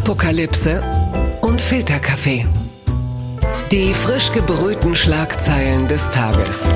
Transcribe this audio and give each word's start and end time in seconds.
Apokalypse 0.00 0.82
und 1.42 1.60
Filterkaffee. 1.60 2.46
Die 3.70 3.92
frisch 3.92 4.32
gebrühten 4.32 4.96
Schlagzeilen 4.96 5.88
des 5.88 6.08
Tages. 6.08 6.72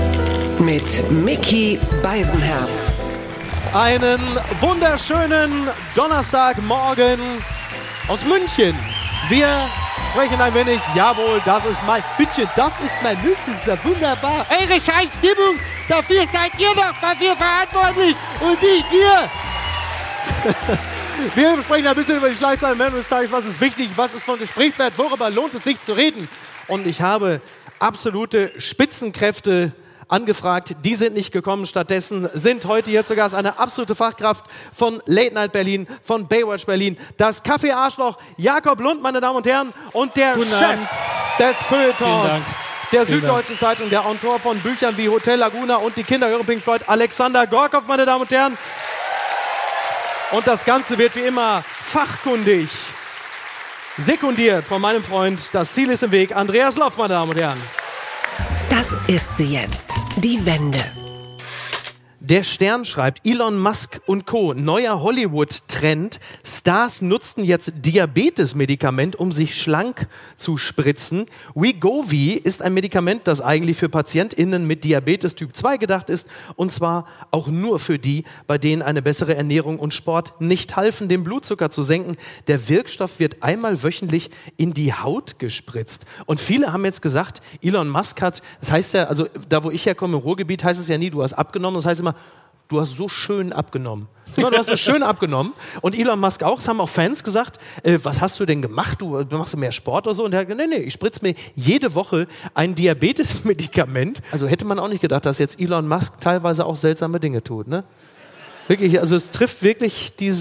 Mit 0.58 1.11
Mickey 1.11 1.80
Beisenherz. 2.02 2.92
Einen 3.72 4.21
wunderschönen 4.60 5.68
Donnerstagmorgen 5.96 7.19
aus 8.08 8.22
München. 8.26 8.76
Wir 9.31 9.71
sprechen 10.11 10.38
ein 10.38 10.53
wenig. 10.53 10.81
Jawohl, 10.95 11.41
das 11.47 11.65
ist 11.65 11.83
mein 11.87 12.03
Bitte, 12.19 12.47
das 12.54 12.72
ist 12.85 13.03
mein 13.03 13.17
München. 13.22 13.54
Ist 13.59 13.67
ja 13.67 13.83
wunderbar. 13.85 14.45
Eure 14.51 14.79
scheiß 14.79 15.09
Stimmung, 15.17 15.59
dafür 15.88 16.27
seid 16.30 16.52
ihr 16.59 16.75
doch 16.75 16.95
dafür 17.01 17.34
verantwortlich. 17.37 18.16
Und 18.43 18.61
nicht 18.61 18.84
wir. 18.93 19.30
Wir 21.34 21.62
sprechen 21.62 21.87
ein 21.87 21.95
bisschen 21.95 22.16
über 22.16 22.28
die 22.28 22.34
Schlagzeilen 22.34 22.80
am 22.80 22.86
Ende 22.86 22.98
des 22.98 23.09
Tages. 23.09 23.30
Was 23.30 23.45
ist 23.45 23.60
wichtig? 23.60 23.91
Was 23.96 24.14
ist 24.14 24.24
von 24.24 24.38
Gesprächswert? 24.38 24.95
Worüber 24.96 25.30
lohnt 25.30 25.54
es 25.54 25.64
sich 25.64 25.80
zu 25.80 25.92
reden? 25.92 26.28
Und 26.66 26.87
ich 26.87 27.02
habe 27.02 27.40
absolute 27.78 28.52
Spitzenkräfte 28.59 29.73
angefragt. 30.09 30.77
Die 30.84 30.95
sind 30.95 31.14
nicht 31.14 31.32
gekommen. 31.32 31.66
Stattdessen 31.66 32.28
sind 32.34 32.66
heute 32.66 32.90
hier 32.90 33.04
zu 33.04 33.16
Gast 33.16 33.34
eine 33.34 33.59
absolute 33.59 33.95
Fachkraft 33.95 34.45
von 34.73 35.02
Late 35.06 35.34
Night 35.34 35.52
Berlin, 35.52 35.87
von 36.02 36.27
Baywatch 36.27 36.66
Berlin, 36.66 36.98
das 37.16 37.42
Kaffee 37.42 37.73
Arschloch 37.73 38.18
Jakob 38.37 38.80
Lund, 38.80 39.02
meine 39.02 39.20
Damen 39.20 39.37
und 39.37 39.46
Herren, 39.46 39.73
und 39.92 40.16
der 40.16 40.34
Guten 40.34 40.51
Chef 40.51 40.62
Abend. 40.62 40.88
des 41.38 41.56
Feuilletons 41.68 42.45
der 42.92 43.06
Vielen 43.06 43.20
Süddeutschen 43.23 43.59
Zeitung, 43.59 43.90
der 43.90 44.04
Autor 44.06 44.38
von 44.38 44.59
Büchern 44.59 44.96
wie 44.96 45.09
Hotel 45.09 45.38
Laguna 45.38 45.76
und 45.76 45.96
die 45.96 46.04
Kinder 46.04 46.28
hören 46.28 46.46
Pink 46.46 46.62
Floyd, 46.62 46.82
Alexander 46.87 47.46
Gorkov, 47.46 47.87
meine 47.88 48.04
Damen 48.04 48.23
und 48.23 48.30
Herren. 48.30 48.56
Und 50.34 50.48
das 50.48 50.65
Ganze 50.65 50.98
wird 50.98 51.15
wie 51.15 51.20
immer 51.20 51.62
fachkundig 51.62 52.69
sekundiert 53.98 54.65
von 54.65 54.80
meinem 54.80 55.04
Freund. 55.04 55.38
Das 55.52 55.73
Ziel 55.73 55.91
ist 55.91 56.02
im 56.02 56.10
Weg. 56.10 56.35
Andreas 56.35 56.74
Loff, 56.74 56.96
meine 56.96 57.15
Damen 57.15 57.30
und 57.30 57.38
Herren. 57.38 57.60
Das 58.68 58.93
ist 59.07 59.29
sie 59.37 59.54
jetzt. 59.54 59.85
Die 60.16 60.45
Wende. 60.45 61.04
Der 62.26 62.42
Stern 62.42 62.86
schreibt, 62.86 63.26
Elon 63.26 63.58
Musk 63.58 64.00
und 64.06 64.25
Co. 64.25 64.55
Neuer 64.55 65.03
Hollywood-Trend. 65.03 66.20
Stars 66.42 67.03
nutzten 67.03 67.44
jetzt 67.44 67.75
Diabetes-Medikament, 67.84 69.14
um 69.14 69.30
sich 69.30 69.61
schlank 69.61 70.08
zu 70.34 70.56
spritzen. 70.56 71.27
Wegovy 71.55 72.33
ist 72.33 72.62
ein 72.62 72.72
Medikament, 72.72 73.28
das 73.28 73.42
eigentlich 73.42 73.77
für 73.77 73.91
PatientInnen 73.91 74.67
mit 74.67 74.84
Diabetes 74.84 75.34
Typ 75.34 75.55
2 75.55 75.77
gedacht 75.77 76.08
ist. 76.08 76.27
Und 76.56 76.72
zwar 76.72 77.06
auch 77.30 77.48
nur 77.48 77.78
für 77.78 77.98
die, 77.98 78.25
bei 78.47 78.56
denen 78.56 78.80
eine 78.80 79.02
bessere 79.02 79.36
Ernährung 79.36 79.78
und 79.78 79.92
Sport 79.92 80.41
nicht 80.41 80.77
halfen, 80.77 81.11
den 81.11 81.25
Blutzucker 81.25 81.70
zu 81.70 81.83
senken. 81.83 82.17
Der 82.48 82.70
Wirkstoff 82.70 83.19
wird 83.19 83.42
einmal 83.42 83.83
wöchentlich 83.83 84.30
in 84.56 84.72
die 84.72 84.95
Haut 84.95 85.39
gespritzt. 85.39 86.06
Und 86.25 86.41
viele 86.41 86.72
haben 86.72 86.86
jetzt 86.86 87.02
gesagt, 87.02 87.42
Elon 87.61 87.91
Musk 87.91 88.22
hat, 88.22 88.41
das 88.61 88.72
heißt 88.72 88.95
ja, 88.95 89.05
also 89.08 89.27
da 89.50 89.62
wo 89.62 89.70
ich 89.70 89.84
herkomme, 89.84 90.17
im 90.17 90.22
Ruhrgebiet, 90.22 90.64
heißt 90.64 90.80
es 90.80 90.89
ja 90.89 90.97
nie, 90.97 91.11
du 91.11 91.22
hast 91.22 91.34
abgenommen, 91.34 91.75
das 91.75 91.84
heißt 91.84 92.00
immer, 92.00 92.14
du 92.69 92.81
hast 92.81 92.97
so 92.97 93.09
schön 93.09 93.53
abgenommen. 93.53 94.09
Mal, 94.37 94.51
Du 94.51 94.59
hast 94.59 94.67
so 94.67 94.77
schön 94.77 95.03
abgenommen. 95.03 95.53
Und 95.81 95.97
Elon 95.97 96.19
Musk 96.19 96.43
auch, 96.43 96.59
es 96.59 96.67
haben 96.67 96.81
auch 96.81 96.89
Fans 96.89 97.23
gesagt, 97.23 97.59
äh, 97.83 97.98
was 98.03 98.20
hast 98.20 98.41
du 98.41 98.47
denn 98.47 98.62
gemacht? 98.62 99.01
Du 99.01 99.25
machst 99.31 99.53
du 99.53 99.57
mehr 99.57 99.73
Sport 99.73 100.07
oder 100.07 100.15
so? 100.15 100.25
Und 100.25 100.33
er 100.33 100.41
hat 100.41 100.48
gesagt, 100.48 100.69
nee, 100.69 100.79
nee, 100.79 100.83
ich 100.83 100.95
spritze 100.95 101.20
mir 101.23 101.35
jede 101.55 101.95
Woche 101.95 102.27
ein 102.55 102.75
Diabetes-Medikament. 102.75 104.23
Also 104.33 104.47
hätte 104.47 104.65
man 104.65 104.79
auch 104.79 104.89
nicht 104.89 105.03
gedacht, 105.03 105.27
dass 105.27 105.39
jetzt 105.39 105.61
Elon 105.61 105.87
Musk 105.87 106.20
teilweise 106.20 106.67
auch 106.67 106.77
seltsame 106.77 107.20
Dinge 107.20 107.45
tut, 107.45 107.69
ne? 107.69 107.85
Wirklich, 108.67 108.98
also 108.98 109.15
es 109.15 109.31
trifft 109.31 109.62
wirklich 109.62 110.15
die, 110.19 110.33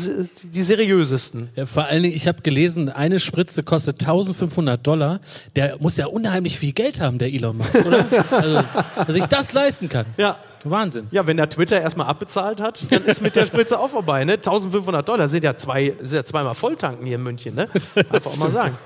die 0.43 0.61
seriösesten. 0.61 1.49
Ja, 1.57 1.65
vor 1.65 1.83
allen 1.83 2.03
Dingen, 2.03 2.15
ich 2.15 2.25
habe 2.27 2.41
gelesen, 2.41 2.89
eine 2.89 3.19
Spritze 3.19 3.63
kostet 3.63 4.01
1500 4.01 4.85
Dollar. 4.85 5.19
Der 5.57 5.77
muss 5.81 5.97
ja 5.97 6.05
unheimlich 6.05 6.57
viel 6.57 6.71
Geld 6.71 7.01
haben, 7.01 7.17
der 7.17 7.33
Elon 7.33 7.57
Musk, 7.57 7.85
oder? 7.85 8.05
also, 8.31 8.63
dass 9.05 9.15
ich 9.17 9.25
das 9.25 9.51
leisten 9.51 9.89
kann. 9.89 10.05
Ja. 10.17 10.37
Wahnsinn. 10.71 11.07
Ja, 11.11 11.27
wenn 11.27 11.37
der 11.37 11.49
Twitter 11.49 11.79
erstmal 11.81 12.07
abbezahlt 12.07 12.61
hat, 12.61 12.91
dann 12.91 13.03
ist 13.05 13.21
mit 13.21 13.35
der 13.35 13.45
Spritze 13.47 13.79
auch 13.79 13.89
vorbei. 13.89 14.23
Ne? 14.25 14.33
1500 14.33 15.07
Dollar 15.07 15.27
sind 15.27 15.43
ja, 15.43 15.55
zwei, 15.55 15.93
sind 16.01 16.15
ja 16.17 16.25
zweimal 16.25 16.53
Volltanken 16.55 17.05
hier 17.05 17.15
in 17.15 17.23
München. 17.23 17.55
Ne? 17.55 17.67
Einfach 17.95 18.31
auch 18.31 18.37
mal 18.37 18.51
sagen. 18.51 18.77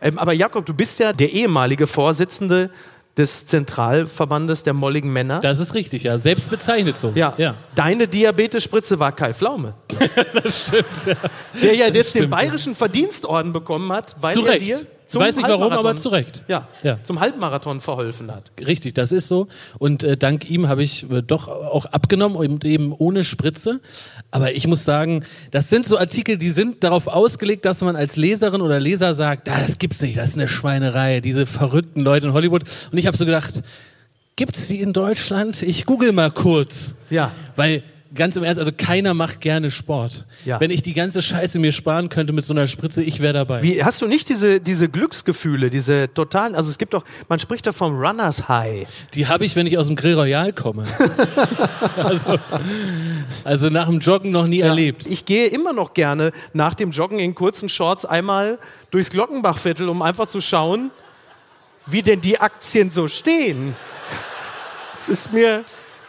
Ähm, 0.00 0.18
aber 0.18 0.32
Jakob, 0.32 0.66
du 0.66 0.74
bist 0.74 0.98
ja 0.98 1.12
der 1.12 1.32
ehemalige 1.32 1.86
Vorsitzende 1.86 2.70
des 3.16 3.46
Zentralverbandes 3.46 4.62
der 4.62 4.74
molligen 4.74 5.10
Männer. 5.10 5.40
Das 5.40 5.58
ist 5.58 5.72
richtig, 5.72 6.02
ja. 6.02 6.18
Selbst 6.18 6.50
bezeichnet 6.50 6.98
so. 6.98 7.12
ja. 7.14 7.32
ja. 7.38 7.54
Deine 7.74 8.08
Diabetesspritze 8.08 8.98
war 8.98 9.12
Kai 9.12 9.32
Pflaume, 9.32 9.72
Das 10.42 10.60
stimmt. 10.66 10.84
Ja. 11.06 11.14
der 11.62 11.74
ja 11.74 11.86
jetzt 11.86 12.14
den 12.14 12.20
stimmt. 12.24 12.30
bayerischen 12.30 12.74
Verdienstorden 12.74 13.54
bekommen 13.54 13.90
hat, 13.90 14.16
weil 14.20 14.34
Zu 14.34 14.44
er 14.44 14.52
Recht. 14.52 14.62
dir 14.66 14.86
Ich 15.06 15.12
zum 15.12 15.22
weiß 15.22 15.36
nicht 15.36 15.48
warum, 15.48 15.72
aber 15.72 15.94
zu 15.94 16.08
Recht. 16.08 16.42
Ja, 16.48 16.66
Ja. 16.82 16.98
zum 17.04 17.20
Halbmarathon 17.20 17.80
verholfen 17.80 18.32
hat. 18.32 18.50
Richtig, 18.60 18.94
das 18.94 19.12
ist 19.12 19.28
so. 19.28 19.46
Und 19.78 20.02
äh, 20.02 20.16
dank 20.16 20.50
ihm 20.50 20.68
habe 20.68 20.82
ich 20.82 21.08
äh, 21.10 21.22
doch 21.22 21.46
auch 21.46 21.86
abgenommen 21.86 22.36
und 22.36 22.64
eben 22.64 22.92
ohne 22.92 23.22
Spritze. 23.22 23.80
Aber 24.32 24.52
ich 24.54 24.66
muss 24.66 24.84
sagen, 24.84 25.24
das 25.52 25.70
sind 25.70 25.86
so 25.86 25.96
Artikel, 25.96 26.38
die 26.38 26.50
sind 26.50 26.82
darauf 26.82 27.06
ausgelegt, 27.06 27.64
dass 27.66 27.82
man 27.82 27.94
als 27.94 28.16
Leserin 28.16 28.62
oder 28.62 28.80
Leser 28.80 29.14
sagt, 29.14 29.48
ah, 29.48 29.60
das 29.60 29.78
gibt's 29.78 30.02
nicht, 30.02 30.18
das 30.18 30.30
ist 30.30 30.36
eine 30.38 30.48
Schweinerei, 30.48 31.20
diese 31.20 31.46
verrückten 31.46 32.00
Leute 32.02 32.26
in 32.26 32.32
Hollywood. 32.32 32.64
Und 32.90 32.98
ich 32.98 33.06
habe 33.06 33.16
so 33.16 33.24
gedacht, 33.24 33.62
gibt's 34.34 34.66
die 34.66 34.80
in 34.80 34.92
Deutschland? 34.92 35.62
Ich 35.62 35.86
google 35.86 36.10
mal 36.12 36.32
kurz. 36.32 36.96
Ja. 37.10 37.30
Weil 37.54 37.84
ganz 38.16 38.36
im 38.36 38.44
Ernst, 38.44 38.58
also 38.58 38.72
keiner 38.76 39.14
macht 39.14 39.40
gerne 39.40 39.70
Sport. 39.70 40.26
Ja. 40.44 40.58
Wenn 40.60 40.70
ich 40.70 40.82
die 40.82 40.94
ganze 40.94 41.22
Scheiße 41.22 41.58
mir 41.58 41.72
sparen 41.72 42.08
könnte 42.08 42.32
mit 42.32 42.44
so 42.44 42.52
einer 42.52 42.66
Spritze, 42.66 43.02
ich 43.02 43.20
wäre 43.20 43.32
dabei. 43.32 43.62
Wie, 43.62 43.84
hast 43.84 44.02
du 44.02 44.06
nicht 44.06 44.28
diese, 44.28 44.60
diese 44.60 44.88
Glücksgefühle, 44.88 45.70
diese 45.70 46.12
totalen, 46.12 46.54
also 46.54 46.70
es 46.70 46.78
gibt 46.78 46.94
doch, 46.94 47.04
man 47.28 47.38
spricht 47.38 47.66
doch 47.66 47.74
vom 47.74 47.96
Runners 47.96 48.48
High. 48.48 48.88
Die 49.14 49.28
habe 49.28 49.44
ich, 49.44 49.54
wenn 49.54 49.66
ich 49.66 49.78
aus 49.78 49.86
dem 49.86 49.96
Grill 49.96 50.14
Royal 50.14 50.52
komme. 50.52 50.84
also, 51.96 52.38
also 53.44 53.68
nach 53.70 53.86
dem 53.86 54.00
Joggen 54.00 54.32
noch 54.32 54.46
nie 54.46 54.60
erlebt. 54.60 55.06
Ich 55.06 55.24
gehe 55.24 55.46
immer 55.46 55.72
noch 55.72 55.94
gerne 55.94 56.32
nach 56.52 56.74
dem 56.74 56.90
Joggen 56.90 57.18
in 57.18 57.34
kurzen 57.34 57.68
Shorts 57.68 58.04
einmal 58.04 58.58
durchs 58.90 59.10
Glockenbachviertel, 59.10 59.88
um 59.88 60.02
einfach 60.02 60.26
zu 60.26 60.40
schauen, 60.40 60.90
wie 61.86 62.02
denn 62.02 62.20
die 62.20 62.40
Aktien 62.40 62.90
so 62.90 63.08
stehen. 63.08 63.76
Das 64.92 65.08
ist 65.08 65.32
mir, 65.32 65.64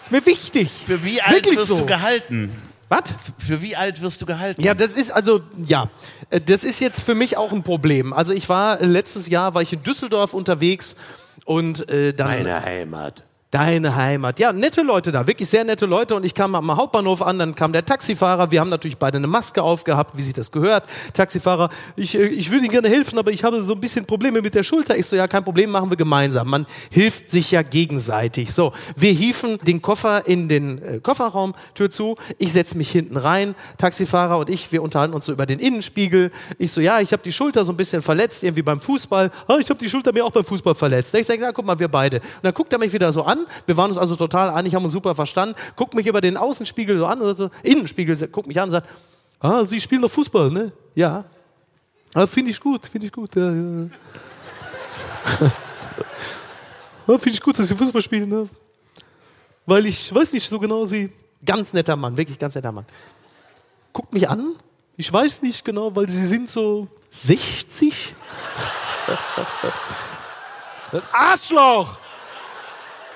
ist 0.07 0.11
mir 0.11 0.25
wichtig. 0.25 0.69
Für 0.85 1.03
wie 1.03 1.21
alt 1.21 1.35
Wirklich 1.35 1.59
wirst 1.59 1.67
so. 1.67 1.77
du 1.77 1.85
gehalten? 1.85 2.51
Was? 2.89 3.03
Für 3.37 3.61
wie 3.61 3.75
alt 3.75 4.01
wirst 4.01 4.21
du 4.21 4.25
gehalten? 4.25 4.61
Ja, 4.61 4.73
das 4.73 4.95
ist 4.95 5.11
also, 5.11 5.41
ja, 5.65 5.89
äh, 6.29 6.39
das 6.39 6.63
ist 6.63 6.79
jetzt 6.79 7.01
für 7.01 7.15
mich 7.15 7.35
auch 7.35 7.51
ein 7.51 7.63
Problem. 7.63 8.13
Also 8.13 8.33
ich 8.33 8.47
war, 8.47 8.79
äh, 8.79 8.85
letztes 8.85 9.27
Jahr 9.27 9.53
war 9.53 9.61
ich 9.61 9.73
in 9.73 9.83
Düsseldorf 9.83 10.33
unterwegs 10.33 10.95
und 11.43 11.89
äh, 11.89 12.13
dann... 12.13 12.27
Meine 12.27 12.63
Heimat. 12.63 13.25
Deine 13.49 13.95
Heimat. 13.95 14.41
Ja, 14.41 14.51
nette 14.51 14.81
Leute 14.81 15.13
da, 15.13 15.25
wirklich 15.25 15.47
sehr 15.47 15.63
nette 15.63 15.85
Leute. 15.85 16.15
Und 16.15 16.25
ich 16.25 16.33
kam 16.33 16.53
am 16.53 16.75
Hauptbahnhof 16.75 17.21
an, 17.21 17.39
dann 17.39 17.55
kam 17.55 17.71
der 17.71 17.85
Taxifahrer. 17.85 18.51
Wir 18.51 18.59
haben 18.59 18.69
natürlich 18.69 18.97
beide 18.97 19.19
eine 19.19 19.27
Maske 19.27 19.63
aufgehabt, 19.63 20.17
wie 20.17 20.21
sich 20.21 20.33
das 20.33 20.51
gehört. 20.51 20.83
Taxifahrer, 21.13 21.69
ich, 21.95 22.15
äh, 22.15 22.25
ich 22.25 22.51
würde 22.51 22.65
Ihnen 22.65 22.73
gerne 22.73 22.89
helfen, 22.89 23.17
aber 23.17 23.31
ich 23.31 23.45
habe 23.45 23.63
so 23.63 23.71
ein 23.71 23.79
bisschen 23.79 24.05
Probleme 24.05 24.41
mit 24.41 24.53
der 24.53 24.63
Schulter. 24.63 24.97
Ich 24.97 25.05
so, 25.05 25.15
ja, 25.15 25.29
kein 25.29 25.45
Problem, 25.45 25.69
machen 25.69 25.89
wir 25.89 25.95
gemeinsam. 25.95 26.49
Man 26.49 26.65
hilft 26.91 27.31
sich 27.31 27.51
ja 27.51 27.61
gegenseitig. 27.61 28.53
So, 28.53 28.73
wir 28.97 29.13
hieven 29.13 29.59
den 29.59 29.81
Koffer 29.81 30.27
in 30.27 30.49
den 30.49 30.81
äh, 30.81 30.99
Kofferraum, 30.99 31.55
Tür 31.73 31.89
zu. 31.89 32.17
Ich 32.39 32.51
setze 32.51 32.77
mich 32.77 32.91
hinten 32.91 33.15
rein. 33.15 33.55
Taxifahrer 33.77 34.39
und 34.39 34.49
ich, 34.49 34.73
wir 34.73 34.83
unterhalten 34.83 35.13
uns 35.13 35.25
so 35.25 35.31
über 35.31 35.45
den 35.45 35.59
Innenspiegel. 35.59 36.31
Ich 36.57 36.73
so, 36.73 36.81
ja, 36.81 36.99
ich 36.99 37.13
habe 37.13 37.23
die 37.23 37.31
Schulter 37.31 37.63
so 37.63 37.71
ein 37.71 37.77
bisschen 37.77 38.01
verletzt, 38.01 38.43
irgendwie 38.43 38.61
beim 38.63 38.81
Fußball. 38.81 39.31
Ah, 39.47 39.55
ich 39.57 39.69
habe 39.69 39.79
die 39.79 39.89
Schulter 39.89 40.11
mir 40.11 40.25
auch 40.25 40.31
beim 40.31 40.43
Fußball 40.43 40.75
verletzt. 40.75 41.15
Ich 41.15 41.25
sage, 41.25 41.39
na, 41.41 41.53
guck 41.53 41.65
mal, 41.65 41.79
wir 41.79 41.87
beide. 41.87 42.17
Und 42.17 42.43
dann 42.43 42.53
guckt 42.53 42.73
er 42.73 42.79
mich 42.79 42.91
wieder 42.91 43.13
so 43.13 43.23
an. 43.23 43.36
Wir 43.65 43.77
waren 43.77 43.89
uns 43.89 43.97
also 43.97 44.15
total 44.15 44.49
einig, 44.49 44.73
haben 44.75 44.83
uns 44.83 44.93
super 44.93 45.15
verstanden. 45.15 45.55
Guckt 45.75 45.93
mich 45.93 46.07
über 46.07 46.21
den 46.21 46.37
Außenspiegel 46.37 46.97
so 46.97 47.05
an, 47.05 47.21
oder 47.21 47.35
so, 47.35 47.49
Innenspiegel, 47.63 48.15
guckt 48.29 48.47
mich 48.47 48.59
an 48.59 48.65
und 48.65 48.71
sagt, 48.71 48.89
ah, 49.39 49.65
Sie 49.65 49.79
spielen 49.81 50.01
doch 50.01 50.11
Fußball, 50.11 50.51
ne? 50.51 50.71
Ja. 50.95 51.25
Ah, 52.13 52.25
finde 52.25 52.51
ich 52.51 52.59
gut, 52.59 52.85
finde 52.85 53.07
ich 53.07 53.13
gut. 53.13 53.35
Ja, 53.35 53.51
ja. 53.51 53.87
ah, 57.07 57.17
finde 57.17 57.29
ich 57.29 57.41
gut, 57.41 57.59
dass 57.59 57.67
Sie 57.67 57.75
Fußball 57.75 58.01
spielen. 58.01 58.29
Ne? 58.29 58.47
Weil 59.65 59.85
ich 59.85 60.13
weiß 60.13 60.33
nicht 60.33 60.47
so 60.47 60.59
genau, 60.59 60.85
Sie. 60.85 61.11
Ganz 61.45 61.73
netter 61.73 61.95
Mann, 61.95 62.17
wirklich 62.17 62.39
ganz 62.39 62.55
netter 62.55 62.71
Mann. 62.71 62.85
Guckt 63.93 64.13
mich 64.13 64.27
an. 64.27 64.55
Ich 64.95 65.11
weiß 65.13 65.43
nicht 65.43 65.63
genau, 65.63 65.95
weil 65.95 66.09
Sie 66.09 66.25
sind 66.25 66.49
so 66.49 66.87
60. 67.11 68.15
Das 70.91 71.03
Arschloch! 71.13 71.99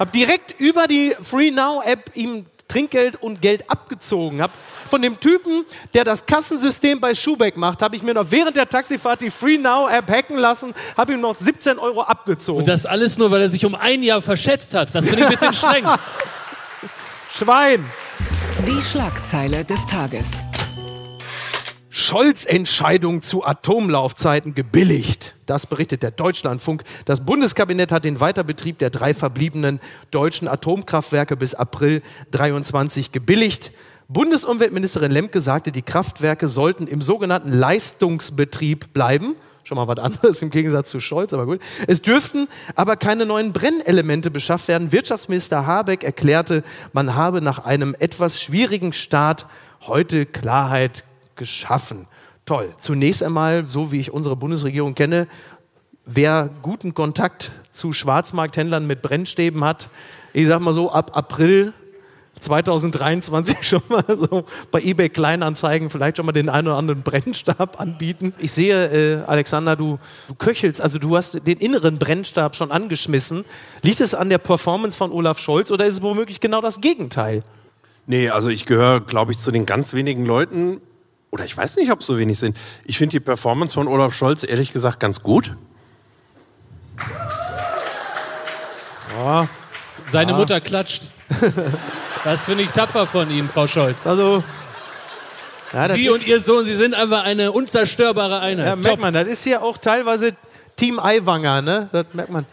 Hab 0.02 0.12
direkt 0.12 0.60
über 0.60 0.88
die 0.88 1.16
Free 1.22 1.52
Now 1.52 1.84
App 1.86 2.10
ihm 2.16 2.48
Trinkgeld 2.68 3.22
und 3.22 3.40
Geld 3.40 3.70
abgezogen. 3.70 4.42
Hab 4.42 4.50
von 4.84 5.00
dem 5.04 5.20
Typen, 5.20 5.64
der 5.94 6.04
das 6.04 6.26
Kassensystem 6.26 7.00
bei 7.00 7.14
Schubeck 7.14 7.56
macht, 7.56 7.84
habe 7.84 7.96
ich 7.96 8.02
mir 8.02 8.16
noch 8.16 8.26
während 8.32 8.58
der 8.58 8.68
Taxifahrt 8.68 9.22
die 9.22 9.30
Free 9.30 9.60
Now 9.60 9.88
App 9.88 10.10
hacken 10.10 10.40
lassen, 10.40 10.74
habe 10.98 11.14
ihm 11.14 11.22
noch 11.22 11.36
17 11.36 11.78
Euro 11.78 12.02
abgezogen. 12.02 12.62
Und 12.62 12.68
das 12.68 12.88
alles 12.88 13.20
nur, 13.20 13.30
weil 13.30 13.42
er 13.42 13.50
sich 13.52 13.64
um 13.64 13.76
ein 13.76 14.02
Jahr 14.02 14.24
verschätzt 14.24 14.74
hat. 14.74 14.96
Das 14.96 15.06
finde 15.06 15.20
ich 15.20 15.26
ein 15.26 15.32
bisschen 15.34 15.54
streng. 15.54 15.86
Schwein. 17.32 17.86
Die 18.68 18.82
Schlagzeile 18.82 19.64
des 19.66 19.86
Tages. 19.86 20.32
Scholz-Entscheidung 21.94 23.22
zu 23.22 23.44
Atomlaufzeiten 23.44 24.56
gebilligt. 24.56 25.36
Das 25.46 25.68
berichtet 25.68 26.04
der 26.04 26.12
Deutschlandfunk. 26.12 26.86
Das 27.04 27.26
Bundeskabinett 27.26 27.92
hat 27.92 28.06
den 28.06 28.22
Weiterbetrieb 28.22 28.80
der 28.80 28.90
drei 28.90 29.14
verbliebenen 29.14 29.82
deutschen 30.10 30.48
Atomkraftwerke 30.48 31.36
bis 31.36 31.54
April 31.54 32.02
23 32.32 33.12
gebilligt. 33.12 33.74
Bundesumweltministerin 34.08 35.12
Lemke 35.12 35.42
sagte, 35.42 35.74
die 35.74 35.82
Kraftwerke 35.82 36.48
sollten 36.48 36.88
im 36.88 37.02
sogenannten 37.02 37.52
Leistungsbetrieb 37.52 38.94
bleiben. 38.94 39.36
Schon 39.66 39.76
mal 39.76 39.90
was 39.90 40.00
anderes 40.00 40.42
im 40.42 40.50
Gegensatz 40.50 40.92
zu 40.92 41.02
Scholz, 41.02 41.34
aber 41.34 41.46
gut. 41.46 41.60
Es 41.88 42.02
dürften 42.02 42.48
aber 42.76 42.96
keine 42.96 43.26
neuen 43.26 43.52
Brennelemente 43.52 44.32
beschafft 44.32 44.70
werden. 44.70 44.94
Wirtschaftsminister 44.94 45.66
Habeck 45.66 46.06
erklärte, 46.06 46.64
man 46.94 47.16
habe 47.16 47.42
nach 47.42 47.60
einem 47.60 47.98
etwas 48.00 48.42
schwierigen 48.42 48.94
Start 48.94 49.46
heute 49.82 50.26
Klarheit 50.26 51.04
geschaffen. 51.42 52.06
Toll. 52.46 52.72
Zunächst 52.82 53.24
einmal, 53.24 53.66
so 53.66 53.92
wie 53.92 54.00
ich 54.00 54.12
unsere 54.12 54.36
Bundesregierung 54.36 54.94
kenne, 54.94 55.28
wer 56.06 56.52
guten 56.62 56.94
Kontakt 56.94 57.52
zu 57.72 57.94
Schwarzmarkthändlern 57.94 58.86
mit 58.86 59.02
Brennstäben 59.02 59.64
hat, 59.64 59.90
ich 60.34 60.46
sag 60.46 60.60
mal 60.60 60.72
so, 60.72 60.92
ab 60.92 61.18
April 61.18 61.74
2023 62.42 63.58
schon 63.62 63.82
mal 63.90 64.06
so 64.08 64.46
bei 64.70 64.84
eBay 64.84 65.10
Kleinanzeigen 65.10 65.90
vielleicht 65.90 66.18
schon 66.18 66.28
mal 66.28 66.32
den 66.32 66.48
einen 66.48 66.68
oder 66.68 66.78
anderen 66.78 67.02
Brennstab 67.02 67.80
anbieten. 67.80 68.36
Ich 68.38 68.52
sehe, 68.52 69.22
äh, 69.22 69.24
Alexander, 69.24 69.76
du, 69.76 69.98
du 70.28 70.36
köchelst, 70.36 70.80
also 70.80 71.00
du 71.00 71.18
hast 71.18 71.48
den 71.48 71.58
inneren 71.58 71.98
Brennstab 71.98 72.56
schon 72.56 72.72
angeschmissen. 72.72 73.46
Liegt 73.82 74.00
es 74.00 74.14
an 74.14 74.30
der 74.30 74.38
Performance 74.38 74.96
von 74.96 75.12
Olaf 75.12 75.40
Scholz 75.40 75.72
oder 75.72 75.88
ist 75.88 75.96
es 75.96 76.02
womöglich 76.04 76.40
genau 76.40 76.62
das 76.62 76.82
Gegenteil? 76.82 77.44
Nee, 78.06 78.30
also 78.30 78.50
ich 78.50 78.68
gehöre, 78.68 79.02
glaube 79.02 79.32
ich, 79.32 79.40
zu 79.40 79.52
den 79.52 79.66
ganz 79.66 79.96
wenigen 79.96 80.24
Leuten, 80.24 80.82
oder 81.32 81.46
ich 81.46 81.56
weiß 81.56 81.78
nicht, 81.78 81.92
ob 81.92 82.02
es 82.02 82.06
so 82.06 82.18
wenig 82.18 82.38
sind. 82.40 82.56
Ich 82.84 82.98
finde 82.98 83.12
die 83.12 83.20
Performance 83.20 83.74
von 83.74 83.88
Olaf 83.88 84.14
Scholz 84.14 84.44
ehrlich 84.44 84.74
gesagt 84.74 85.00
ganz 85.00 85.24
gut. 85.24 85.56
Ja, 89.18 89.48
Seine 90.08 90.34
Mutter 90.34 90.60
klatscht. 90.60 91.04
Das 92.24 92.46
finde 92.46 92.64
ich 92.64 92.72
tapfer 92.72 93.08
von 93.08 93.32
ihm, 93.32 93.50
Frau 93.50 93.66
Scholz. 93.66 94.06
also. 94.06 94.44
Ja, 95.74 95.88
Sie 95.94 96.10
und 96.10 96.28
Ihr 96.28 96.42
Sohn, 96.42 96.66
Sie 96.66 96.76
sind 96.76 96.94
einfach 96.94 97.24
eine 97.24 97.52
unzerstörbare 97.54 98.40
Einheit. 98.42 98.66
Ja, 98.66 98.74
Top. 98.74 98.84
merkt 98.84 99.00
man, 99.00 99.14
das 99.14 99.28
ist 99.28 99.46
ja 99.46 99.62
auch 99.62 99.78
teilweise 99.78 100.36
Team 100.76 101.00
Aiwanger, 101.00 101.62
ne? 101.62 101.90
Das 101.94 102.06
merkt 102.14 102.30
man. 102.30 102.46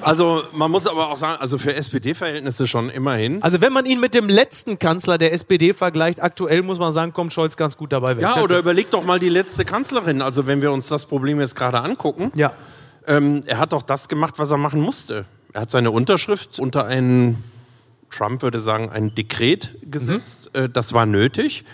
Also 0.00 0.42
man 0.52 0.70
muss 0.70 0.86
aber 0.86 1.10
auch 1.10 1.16
sagen, 1.16 1.38
also 1.40 1.58
für 1.58 1.74
SPD-Verhältnisse 1.74 2.66
schon 2.66 2.90
immerhin. 2.90 3.42
Also 3.42 3.60
wenn 3.60 3.72
man 3.72 3.86
ihn 3.86 4.00
mit 4.00 4.14
dem 4.14 4.28
letzten 4.28 4.78
Kanzler 4.78 5.18
der 5.18 5.32
SPD 5.32 5.74
vergleicht, 5.74 6.22
aktuell 6.22 6.62
muss 6.62 6.78
man 6.78 6.92
sagen, 6.92 7.12
kommt 7.12 7.32
Scholz 7.32 7.56
ganz 7.56 7.76
gut 7.76 7.92
dabei 7.92 8.16
weg. 8.16 8.22
Ja, 8.22 8.40
oder 8.40 8.58
überleg 8.58 8.90
doch 8.90 9.04
mal 9.04 9.18
die 9.18 9.28
letzte 9.28 9.64
Kanzlerin. 9.64 10.22
Also 10.22 10.46
wenn 10.46 10.62
wir 10.62 10.72
uns 10.72 10.88
das 10.88 11.06
Problem 11.06 11.40
jetzt 11.40 11.56
gerade 11.56 11.80
angucken. 11.80 12.32
Ja. 12.34 12.52
Ähm, 13.06 13.42
er 13.46 13.58
hat 13.58 13.72
doch 13.72 13.82
das 13.82 14.08
gemacht, 14.08 14.34
was 14.38 14.50
er 14.50 14.58
machen 14.58 14.80
musste. 14.80 15.24
Er 15.52 15.62
hat 15.62 15.70
seine 15.70 15.90
Unterschrift 15.90 16.58
unter 16.58 16.86
ein, 16.86 17.42
Trump 18.10 18.42
würde 18.42 18.60
sagen, 18.60 18.90
ein 18.90 19.14
Dekret 19.14 19.76
gesetzt. 19.90 20.50
Äh, 20.54 20.68
das 20.68 20.92
war 20.92 21.06
nötig. 21.06 21.64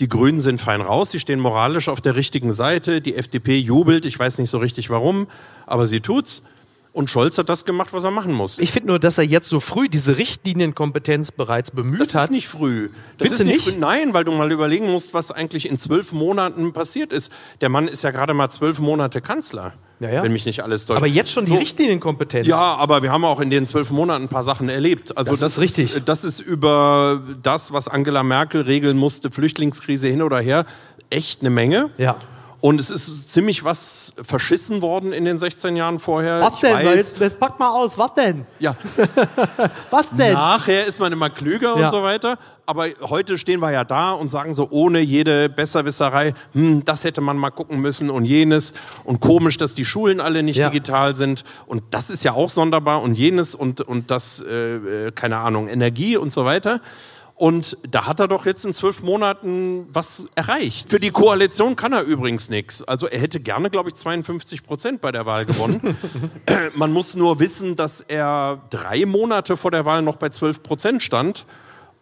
Die 0.00 0.08
Grünen 0.08 0.40
sind 0.40 0.62
fein 0.62 0.80
raus, 0.80 1.10
sie 1.10 1.20
stehen 1.20 1.40
moralisch 1.40 1.90
auf 1.90 2.00
der 2.00 2.16
richtigen 2.16 2.54
Seite. 2.54 3.02
Die 3.02 3.16
FDP 3.16 3.58
jubelt, 3.58 4.06
ich 4.06 4.18
weiß 4.18 4.38
nicht 4.38 4.48
so 4.48 4.56
richtig 4.56 4.88
warum, 4.88 5.26
aber 5.66 5.86
sie 5.86 6.00
tut's. 6.00 6.42
Und 6.92 7.08
Scholz 7.08 7.38
hat 7.38 7.48
das 7.48 7.64
gemacht, 7.64 7.92
was 7.92 8.02
er 8.02 8.10
machen 8.10 8.32
muss. 8.32 8.58
Ich 8.58 8.72
finde 8.72 8.88
nur, 8.88 8.98
dass 8.98 9.16
er 9.16 9.24
jetzt 9.24 9.48
so 9.48 9.60
früh 9.60 9.88
diese 9.88 10.16
Richtlinienkompetenz 10.16 11.30
bereits 11.30 11.70
bemüht 11.70 12.00
Das 12.00 12.14
hat. 12.14 12.24
ist 12.24 12.30
nicht 12.30 12.48
früh. 12.48 12.88
Das 13.18 13.28
Findest 13.28 13.40
ist 13.42 13.46
nicht 13.46 13.66
nicht? 13.66 13.74
früh. 13.76 13.80
Nein, 13.80 14.12
weil 14.12 14.24
du 14.24 14.32
mal 14.32 14.50
überlegen 14.50 14.90
musst, 14.90 15.14
was 15.14 15.30
eigentlich 15.30 15.70
in 15.70 15.78
zwölf 15.78 16.12
Monaten 16.12 16.72
passiert 16.72 17.12
ist. 17.12 17.30
Der 17.60 17.68
Mann 17.68 17.86
ist 17.86 18.02
ja 18.02 18.10
gerade 18.10 18.34
mal 18.34 18.50
zwölf 18.50 18.80
Monate 18.80 19.20
Kanzler. 19.20 19.74
Ja, 20.00 20.10
ja. 20.10 20.22
Wenn 20.22 20.32
mich 20.32 20.46
nicht 20.46 20.62
alles 20.64 20.86
täuscht. 20.86 20.96
Aber 20.96 21.06
jetzt 21.06 21.30
schon 21.30 21.44
die 21.44 21.52
So. 21.52 21.58
Richtlinienkompetenz. 21.58 22.46
Ja, 22.46 22.56
aber 22.76 23.02
wir 23.02 23.12
haben 23.12 23.24
auch 23.24 23.38
in 23.38 23.50
den 23.50 23.66
zwölf 23.66 23.90
Monaten 23.90 24.24
ein 24.24 24.28
paar 24.28 24.44
Sachen 24.44 24.68
erlebt. 24.68 25.16
Also 25.16 25.30
Das 25.36 25.42
ist 25.42 25.58
richtig. 25.60 26.02
das 26.06 26.24
ist 26.24 26.40
über 26.40 27.22
das, 27.42 27.72
was 27.72 27.86
Angela 27.86 28.22
Merkel 28.22 28.62
regeln 28.62 28.96
musste, 28.96 29.30
Flüchtlingskrise 29.30 30.08
hin 30.08 30.22
oder 30.22 30.40
her, 30.40 30.64
echt 31.10 31.42
eine 31.42 31.50
Menge. 31.50 31.90
Ja. 31.98 32.16
Und 32.62 32.78
es 32.78 32.90
ist 32.90 33.30
ziemlich 33.32 33.64
was 33.64 34.12
verschissen 34.22 34.82
worden 34.82 35.12
in 35.14 35.24
den 35.24 35.38
16 35.38 35.76
Jahren 35.76 35.98
vorher. 35.98 36.42
Was 36.42 36.54
Ich 36.54 36.60
denn? 36.60 36.74
weiß, 36.74 36.94
Jetzt, 36.94 37.18
jetzt 37.18 37.40
pack 37.40 37.58
mal 37.58 37.70
aus. 37.70 37.96
Was 37.96 38.12
denn? 38.14 38.44
ja, 38.58 38.76
Was 39.90 40.10
denn? 40.14 40.34
Nachher 40.34 40.84
ist 40.86 41.00
man 41.00 41.12
immer 41.12 41.30
klüger 41.30 41.76
Ja. 41.78 41.86
und 41.86 41.90
so 41.90 42.02
weiter. 42.02 42.38
Aber 42.66 42.86
heute 43.00 43.38
stehen 43.38 43.60
wir 43.60 43.72
ja 43.72 43.82
da 43.84 44.12
und 44.12 44.28
sagen 44.28 44.54
so 44.54 44.68
ohne 44.70 45.00
jede 45.00 45.48
Besserwisserei, 45.48 46.34
hm, 46.52 46.84
das 46.84 47.02
hätte 47.04 47.20
man 47.20 47.36
mal 47.36 47.50
gucken 47.50 47.80
müssen 47.80 48.10
und 48.10 48.24
jenes. 48.26 48.74
Und 49.04 49.20
komisch, 49.20 49.56
dass 49.56 49.74
die 49.74 49.84
Schulen 49.84 50.20
alle 50.20 50.42
nicht 50.42 50.56
Ja. 50.58 50.68
digital 50.68 51.16
sind. 51.16 51.44
Und 51.66 51.82
das 51.90 52.10
ist 52.10 52.24
ja 52.24 52.32
auch 52.32 52.50
sonderbar 52.50 53.02
und 53.02 53.14
jenes 53.16 53.54
und, 53.54 53.80
und 53.80 54.10
das, 54.10 54.40
äh, 54.46 55.06
äh, 55.06 55.12
keine 55.12 55.38
Ahnung, 55.38 55.66
Energie 55.68 56.16
und 56.16 56.32
so 56.32 56.44
weiter. 56.44 56.80
Und 57.40 57.78
da 57.90 58.06
hat 58.06 58.20
er 58.20 58.28
doch 58.28 58.44
jetzt 58.44 58.66
in 58.66 58.74
zwölf 58.74 59.02
Monaten 59.02 59.88
was 59.90 60.26
erreicht. 60.34 60.90
Für 60.90 61.00
die 61.00 61.10
Koalition 61.10 61.74
kann 61.74 61.94
er 61.94 62.02
übrigens 62.02 62.50
nichts. 62.50 62.82
Also 62.82 63.06
er 63.06 63.18
hätte 63.18 63.40
gerne, 63.40 63.70
glaube 63.70 63.88
ich, 63.88 63.94
52 63.94 64.62
Prozent 64.62 65.00
bei 65.00 65.10
der 65.10 65.24
Wahl 65.24 65.46
gewonnen. 65.46 65.96
Man 66.74 66.92
muss 66.92 67.14
nur 67.14 67.40
wissen, 67.40 67.76
dass 67.76 68.02
er 68.02 68.60
drei 68.68 69.06
Monate 69.06 69.56
vor 69.56 69.70
der 69.70 69.86
Wahl 69.86 70.02
noch 70.02 70.16
bei 70.16 70.28
12 70.28 70.62
Prozent 70.62 71.02
stand 71.02 71.46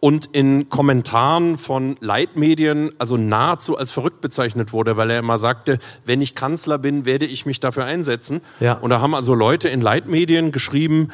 und 0.01 0.25
in 0.33 0.67
Kommentaren 0.67 1.57
von 1.57 1.95
Leitmedien 2.01 2.91
also 2.99 3.15
nahezu 3.15 3.77
als 3.77 3.93
verrückt 3.93 4.19
bezeichnet 4.19 4.73
wurde, 4.73 4.97
weil 4.97 5.09
er 5.09 5.19
immer 5.19 5.37
sagte, 5.37 5.79
wenn 6.03 6.21
ich 6.21 6.35
Kanzler 6.35 6.79
bin, 6.79 7.05
werde 7.05 7.25
ich 7.25 7.45
mich 7.45 7.61
dafür 7.61 7.85
einsetzen. 7.85 8.41
Ja. 8.59 8.73
Und 8.73 8.89
da 8.89 8.99
haben 8.99 9.15
also 9.15 9.35
Leute 9.35 9.69
in 9.69 9.79
Leitmedien 9.79 10.51
geschrieben, 10.51 11.13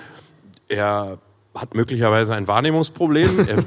er 0.67 1.19
hat 1.55 1.73
möglicherweise 1.73 2.35
ein 2.35 2.47
Wahrnehmungsproblem. 2.47 3.47
Er, 3.47 3.63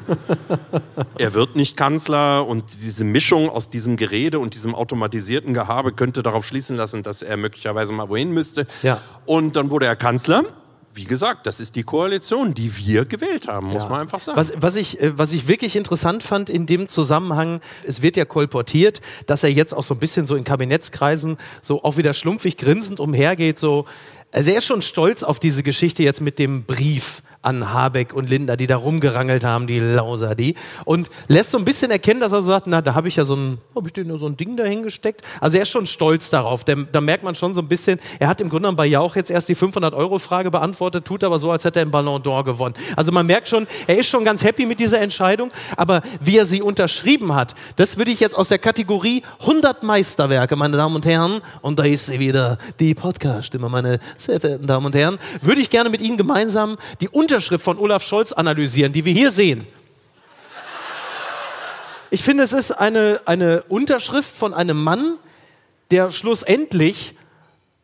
er 1.19 1.35
wird 1.35 1.57
nicht 1.57 1.77
Kanzler 1.77 2.47
und 2.47 2.65
diese 2.83 3.05
Mischung 3.05 3.49
aus 3.49 3.71
diesem 3.71 3.97
Gerede 3.97 4.39
und 4.39 4.55
diesem 4.55 4.75
automatisierten 4.75 5.55
Gehabe 5.55 5.93
könnte 5.93 6.23
darauf 6.23 6.47
schließen 6.47 6.77
lassen, 6.77 7.03
dass 7.03 7.23
er 7.23 7.37
möglicherweise 7.37 7.93
mal 7.93 8.09
wohin 8.09 8.33
müsste. 8.33 8.67
Ja. 8.83 9.01
Und 9.25 9.57
dann 9.57 9.71
wurde 9.71 9.87
er 9.87 9.97
Kanzler. 9.97 10.45
Wie 10.95 11.05
gesagt, 11.05 11.47
das 11.47 11.61
ist 11.61 11.77
die 11.77 11.85
Koalition, 11.85 12.55
die 12.55 12.77
wir 12.77 13.05
gewählt 13.05 13.47
haben, 13.47 13.69
muss 13.69 13.89
man 13.89 14.01
einfach 14.01 14.19
sagen. 14.19 14.37
Was, 14.37 14.53
was, 14.57 14.75
ich, 14.77 15.01
äh, 15.01 15.17
was 15.17 15.33
ich 15.33 15.47
wirklich 15.47 15.77
interessant 15.77 16.25
fand 16.25 16.51
in 16.51 16.67
dem 16.67 16.89
Zusammenhang, 16.89 17.61
es 17.85 18.03
wird 18.03 18.17
ja 18.17 18.25
kolportiert, 18.25 19.01
dass 19.27 19.45
er 19.45 19.51
jetzt 19.51 19.75
auch 19.75 19.85
so 19.85 19.95
ein 19.95 20.01
bisschen 20.01 20.27
so 20.27 20.35
in 20.35 20.45
Kabinettskreisen 20.45 21.37
so 21.63 21.85
auch 21.85 21.99
wieder 21.99 22.15
schlumpfig 22.15 22.57
grinsend 22.57 23.01
umhergeht, 23.01 23.59
so. 23.59 23.87
Also 24.33 24.51
er 24.51 24.59
ist 24.59 24.67
schon 24.67 24.83
stolz 24.83 25.23
auf 25.23 25.39
diese 25.39 25.63
Geschichte 25.63 26.03
jetzt 26.03 26.21
mit 26.21 26.39
dem 26.39 26.65
Brief 26.65 27.23
an 27.43 27.73
Habeck 27.73 28.13
und 28.15 28.29
Linda, 28.29 28.57
die 28.57 28.67
da 28.67 28.77
rumgerangelt 28.77 29.45
haben, 29.45 29.67
die 29.67 29.79
Lauser, 29.79 30.35
die. 30.35 30.55
Und 30.85 31.09
lässt 31.29 31.51
so 31.53 31.59
ein 31.59 31.65
bisschen 31.65 31.91
erkennen, 31.91 32.21
dass 32.21 32.33
er 32.33 32.43
so 32.43 32.51
sagt, 32.51 32.67
na, 32.67 32.83
da 32.83 32.95
habe 32.95 33.09
ich 33.09 33.17
ja 33.17 33.25
so 33.25 33.37
ein, 33.37 33.59
habe 33.75 33.89
ich 33.89 33.93
denn 33.93 34.19
so 34.19 34.27
ein 34.27 34.37
Ding 34.37 34.57
dahingesteckt? 34.57 35.23
Also 35.41 35.57
er 35.57 35.63
ist 35.63 35.71
schon 35.71 35.87
stolz 35.87 36.31
darauf. 36.31 36.65
Der, 36.65 36.77
da 36.77 37.01
merkt 37.01 37.23
man 37.23 37.35
schon 37.35 37.55
so 37.55 37.61
ein 37.61 37.69
bisschen, 37.69 38.01
er 38.19 38.29
hat 38.29 38.41
im 38.41 38.49
Grunde 38.49 38.63
genommen 38.63 38.77
bei 38.77 38.87
Jauch 38.87 39.15
jetzt 39.17 39.31
erst 39.31 39.49
die 39.49 39.57
500-Euro-Frage 39.57 40.51
beantwortet, 40.51 41.05
tut 41.05 41.23
aber 41.25 41.39
so, 41.39 41.51
als 41.51 41.65
hätte 41.65 41.79
er 41.79 41.83
einen 41.83 41.91
Ballon 41.91 42.23
d'Or 42.23 42.45
gewonnen. 42.45 42.75
Also 42.97 43.13
man 43.13 43.27
merkt 43.27 43.49
schon, 43.49 43.67
er 43.87 43.99
ist 43.99 44.09
schon 44.09 44.25
ganz 44.25 44.43
happy 44.43 44.67
mit 44.67 44.81
dieser 44.81 45.01
Entscheidung, 45.01 45.51
aber 45.77 46.03
wie 46.21 46.39
er 46.39 46.45
sie 46.45 46.61
unterschrieben 46.61 47.35
hat, 47.35 47.55
das 47.77 47.97
würde 47.97 48.11
ich 48.11 48.21
jetzt 48.21 48.37
aus 48.37 48.49
der 48.49 48.59
Kategorie 48.59 49.23
100 49.41 49.83
Meisterwerke, 49.83 50.57
meine 50.57 50.77
Damen 50.77 50.97
und 50.97 51.07
Herren, 51.07 51.41
und 51.63 51.79
da 51.79 51.85
ist 51.85 52.07
sie 52.07 52.19
wieder, 52.19 52.59
die 52.81 52.95
Podcast-Stimme, 52.95 53.69
meine 53.69 54.01
sehr 54.17 54.41
verehrten 54.41 54.67
Damen 54.67 54.87
und 54.87 54.95
Herren, 54.95 55.19
würde 55.41 55.61
ich 55.61 55.71
gerne 55.71 55.91
mit 55.91 56.01
Ihnen 56.01 56.17
gemeinsam 56.17 56.77
die 57.01 57.09
Unterschrift 57.29 57.63
von 57.63 57.79
Olaf 57.79 58.03
Scholz 58.03 58.33
analysieren, 58.33 58.95
die 58.95 59.05
wir 59.05 59.13
hier 59.13 59.31
sehen. 59.31 59.67
Ich 62.09 62.23
finde, 62.23 62.43
es 62.43 62.55
ist 62.55 62.71
eine, 62.71 63.21
eine 63.27 63.65
Unterschrift 63.69 64.35
von 64.35 64.55
einem 64.55 64.83
Mann, 64.83 65.19
der 65.91 66.09
schlussendlich 66.09 67.15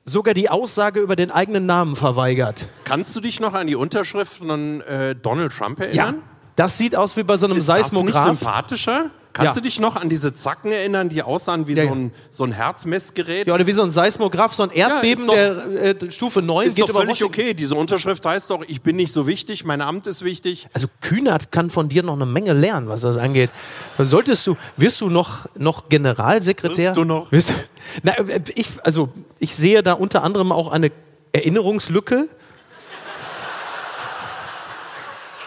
sogar 0.06 0.32
die 0.32 0.48
Aussage 0.48 1.00
über 1.00 1.14
den 1.14 1.30
eigenen 1.30 1.66
Namen 1.66 1.94
verweigert. 1.94 2.68
Kannst 2.84 3.14
du 3.16 3.20
dich 3.20 3.38
noch 3.38 3.52
an 3.52 3.66
die 3.66 3.76
Unterschrift 3.76 4.38
von 4.38 4.80
äh, 4.80 5.14
Donald 5.14 5.52
Trump 5.52 5.78
erinnern? 5.78 6.22
Das 6.56 6.78
sieht 6.78 6.96
aus 6.96 7.14
wie 7.18 7.22
bei 7.22 7.36
so 7.36 7.44
einem 7.44 7.58
Ist 7.58 7.68
das 7.68 7.76
nicht 7.76 7.90
Seismograph. 7.92 8.38
sympathischer? 8.38 9.10
Kannst 9.34 9.56
Ja. 9.56 9.60
du 9.60 9.66
dich 9.66 9.80
noch 9.80 9.96
an 9.96 10.08
diese 10.08 10.32
Zacken 10.32 10.70
erinnern, 10.70 11.08
die 11.08 11.20
aussahen 11.24 11.66
wie 11.66 11.74
Ja, 11.74 11.88
so, 11.88 11.90
ein, 11.92 12.12
so 12.30 12.44
ein 12.44 12.52
Herzmessgerät? 12.52 13.48
Ja, 13.48 13.54
oder 13.54 13.66
wie 13.66 13.72
so 13.72 13.82
ein 13.82 13.90
Seismograph, 13.90 14.54
so 14.54 14.62
ein 14.62 14.70
Erdbeben 14.70 15.26
doch- 15.26 15.34
der 15.34 16.00
äh, 16.00 16.10
Stufe 16.12 16.40
9 16.40 16.68
ist 16.68 16.76
geht 16.76 16.84
doch 16.84 16.90
über 16.90 17.00
völlig 17.00 17.14
Washington. 17.20 17.40
okay. 17.40 17.52
Diese 17.54 17.74
Unterschrift 17.74 18.24
heißt 18.24 18.48
doch, 18.50 18.62
ich 18.68 18.80
bin 18.82 18.94
nicht 18.94 19.12
so 19.12 19.26
wichtig, 19.26 19.64
mein 19.64 19.80
Amt 19.80 20.06
ist 20.06 20.22
wichtig. 20.22 20.68
Also 20.72 20.86
Kühnert 21.00 21.50
kann 21.50 21.68
von 21.68 21.88
dir 21.88 22.04
noch 22.04 22.14
eine 22.14 22.26
Menge 22.26 22.52
lernen, 22.52 22.88
was 22.88 23.00
das 23.00 23.16
angeht. 23.16 23.50
Solltest 23.98 24.46
du, 24.46 24.56
wirst 24.76 25.00
du 25.00 25.08
noch, 25.08 25.46
noch 25.56 25.88
Generalsekretär? 25.88 26.90
Wirst 26.90 26.96
du 26.96 27.04
noch? 27.04 27.32
Wirst, 27.32 27.52
na, 28.04 28.12
äh, 28.16 28.40
ich, 28.54 28.68
also 28.84 29.08
ich 29.40 29.56
sehe 29.56 29.82
da 29.82 29.94
unter 29.94 30.22
anderem 30.22 30.52
auch 30.52 30.70
eine 30.70 30.92
Erinnerungslücke. 31.32 32.28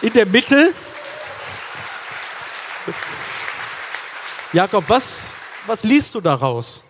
In 0.02 0.12
der 0.12 0.26
Mitte. 0.26 0.74
Jakob, 4.54 4.88
was, 4.88 5.28
was 5.66 5.84
liest 5.84 6.14
du 6.14 6.22
daraus? 6.22 6.82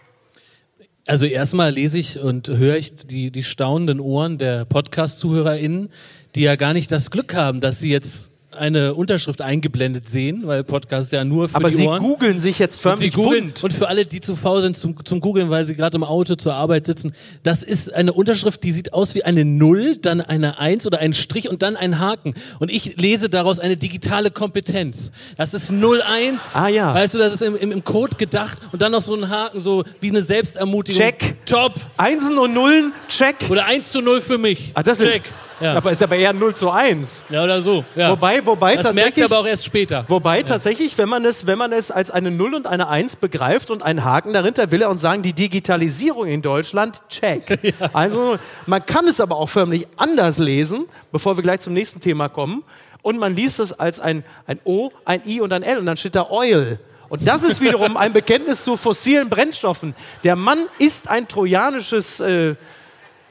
Also 1.07 1.27
erstmal 1.27 1.73
lese 1.73 1.99
ich 1.99 2.21
und 2.21 2.47
höre 2.49 2.77
ich 2.77 2.95
die, 2.95 3.33
die 3.33 3.43
staunenden 3.43 3.99
Ohren 3.99 4.39
der 4.39 4.65
Podcast-ZuhörerInnen, 4.65 5.91
die 6.37 6.43
ja 6.43 6.55
gar 6.55 6.73
nicht 6.73 6.93
das 6.93 7.11
Glück 7.11 7.35
haben, 7.35 7.61
dass 7.61 7.81
sie 7.81 7.91
jetzt 7.91 8.31
eine 8.59 8.95
Unterschrift 8.95 9.41
eingeblendet 9.43 10.09
sehen, 10.09 10.43
weil 10.45 10.65
Podcast 10.65 11.13
ja 11.13 11.25
nur 11.25 11.49
für 11.49 11.57
Aber 11.57 11.71
die 11.71 11.77
sie 11.77 11.87
Ohren. 11.87 12.03
googeln 12.03 12.39
sich 12.39 12.59
jetzt 12.59 12.77
Und 12.77 12.83
förmlich 12.93 13.13
Sie 13.13 13.17
googeln 13.17 13.45
wund. 13.47 13.65
und 13.65 13.73
für 13.73 13.89
alle, 13.89 14.05
die 14.07 14.21
zu 14.21 14.37
faul 14.37 14.63
sind 14.63 14.77
zum, 14.77 15.05
zum 15.05 15.21
Googeln, 15.21 15.51
weil 15.51 15.65
sie 15.65 15.75
gerade 15.75 15.97
im 15.97 16.05
Auto 16.05 16.35
zur 16.35 16.55
Arbeit 16.55 16.87
sitzen, 16.87 17.13
das 17.43 17.63
ist 17.63 17.93
eine 17.95 18.13
Unterschrift, 18.13 18.63
die 18.65 18.71
sieht 18.73 18.93
aus 18.93 19.15
wie 19.15 19.25
eine 19.25 19.45
Null, 19.45 19.97
dann 19.97 20.21
eine 20.21 20.59
Eins 20.59 20.87
oder 20.87 20.99
ein 20.99 21.15
Strich 21.15 21.49
und 21.49 21.63
dann 21.63 21.77
ein 21.77 21.99
Haken. 21.99 22.35
Und 22.59 22.71
ich 22.71 23.01
lese 23.01 23.29
daraus 23.29 23.59
eine 23.61 23.77
digitale 23.77 24.31
Kompetenz. 24.31 25.13
Das 25.37 25.55
ist 25.55 25.71
01. 25.73 26.55
Ah, 26.55 26.69
ja. 26.69 26.95
Weißt 26.95 27.15
du, 27.15 27.19
das 27.19 27.33
ist 27.33 27.43
im, 27.43 27.57
im, 27.57 27.73
im 27.73 27.85
Code 27.85 28.17
gedacht 28.17 28.59
und 28.73 28.83
dann 28.83 28.93
noch 28.93 29.03
so 29.03 29.15
ein 29.15 29.29
Haken, 29.29 29.61
so 29.61 29.85
wie 30.01 30.11
eine 30.11 30.23
Selbstermutigung. 30.23 31.01
Check. 31.01 31.35
Top. 31.47 31.75
Einsen 31.97 32.39
und 32.39 32.55
Nullen, 32.55 32.93
check. 33.09 33.37
Oder 33.49 33.67
1 33.67 33.91
zu 33.91 34.01
0 34.01 34.21
für 34.21 34.39
mich. 34.39 34.73
Ah, 34.75 34.83
das 34.83 34.99
Check. 34.99 35.25
Ist, 35.25 35.33
Ja. 35.61 35.75
Aber 35.75 35.91
ist 35.91 36.03
aber 36.03 36.17
eher 36.17 36.33
0 36.33 36.55
zu 36.55 36.71
1. 36.71 37.27
ja, 37.31 37.45
oder 37.45 37.63
so. 37.63 37.85
Ja. 37.95 38.11
Wobei, 38.11 38.45
wobei 38.45 38.77
das 38.77 38.95
merkt 38.95 38.97
tatsächlich, 38.97 39.17
ihr 39.19 39.25
aber 39.25 39.39
auch 39.39 39.47
erst 39.47 39.65
später. 39.65 40.05
wobei 40.09 40.43
tatsächlich, 40.43 40.97
wenn 40.99 41.09
man 41.09 41.25
es, 41.25 41.47
wenn 41.47 41.59
man 41.59 41.73
es 41.73 41.91
als 41.91 42.11
eine 42.11 42.31
0 42.31 42.55
und 42.55 42.67
eine 42.67 42.89
1 42.89 43.17
begreift 43.17 43.71
und 43.71 43.83
einen 43.83 44.05
Haken 44.05 44.33
dahinter, 44.33 44.71
will 44.71 44.83
er 44.83 44.91
uns 44.91 45.01
sagen, 45.01 45.23
die 45.23 45.33
Digitalisierung 45.33 46.27
in 46.27 46.43
Deutschland, 46.43 47.03
check. 47.09 47.59
Also, 47.93 48.37
man 48.67 48.85
kann 48.85 49.07
es 49.07 49.21
aber 49.21 49.37
auch 49.37 49.49
förmlich 49.49 49.87
anders 49.97 50.39
lesen, 50.39 50.87
bevor 51.13 51.37
wir 51.37 51.43
gleich 51.43 51.61
zum 51.61 51.73
nächsten 51.73 52.01
Thema 52.01 52.29
kommen. 52.29 52.65
Und 53.03 53.19
man 53.19 53.35
liest 53.35 53.61
es 53.61 53.73
als 53.73 54.01
ein, 54.01 54.25
ein 54.47 54.61
O, 54.65 54.91
ein 55.05 55.23
I 55.27 55.41
und 55.41 55.53
ein 55.53 55.63
L 55.63 55.79
und 55.79 55.87
dann 55.87 55.97
steht 55.97 56.15
da 56.15 56.29
Oil. 56.31 56.79
Und 57.09 57.27
das 57.27 57.43
ist 57.43 57.61
wiederum 57.61 57.97
ein 57.97 58.13
Bekenntnis 58.13 58.65
zu 58.65 58.77
fossilen 58.77 59.31
Brennstoffen. 59.31 59.95
Der 60.25 60.37
Mann 60.37 60.59
ist 60.79 61.09
ein 61.09 61.27
trojanisches 61.27 62.21
äh, 62.21 62.55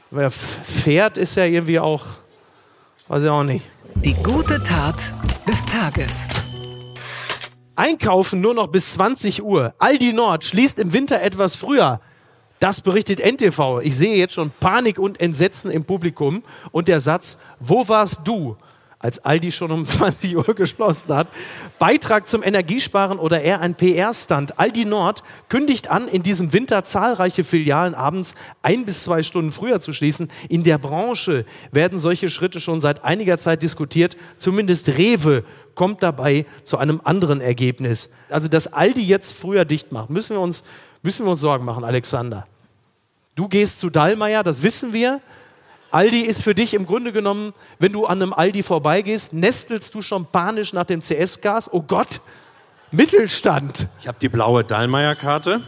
Pferd, 0.10 1.18
ist 1.18 1.36
ja 1.36 1.44
irgendwie 1.44 1.80
auch, 1.80 2.06
weiß 3.10 3.24
ich 3.24 3.30
auch 3.30 3.44
nicht. 3.44 3.66
Die 3.96 4.14
gute 4.14 4.62
Tat 4.64 5.12
des 5.48 5.66
Tages. 5.66 6.28
Einkaufen 7.76 8.40
nur 8.40 8.54
noch 8.54 8.68
bis 8.68 8.94
20 8.94 9.44
Uhr. 9.44 9.74
Aldi 9.80 10.14
Nord 10.14 10.46
schließt 10.46 10.80
im 10.80 10.94
Winter 10.94 11.22
etwas 11.22 11.56
früher. 11.56 12.00
Das 12.60 12.82
berichtet 12.82 13.20
NTV. 13.20 13.82
Ich 13.84 13.96
sehe 13.96 14.16
jetzt 14.16 14.34
schon 14.34 14.52
Panik 14.60 14.98
und 14.98 15.20
Entsetzen 15.20 15.70
im 15.70 15.84
Publikum. 15.84 16.42
Und 16.72 16.88
der 16.88 17.02
Satz, 17.02 17.38
wo 17.60 17.88
warst 17.88 18.22
du, 18.24 18.56
als 19.00 19.20
Aldi 19.20 19.52
schon 19.52 19.72
um 19.72 19.86
20 19.86 20.38
Uhr 20.38 20.56
geschlossen 20.56 21.14
hat? 21.14 21.28
Beitrag 21.80 22.28
zum 22.28 22.44
Energiesparen 22.44 23.20
oder 23.20 23.42
eher 23.42 23.62
ein 23.62 23.76
PR-Stand. 23.76 24.60
Aldi 24.60 24.86
Nord 24.86 25.24
kündigt 25.50 25.90
an, 25.90 26.08
in 26.08 26.24
diesem 26.24 26.54
Winter 26.54 26.84
zahlreiche 26.84 27.44
Filialen 27.44 27.96
abends 27.96 28.36
ein 28.62 28.86
bis 28.86 29.04
zwei 29.04 29.24
Stunden 29.24 29.52
früher 29.52 29.80
zu 29.80 29.94
schließen. 29.94 30.30
In 30.50 30.64
der 30.64 30.78
Branche 30.78 31.46
werden 31.72 32.00
solche 32.00 32.30
Schritte 32.30 32.60
schon 32.60 32.82
seit 32.82 33.04
einiger 33.04 33.38
Zeit 33.38 33.64
diskutiert. 33.64 34.18
Zumindest 34.40 34.88
Rewe 34.90 35.44
kommt 35.76 36.02
dabei 36.02 36.46
zu 36.64 36.78
einem 36.78 37.00
anderen 37.04 37.40
Ergebnis. 37.40 38.10
Also, 38.30 38.48
dass 38.48 38.74
Aldi 38.74 39.04
jetzt 39.04 39.34
früher 39.34 39.64
dicht 39.64 39.92
macht, 39.92 40.10
müssen 40.10 40.36
wir 40.36 40.42
uns, 40.42 40.64
müssen 41.04 41.26
wir 41.26 41.32
uns 41.32 41.42
Sorgen 41.42 41.64
machen, 41.64 41.84
Alexander. 41.84 42.48
Du 43.36 43.48
gehst 43.48 43.80
zu 43.80 43.92
Dallmayr, 43.92 44.42
das 44.42 44.64
wissen 44.64 44.92
wir. 44.92 45.22
Aldi 45.92 46.22
ist 46.22 46.44
für 46.44 46.54
dich 46.54 46.74
im 46.74 46.86
Grunde 46.86 47.12
genommen, 47.14 47.54
wenn 47.80 47.94
du 47.94 48.06
an 48.06 48.22
einem 48.22 48.34
Aldi 48.34 48.64
vorbeigehst, 48.64 49.34
nestelst 49.34 49.96
du 49.96 50.02
schon 50.02 50.26
panisch 50.26 50.74
nach 50.74 50.86
dem 50.86 51.02
CS-Gas. 51.02 51.72
Oh 51.72 51.82
Gott, 51.82 52.22
Mittelstand. 52.92 53.88
Ich 54.02 54.08
habe 54.08 54.18
die 54.20 54.30
blaue 54.30 54.64
Dallmayr-Karte. 54.64 55.62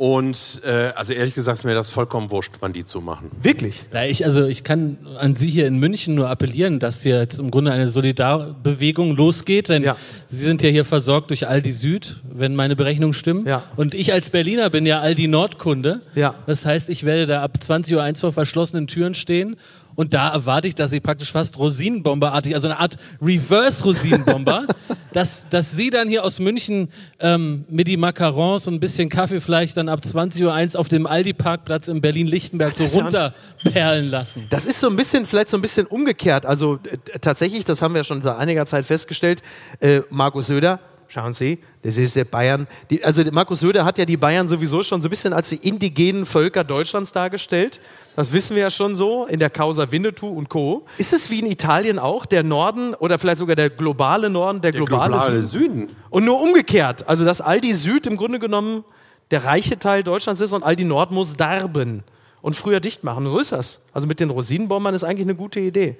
Und 0.00 0.62
äh, 0.64 0.92
also 0.96 1.12
ehrlich 1.12 1.34
gesagt 1.34 1.58
ist 1.58 1.64
mir 1.64 1.74
das 1.74 1.90
vollkommen 1.90 2.30
wurscht, 2.30 2.52
wann 2.60 2.72
die 2.72 2.86
zumachen. 2.86 3.30
Wirklich. 3.38 3.82
Ja, 3.92 4.04
ich, 4.04 4.24
also 4.24 4.46
ich 4.46 4.64
kann 4.64 4.96
an 5.18 5.34
Sie 5.34 5.50
hier 5.50 5.66
in 5.66 5.76
München 5.76 6.14
nur 6.14 6.30
appellieren, 6.30 6.78
dass 6.78 7.02
hier 7.02 7.18
jetzt 7.18 7.38
im 7.38 7.50
Grunde 7.50 7.70
eine 7.70 7.86
Solidarbewegung 7.86 9.14
losgeht, 9.14 9.68
denn 9.68 9.82
Ja. 9.82 9.98
Sie 10.26 10.38
sind 10.38 10.62
ja 10.62 10.70
hier 10.70 10.86
versorgt 10.86 11.28
durch 11.28 11.46
Aldi 11.46 11.72
Süd, 11.72 12.16
wenn 12.32 12.56
meine 12.56 12.76
Berechnungen 12.76 13.12
stimmen. 13.12 13.46
Ja. 13.46 13.62
Und 13.76 13.92
ich 13.92 14.14
als 14.14 14.30
Berliner 14.30 14.70
bin 14.70 14.86
ja 14.86 15.00
Aldi 15.00 15.28
Nordkunde. 15.28 16.00
Ja. 16.14 16.34
Das 16.46 16.64
heißt, 16.64 16.88
ich 16.88 17.04
werde 17.04 17.26
da 17.26 17.42
ab 17.42 17.62
20 17.62 17.94
Uhr 17.96 18.02
eins 18.02 18.20
vor 18.20 18.32
verschlossenen 18.32 18.86
Türen 18.86 19.14
stehen. 19.14 19.56
Und 20.00 20.14
da 20.14 20.30
erwarte 20.30 20.66
ich, 20.66 20.74
dass 20.74 20.92
sie 20.92 21.00
praktisch 21.00 21.30
fast 21.30 21.58
Rosinenbomberartig, 21.58 22.54
also 22.54 22.68
eine 22.68 22.78
Art 22.78 22.96
Reverse-Rosinenbomber, 23.20 24.66
dass, 25.12 25.50
dass 25.50 25.72
sie 25.72 25.90
dann 25.90 26.08
hier 26.08 26.24
aus 26.24 26.38
München 26.38 26.88
ähm, 27.18 27.66
mit 27.68 27.86
die 27.86 27.98
Macarons 27.98 28.66
und 28.66 28.72
ein 28.72 28.80
bisschen 28.80 29.10
Kaffee 29.10 29.42
vielleicht 29.42 29.76
dann 29.76 29.90
ab 29.90 30.02
20 30.02 30.42
Uhr 30.42 30.54
auf 30.76 30.88
dem 30.88 31.06
Aldi-Parkplatz 31.06 31.88
in 31.88 32.00
Berlin-Lichtenberg 32.00 32.74
so 32.74 32.84
runterperlen 32.84 34.08
lassen. 34.08 34.46
Das 34.48 34.64
ist 34.64 34.80
so 34.80 34.88
ein 34.88 34.96
bisschen, 34.96 35.26
vielleicht 35.26 35.50
so 35.50 35.58
ein 35.58 35.60
bisschen 35.62 35.84
umgekehrt. 35.84 36.46
Also 36.46 36.78
äh, 36.90 37.18
tatsächlich, 37.18 37.66
das 37.66 37.82
haben 37.82 37.94
wir 37.94 38.02
schon 38.02 38.22
seit 38.22 38.38
einiger 38.38 38.64
Zeit 38.64 38.86
festgestellt, 38.86 39.42
äh, 39.80 40.00
Markus 40.08 40.46
Söder, 40.46 40.80
schauen 41.10 41.34
Sie, 41.34 41.58
das 41.82 41.98
ist 41.98 42.16
der 42.16 42.24
Bayern. 42.24 42.66
Die, 42.88 43.04
also 43.04 43.22
Markus 43.32 43.60
Söder 43.60 43.84
hat 43.84 43.98
ja 43.98 44.04
die 44.04 44.16
Bayern 44.16 44.48
sowieso 44.48 44.82
schon 44.82 45.02
so 45.02 45.08
ein 45.08 45.10
bisschen 45.10 45.32
als 45.32 45.48
die 45.48 45.56
indigenen 45.56 46.24
Völker 46.24 46.62
Deutschlands 46.64 47.12
dargestellt. 47.12 47.80
Das 48.16 48.32
wissen 48.32 48.54
wir 48.54 48.62
ja 48.62 48.70
schon 48.70 48.96
so 48.96 49.26
in 49.26 49.40
der 49.40 49.50
Causa 49.50 49.90
Winnetou 49.90 50.28
und 50.28 50.48
Co. 50.48 50.86
Ist 50.98 51.12
es 51.12 51.28
wie 51.28 51.40
in 51.40 51.46
Italien 51.46 51.98
auch, 51.98 52.26
der 52.26 52.42
Norden 52.44 52.94
oder 52.94 53.18
vielleicht 53.18 53.38
sogar 53.38 53.56
der 53.56 53.70
globale 53.70 54.30
Norden, 54.30 54.60
der, 54.60 54.72
Der 54.72 54.80
globale, 54.80 55.12
globale 55.12 55.42
Süden? 55.42 55.88
Süden. 55.88 55.96
Und 56.10 56.24
nur 56.24 56.40
umgekehrt. 56.40 57.08
Also, 57.08 57.24
dass 57.24 57.40
Aldi 57.40 57.74
Süd 57.74 58.06
im 58.06 58.16
Grunde 58.16 58.38
genommen 58.38 58.84
der 59.30 59.44
reiche 59.44 59.78
Teil 59.78 60.02
Deutschlands 60.02 60.40
ist 60.40 60.52
und 60.52 60.62
Aldi 60.62 60.84
Nord 60.84 61.10
muss 61.10 61.34
darben 61.36 62.04
und 62.42 62.54
früher 62.54 62.80
dicht 62.80 63.04
machen. 63.04 63.26
So 63.26 63.38
ist 63.38 63.52
das. 63.52 63.80
Also 63.92 64.06
mit 64.06 64.20
den 64.20 64.30
Rosinenbombern 64.30 64.94
ist 64.94 65.04
eigentlich 65.04 65.26
eine 65.26 65.34
gute 65.34 65.60
Idee. 65.60 65.96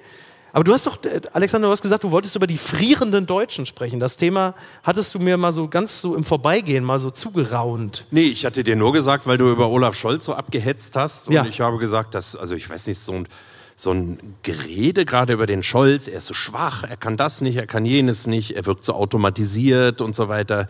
Aber 0.53 0.63
du 0.63 0.73
hast 0.73 0.85
doch, 0.85 1.03
äh, 1.05 1.21
Alexander, 1.33 1.67
du 1.67 1.71
hast 1.71 1.81
gesagt, 1.81 2.03
du 2.03 2.11
wolltest 2.11 2.35
über 2.35 2.47
die 2.47 2.57
frierenden 2.57 3.25
Deutschen 3.25 3.65
sprechen. 3.65 3.99
Das 3.99 4.17
Thema 4.17 4.53
hattest 4.83 5.13
du 5.15 5.19
mir 5.19 5.37
mal 5.37 5.53
so 5.53 5.67
ganz 5.67 6.01
so 6.01 6.15
im 6.15 6.23
Vorbeigehen 6.23 6.83
mal 6.83 6.99
so 6.99 7.09
zugeraunt. 7.11 8.05
Nee, 8.11 8.23
ich 8.23 8.45
hatte 8.45 8.63
dir 8.63 8.75
nur 8.75 8.91
gesagt, 8.93 9.27
weil 9.27 9.37
du 9.37 9.49
über 9.49 9.69
Olaf 9.69 9.95
Scholz 9.95 10.25
so 10.25 10.33
abgehetzt 10.33 10.95
hast. 10.95 11.27
Und 11.29 11.33
Ja. 11.35 11.45
ich 11.45 11.61
habe 11.61 11.77
gesagt, 11.77 12.13
dass, 12.15 12.35
also 12.35 12.53
ich 12.55 12.69
weiß 12.69 12.87
nicht, 12.87 12.99
so 12.99 13.13
ein, 13.13 13.27
so 13.77 13.91
ein 13.91 14.19
Gerede 14.43 15.05
gerade 15.05 15.33
über 15.33 15.47
den 15.47 15.63
Scholz, 15.63 16.07
er 16.07 16.17
ist 16.17 16.27
so 16.27 16.33
schwach, 16.33 16.83
er 16.83 16.97
kann 16.97 17.17
das 17.17 17.41
nicht, 17.41 17.55
er 17.55 17.65
kann 17.65 17.85
jenes 17.85 18.27
nicht, 18.27 18.55
er 18.55 18.65
wirkt 18.65 18.83
so 18.85 18.93
automatisiert 18.93 20.01
und 20.01 20.15
so 20.15 20.27
weiter. 20.29 20.67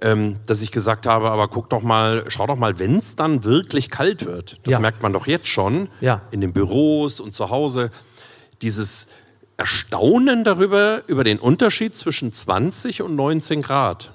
Ähm, 0.00 0.36
dass 0.46 0.62
ich 0.62 0.70
gesagt 0.70 1.06
habe, 1.06 1.28
aber 1.30 1.48
guck 1.48 1.70
doch 1.70 1.82
mal, 1.82 2.24
schau 2.28 2.46
doch 2.46 2.54
mal, 2.56 2.78
wenn 2.78 2.98
es 2.98 3.16
dann 3.16 3.42
wirklich 3.42 3.90
kalt 3.90 4.24
wird, 4.26 4.56
das 4.62 4.72
Ja. 4.74 4.78
merkt 4.78 5.02
man 5.02 5.12
doch 5.12 5.26
jetzt 5.26 5.48
schon, 5.48 5.88
Ja. 6.00 6.22
in 6.30 6.40
den 6.40 6.52
Büros 6.52 7.18
und 7.18 7.34
zu 7.34 7.50
Hause, 7.50 7.90
dieses 8.62 9.08
Erstaunen 9.56 10.44
darüber, 10.44 11.02
über 11.08 11.24
den 11.24 11.38
Unterschied 11.38 11.96
zwischen 11.96 12.32
20 12.32 13.02
und 13.02 13.16
19 13.16 13.62
Grad. 13.62 14.12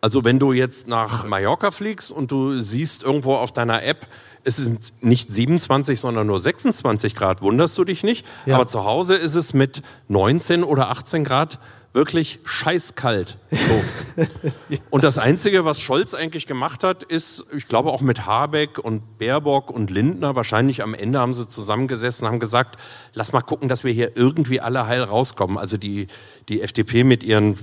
Also 0.00 0.24
wenn 0.24 0.38
du 0.38 0.52
jetzt 0.52 0.86
nach 0.88 1.26
Mallorca 1.26 1.70
fliegst 1.70 2.12
und 2.12 2.30
du 2.30 2.60
siehst 2.60 3.02
irgendwo 3.02 3.34
auf 3.34 3.52
deiner 3.52 3.82
App, 3.82 4.06
es 4.44 4.56
sind 4.56 5.02
nicht 5.02 5.32
27, 5.32 5.98
sondern 5.98 6.26
nur 6.28 6.38
26 6.38 7.16
Grad, 7.16 7.42
wunderst 7.42 7.76
du 7.78 7.84
dich 7.84 8.04
nicht. 8.04 8.24
Ja. 8.44 8.54
Aber 8.54 8.68
zu 8.68 8.84
Hause 8.84 9.16
ist 9.16 9.34
es 9.34 9.54
mit 9.54 9.82
19 10.08 10.62
oder 10.62 10.90
18 10.90 11.24
Grad 11.24 11.58
wirklich 11.92 12.40
scheißkalt. 12.44 13.38
So. 13.50 13.82
Und 14.90 15.04
das 15.04 15.18
Einzige, 15.18 15.64
was 15.64 15.80
Scholz 15.80 16.14
eigentlich 16.14 16.46
gemacht 16.46 16.84
hat, 16.84 17.02
ist, 17.02 17.46
ich 17.56 17.68
glaube 17.68 17.90
auch 17.90 18.00
mit 18.02 18.26
Habeck 18.26 18.78
und 18.78 19.18
Baerbock 19.18 19.70
und 19.70 19.90
Lindner, 19.90 20.36
wahrscheinlich 20.36 20.82
am 20.82 20.92
Ende 20.94 21.18
haben 21.18 21.32
sie 21.34 21.48
zusammengesessen, 21.48 22.26
haben 22.26 22.40
gesagt, 22.40 22.76
lass 23.14 23.32
mal 23.32 23.40
gucken, 23.40 23.68
dass 23.68 23.82
wir 23.84 23.92
hier 23.92 24.12
irgendwie 24.16 24.60
alle 24.60 24.86
heil 24.86 25.02
rauskommen. 25.02 25.56
Also 25.56 25.76
die, 25.78 26.08
die 26.48 26.60
FDP 26.60 27.02
mit 27.04 27.24
ihren 27.24 27.56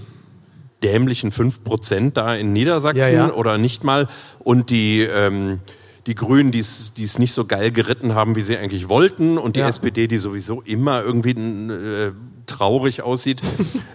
dämlichen 0.84 1.32
5% 1.32 2.12
da 2.12 2.36
in 2.36 2.54
Niedersachsen 2.54 3.00
Ja, 3.00 3.10
ja. 3.10 3.34
oder 3.34 3.58
nicht 3.58 3.84
mal 3.84 4.08
und 4.40 4.70
die, 4.70 5.02
ähm, 5.02 5.60
die 6.08 6.16
Grünen, 6.16 6.52
die 6.52 6.60
es 6.60 6.94
die 6.94 7.04
es 7.04 7.18
nicht 7.18 7.32
so 7.32 7.46
geil 7.46 7.72
geritten 7.72 8.14
haben, 8.16 8.36
wie 8.36 8.42
sie 8.42 8.58
eigentlich 8.58 8.90
wollten 8.90 9.38
und 9.38 9.56
die 9.56 9.62
Ja. 9.62 9.70
SPD, 9.70 10.08
die 10.08 10.18
sowieso 10.18 10.62
immer 10.62 11.02
irgendwie 11.02 11.32
äh, 11.32 12.12
traurig 12.46 13.02
aussieht, 13.02 13.42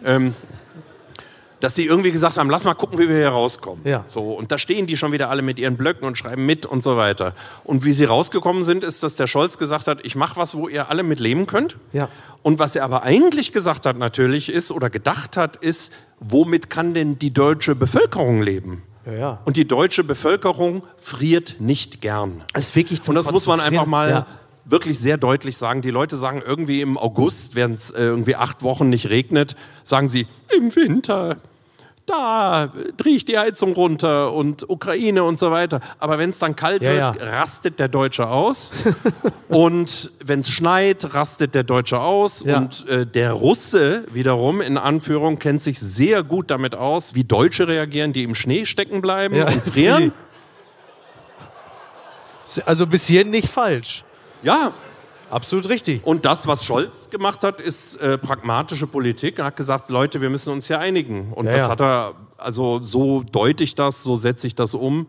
ähm, 0.04 0.34
dass 1.60 1.74
die 1.74 1.86
irgendwie 1.86 2.12
gesagt 2.12 2.36
haben, 2.36 2.50
lass 2.50 2.64
mal 2.64 2.74
gucken, 2.74 2.98
wie 2.98 3.08
wir 3.08 3.16
hier 3.16 3.30
rauskommen. 3.30 3.84
Ja. 3.84 4.04
So, 4.06 4.32
und 4.32 4.52
da 4.52 4.58
stehen 4.58 4.86
die 4.86 4.96
schon 4.96 5.12
wieder 5.12 5.28
alle 5.28 5.42
mit 5.42 5.58
ihren 5.58 5.76
Blöcken 5.76 6.06
und 6.06 6.16
schreiben 6.16 6.46
mit 6.46 6.66
und 6.66 6.82
so 6.82 6.96
weiter. 6.96 7.34
Und 7.64 7.84
wie 7.84 7.92
sie 7.92 8.04
rausgekommen 8.04 8.62
sind, 8.62 8.84
ist, 8.84 9.02
dass 9.02 9.16
der 9.16 9.26
Scholz 9.26 9.58
gesagt 9.58 9.88
hat, 9.88 10.04
ich 10.04 10.14
mache 10.14 10.36
was, 10.36 10.54
wo 10.54 10.68
ihr 10.68 10.88
alle 10.88 11.02
mit 11.02 11.20
leben 11.20 11.46
könnt. 11.46 11.76
Ja. 11.92 12.08
Und 12.42 12.58
was 12.58 12.76
er 12.76 12.84
aber 12.84 13.02
eigentlich 13.02 13.52
gesagt 13.52 13.86
hat 13.86 13.98
natürlich 13.98 14.48
ist, 14.50 14.70
oder 14.70 14.90
gedacht 14.90 15.36
hat, 15.36 15.56
ist, 15.56 15.92
womit 16.20 16.70
kann 16.70 16.94
denn 16.94 17.18
die 17.18 17.32
deutsche 17.32 17.74
Bevölkerung 17.74 18.40
leben? 18.40 18.82
Ja, 19.04 19.12
ja. 19.12 19.38
Und 19.44 19.56
die 19.56 19.66
deutsche 19.66 20.04
Bevölkerung 20.04 20.82
friert 20.96 21.56
nicht 21.58 22.00
gern. 22.00 22.42
Das 22.52 22.66
ist 22.66 22.76
wirklich 22.76 23.02
zum 23.02 23.16
Und 23.16 23.24
das 23.24 23.32
muss 23.32 23.46
man 23.46 23.60
einfach 23.60 23.86
mal. 23.86 24.26
Wirklich 24.68 24.98
sehr 24.98 25.16
deutlich 25.16 25.56
sagen. 25.56 25.82
Die 25.82 25.90
Leute 25.90 26.16
sagen 26.16 26.42
irgendwie 26.44 26.80
im 26.80 26.98
August, 26.98 27.54
während 27.54 27.80
es 27.80 27.90
äh, 27.90 28.04
irgendwie 28.04 28.36
acht 28.36 28.62
Wochen 28.62 28.88
nicht 28.88 29.08
regnet, 29.10 29.56
sagen 29.82 30.08
sie, 30.08 30.26
im 30.56 30.74
Winter, 30.74 31.38
da 32.08 32.72
drehe 32.96 33.16
ich 33.16 33.24
die 33.26 33.38
Heizung 33.38 33.74
runter 33.74 34.32
und 34.32 34.68
Ukraine 34.68 35.24
und 35.24 35.38
so 35.38 35.50
weiter. 35.50 35.80
Aber 35.98 36.18
wenn 36.18 36.30
es 36.30 36.38
dann 36.38 36.56
kalt 36.56 36.82
Ja, 36.82 37.12
wird, 37.12 37.22
ja. 37.22 37.38
rastet 37.38 37.78
der 37.78 37.88
Deutsche 37.88 38.28
aus. 38.28 38.72
und 39.48 40.10
wenn 40.24 40.40
es 40.40 40.48
schneit, 40.48 41.12
rastet 41.12 41.54
der 41.54 41.64
Deutsche 41.64 42.00
aus. 42.00 42.44
Ja. 42.44 42.58
Und 42.58 42.88
äh, 42.88 43.04
der 43.06 43.32
Russe 43.32 44.04
wiederum, 44.10 44.60
in 44.62 44.78
Anführung, 44.78 45.38
kennt 45.38 45.60
sich 45.60 45.78
sehr 45.78 46.22
gut 46.22 46.50
damit 46.50 46.74
aus, 46.74 47.14
wie 47.14 47.24
Deutsche 47.24 47.68
reagieren, 47.68 48.14
die 48.14 48.24
im 48.24 48.34
Schnee 48.34 48.64
stecken 48.64 49.00
bleiben 49.00 49.42
und 49.42 49.62
frieren. 49.62 50.12
Also 52.64 52.86
bis 52.86 53.06
hierhin 53.06 53.28
nicht 53.28 53.48
falsch. 53.48 54.04
Ja, 54.42 54.72
Absolut 55.30 55.68
richtig. 55.68 56.06
Und 56.06 56.24
das, 56.24 56.46
was 56.46 56.64
Scholz 56.64 57.10
gemacht 57.10 57.44
hat, 57.44 57.60
ist 57.60 57.96
äh, 57.96 58.16
pragmatische 58.16 58.86
Politik. 58.86 59.38
Er 59.38 59.46
hat 59.46 59.56
gesagt, 59.56 59.90
Leute, 59.90 60.20
wir 60.20 60.30
müssen 60.30 60.52
uns 60.52 60.66
hier 60.66 60.78
einigen. 60.78 61.32
Und 61.32 61.46
Ja, 61.46 61.52
das 61.52 61.62
ja. 61.62 61.68
hat 61.68 61.80
er, 61.80 62.14
also 62.38 62.80
so 62.82 63.22
deute 63.22 63.62
ich 63.64 63.74
das, 63.74 64.02
so 64.02 64.16
setze 64.16 64.46
ich 64.46 64.54
das 64.54 64.74
um. 64.74 65.06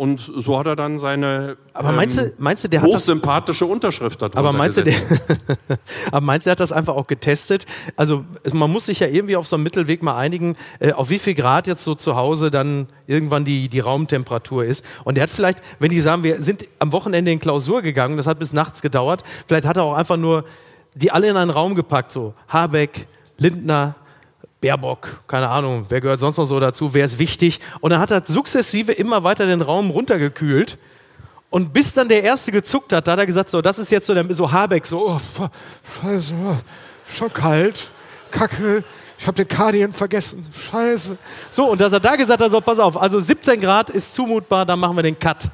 Und 0.00 0.32
so 0.34 0.58
hat 0.58 0.64
er 0.64 0.76
dann 0.76 0.98
seine 0.98 1.58
Aber 1.74 1.92
meinst 1.92 2.16
du, 2.16 2.32
meinst 2.38 2.64
du, 2.64 2.68
der 2.68 2.80
hat 2.80 2.88
das 2.88 3.02
hochsympathische 3.02 3.66
Unterschrift 3.66 4.22
darunter 4.22 4.38
Aber 4.38 4.54
meinst 4.54 4.78
du, 4.78 4.84
der, 4.84 4.94
gesetzt. 4.98 5.22
aber 6.10 6.22
meinst 6.22 6.46
du, 6.46 6.48
der 6.48 6.52
hat 6.52 6.60
das 6.60 6.72
einfach 6.72 6.94
auch 6.94 7.06
getestet? 7.06 7.66
Also 7.96 8.24
man 8.50 8.72
muss 8.72 8.86
sich 8.86 9.00
ja 9.00 9.08
irgendwie 9.08 9.36
auf 9.36 9.46
so 9.46 9.56
einem 9.56 9.64
Mittelweg 9.64 10.02
mal 10.02 10.16
einigen, 10.16 10.56
äh, 10.78 10.92
auf 10.92 11.10
wie 11.10 11.18
viel 11.18 11.34
Grad 11.34 11.66
jetzt 11.66 11.84
so 11.84 11.94
zu 11.94 12.16
Hause 12.16 12.50
dann 12.50 12.86
irgendwann 13.06 13.44
die, 13.44 13.68
die 13.68 13.80
Raumtemperatur 13.80 14.64
ist. 14.64 14.86
Und 15.04 15.16
der 15.16 15.24
hat 15.24 15.30
vielleicht, 15.30 15.58
wenn 15.80 15.90
die 15.90 16.00
sagen, 16.00 16.22
wir 16.22 16.42
sind 16.42 16.66
am 16.78 16.92
Wochenende 16.92 17.30
in 17.30 17.38
Klausur 17.38 17.82
gegangen, 17.82 18.16
das 18.16 18.26
hat 18.26 18.38
bis 18.38 18.54
nachts 18.54 18.80
gedauert, 18.80 19.22
vielleicht 19.46 19.66
hat 19.66 19.76
er 19.76 19.82
auch 19.82 19.92
einfach 19.92 20.16
nur 20.16 20.44
die 20.94 21.10
alle 21.10 21.28
in 21.28 21.36
einen 21.36 21.50
Raum 21.50 21.74
gepackt, 21.74 22.10
so 22.10 22.32
Habeck, 22.48 23.06
Lindner, 23.36 23.96
Baerbock, 24.60 25.20
keine 25.26 25.48
Ahnung, 25.48 25.86
wer 25.88 26.00
gehört 26.00 26.20
sonst 26.20 26.36
noch 26.36 26.44
so 26.44 26.60
dazu, 26.60 26.92
wer 26.92 27.04
ist 27.04 27.18
wichtig. 27.18 27.60
Und 27.80 27.90
dann 27.90 28.00
hat 28.00 28.10
er 28.10 28.22
sukzessive 28.24 28.92
immer 28.92 29.24
weiter 29.24 29.46
den 29.46 29.62
Raum 29.62 29.90
runtergekühlt. 29.90 30.78
Und 31.48 31.72
bis 31.72 31.94
dann 31.94 32.08
der 32.08 32.22
Erste 32.22 32.52
gezuckt 32.52 32.92
hat, 32.92 33.08
da 33.08 33.12
hat 33.12 33.18
er 33.18 33.26
gesagt, 33.26 33.50
so, 33.50 33.60
das 33.60 33.78
ist 33.78 33.90
jetzt 33.90 34.06
so, 34.06 34.14
der, 34.14 34.24
so 34.34 34.52
Habeck, 34.52 34.86
so, 34.86 35.18
oh, 35.18 35.48
scheiße, 36.00 36.34
schon 37.06 37.32
kalt, 37.32 37.90
kacke, 38.30 38.84
ich 39.18 39.26
habe 39.26 39.36
den 39.36 39.48
Cardigan 39.48 39.92
vergessen, 39.92 40.46
scheiße. 40.70 41.18
So, 41.50 41.70
und 41.70 41.80
dass 41.80 41.92
er 41.92 42.00
da 42.00 42.14
gesagt 42.16 42.40
hat, 42.40 42.50
so, 42.50 42.60
pass 42.60 42.78
auf, 42.78 43.00
also 43.00 43.18
17 43.18 43.60
Grad 43.60 43.90
ist 43.90 44.14
zumutbar, 44.14 44.64
dann 44.64 44.78
machen 44.78 44.96
wir 44.96 45.02
den 45.02 45.18
Cut. 45.18 45.48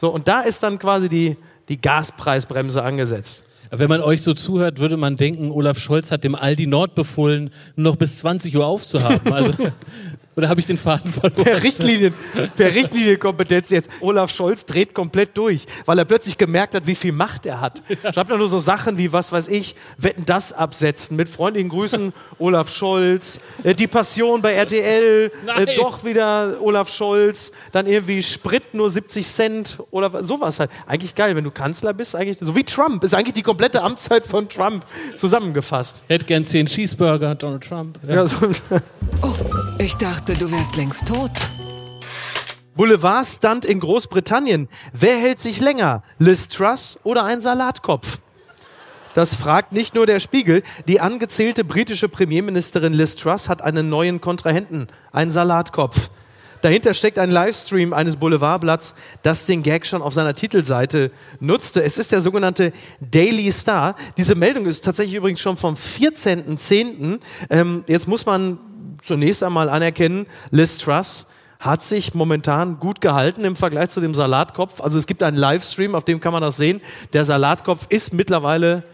So, 0.00 0.10
und 0.10 0.28
da 0.28 0.42
ist 0.42 0.62
dann 0.62 0.78
quasi 0.78 1.08
die, 1.08 1.36
die 1.68 1.80
Gaspreisbremse 1.80 2.82
angesetzt. 2.82 3.42
Wenn 3.70 3.88
man 3.88 4.00
euch 4.00 4.22
so 4.22 4.34
zuhört, 4.34 4.78
würde 4.78 4.96
man 4.96 5.16
denken, 5.16 5.50
Olaf 5.50 5.78
Scholz 5.78 6.10
hat 6.10 6.24
dem 6.24 6.34
Aldi 6.34 6.66
Nord 6.66 6.94
befohlen, 6.94 7.50
noch 7.76 7.96
bis 7.96 8.18
20 8.18 8.56
Uhr 8.56 8.66
aufzuhaben. 8.66 9.32
Also, 9.32 9.52
oder 10.38 10.48
habe 10.48 10.60
ich 10.60 10.66
den 10.66 10.78
Faden 10.78 11.10
verloren? 11.12 11.42
Per, 11.42 11.62
Richtlinien, 11.64 12.14
per 12.56 12.72
Richtlinienkompetenz 12.72 13.70
jetzt. 13.70 13.90
Olaf 14.00 14.30
Scholz 14.30 14.64
dreht 14.66 14.94
komplett 14.94 15.36
durch, 15.36 15.66
weil 15.84 15.98
er 15.98 16.04
plötzlich 16.04 16.38
gemerkt 16.38 16.76
hat, 16.76 16.86
wie 16.86 16.94
viel 16.94 17.10
Macht 17.10 17.44
er 17.44 17.60
hat. 17.60 17.82
Schreibt 18.14 18.30
er 18.30 18.38
nur 18.38 18.48
so 18.48 18.60
Sachen 18.60 18.98
wie, 18.98 19.12
was 19.12 19.32
weiß 19.32 19.48
ich, 19.48 19.74
wetten 19.96 20.24
das 20.26 20.52
absetzen. 20.52 21.16
Mit 21.16 21.28
freundlichen 21.28 21.68
Grüßen, 21.70 22.12
Olaf 22.38 22.72
Scholz. 22.72 23.40
Äh, 23.64 23.74
die 23.74 23.88
Passion 23.88 24.40
bei 24.40 24.52
RTL, 24.52 25.32
Nein. 25.44 25.66
äh, 25.66 25.76
doch 25.76 26.04
wieder 26.04 26.62
Olaf 26.62 26.88
Scholz. 26.88 27.50
Dann 27.72 27.88
irgendwie 27.88 28.22
Sprit 28.22 28.74
nur 28.74 28.90
70 28.90 29.26
Cent 29.26 29.78
oder 29.90 30.22
sowas 30.24 30.60
halt. 30.60 30.70
Eigentlich 30.86 31.16
geil, 31.16 31.34
wenn 31.34 31.42
du 31.42 31.50
Kanzler 31.50 31.92
bist, 31.94 32.14
eigentlich, 32.14 32.38
so 32.40 32.54
wie 32.54 32.62
Trump, 32.62 33.02
ist 33.02 33.12
eigentlich 33.12 33.34
die 33.34 33.42
komplette 33.42 33.82
Amtszeit 33.82 34.24
von 34.24 34.48
Trump 34.48 34.86
zusammengefasst. 35.16 36.04
Hätte 36.06 36.26
gern 36.26 36.44
10 36.44 36.66
Cheeseburger, 36.66 37.34
Donald 37.34 37.64
Trump. 37.64 37.98
Ja. 38.06 38.14
Ja, 38.14 38.26
so, 38.28 38.36
Oh, 39.22 39.34
ich 39.78 39.94
dachte, 39.96 40.27
du 40.34 40.50
wärst 40.50 40.76
längst 40.76 41.06
tot. 41.06 41.30
Boulevardstunt 42.76 43.64
in 43.64 43.80
Großbritannien. 43.80 44.68
Wer 44.92 45.16
hält 45.16 45.38
sich 45.38 45.60
länger? 45.60 46.02
Liz 46.18 46.48
Truss 46.48 46.98
oder 47.02 47.24
ein 47.24 47.40
Salatkopf? 47.40 48.18
Das 49.14 49.34
fragt 49.34 49.72
nicht 49.72 49.94
nur 49.94 50.06
der 50.06 50.20
Spiegel. 50.20 50.62
Die 50.86 51.00
angezählte 51.00 51.64
britische 51.64 52.08
Premierministerin 52.08 52.92
Liz 52.92 53.16
Truss 53.16 53.48
hat 53.48 53.62
einen 53.62 53.88
neuen 53.88 54.20
Kontrahenten, 54.20 54.88
einen 55.12 55.30
Salatkopf. 55.30 56.10
Dahinter 56.60 56.92
steckt 56.92 57.18
ein 57.18 57.30
Livestream 57.30 57.92
eines 57.92 58.16
Boulevardblatts, 58.16 58.96
das 59.22 59.46
den 59.46 59.62
Gag 59.62 59.86
schon 59.86 60.02
auf 60.02 60.12
seiner 60.12 60.34
Titelseite 60.34 61.10
nutzte. 61.40 61.82
Es 61.82 61.98
ist 61.98 62.12
der 62.12 62.20
sogenannte 62.20 62.72
Daily 63.00 63.50
Star. 63.52 63.94
Diese 64.16 64.34
Meldung 64.34 64.66
ist 64.66 64.84
tatsächlich 64.84 65.16
übrigens 65.16 65.40
schon 65.40 65.56
vom 65.56 65.74
14.10. 65.74 67.20
Ähm, 67.48 67.84
jetzt 67.86 68.08
muss 68.08 68.26
man 68.26 68.58
zunächst 69.02 69.42
einmal 69.42 69.68
anerkennen, 69.68 70.26
Liz 70.50 70.78
Truss 70.78 71.26
hat 71.60 71.82
sich 71.82 72.14
momentan 72.14 72.78
gut 72.78 73.00
gehalten 73.00 73.44
im 73.44 73.56
Vergleich 73.56 73.90
zu 73.90 74.00
dem 74.00 74.14
Salatkopf. 74.14 74.80
Also 74.80 74.98
es 74.98 75.06
gibt 75.06 75.22
einen 75.22 75.36
Livestream, 75.36 75.94
auf 75.94 76.04
dem 76.04 76.20
kann 76.20 76.32
man 76.32 76.42
das 76.42 76.56
sehen. 76.56 76.80
Der 77.12 77.24
Salatkopf 77.24 77.86
ist 77.88 78.12
mittlerweile 78.12 78.84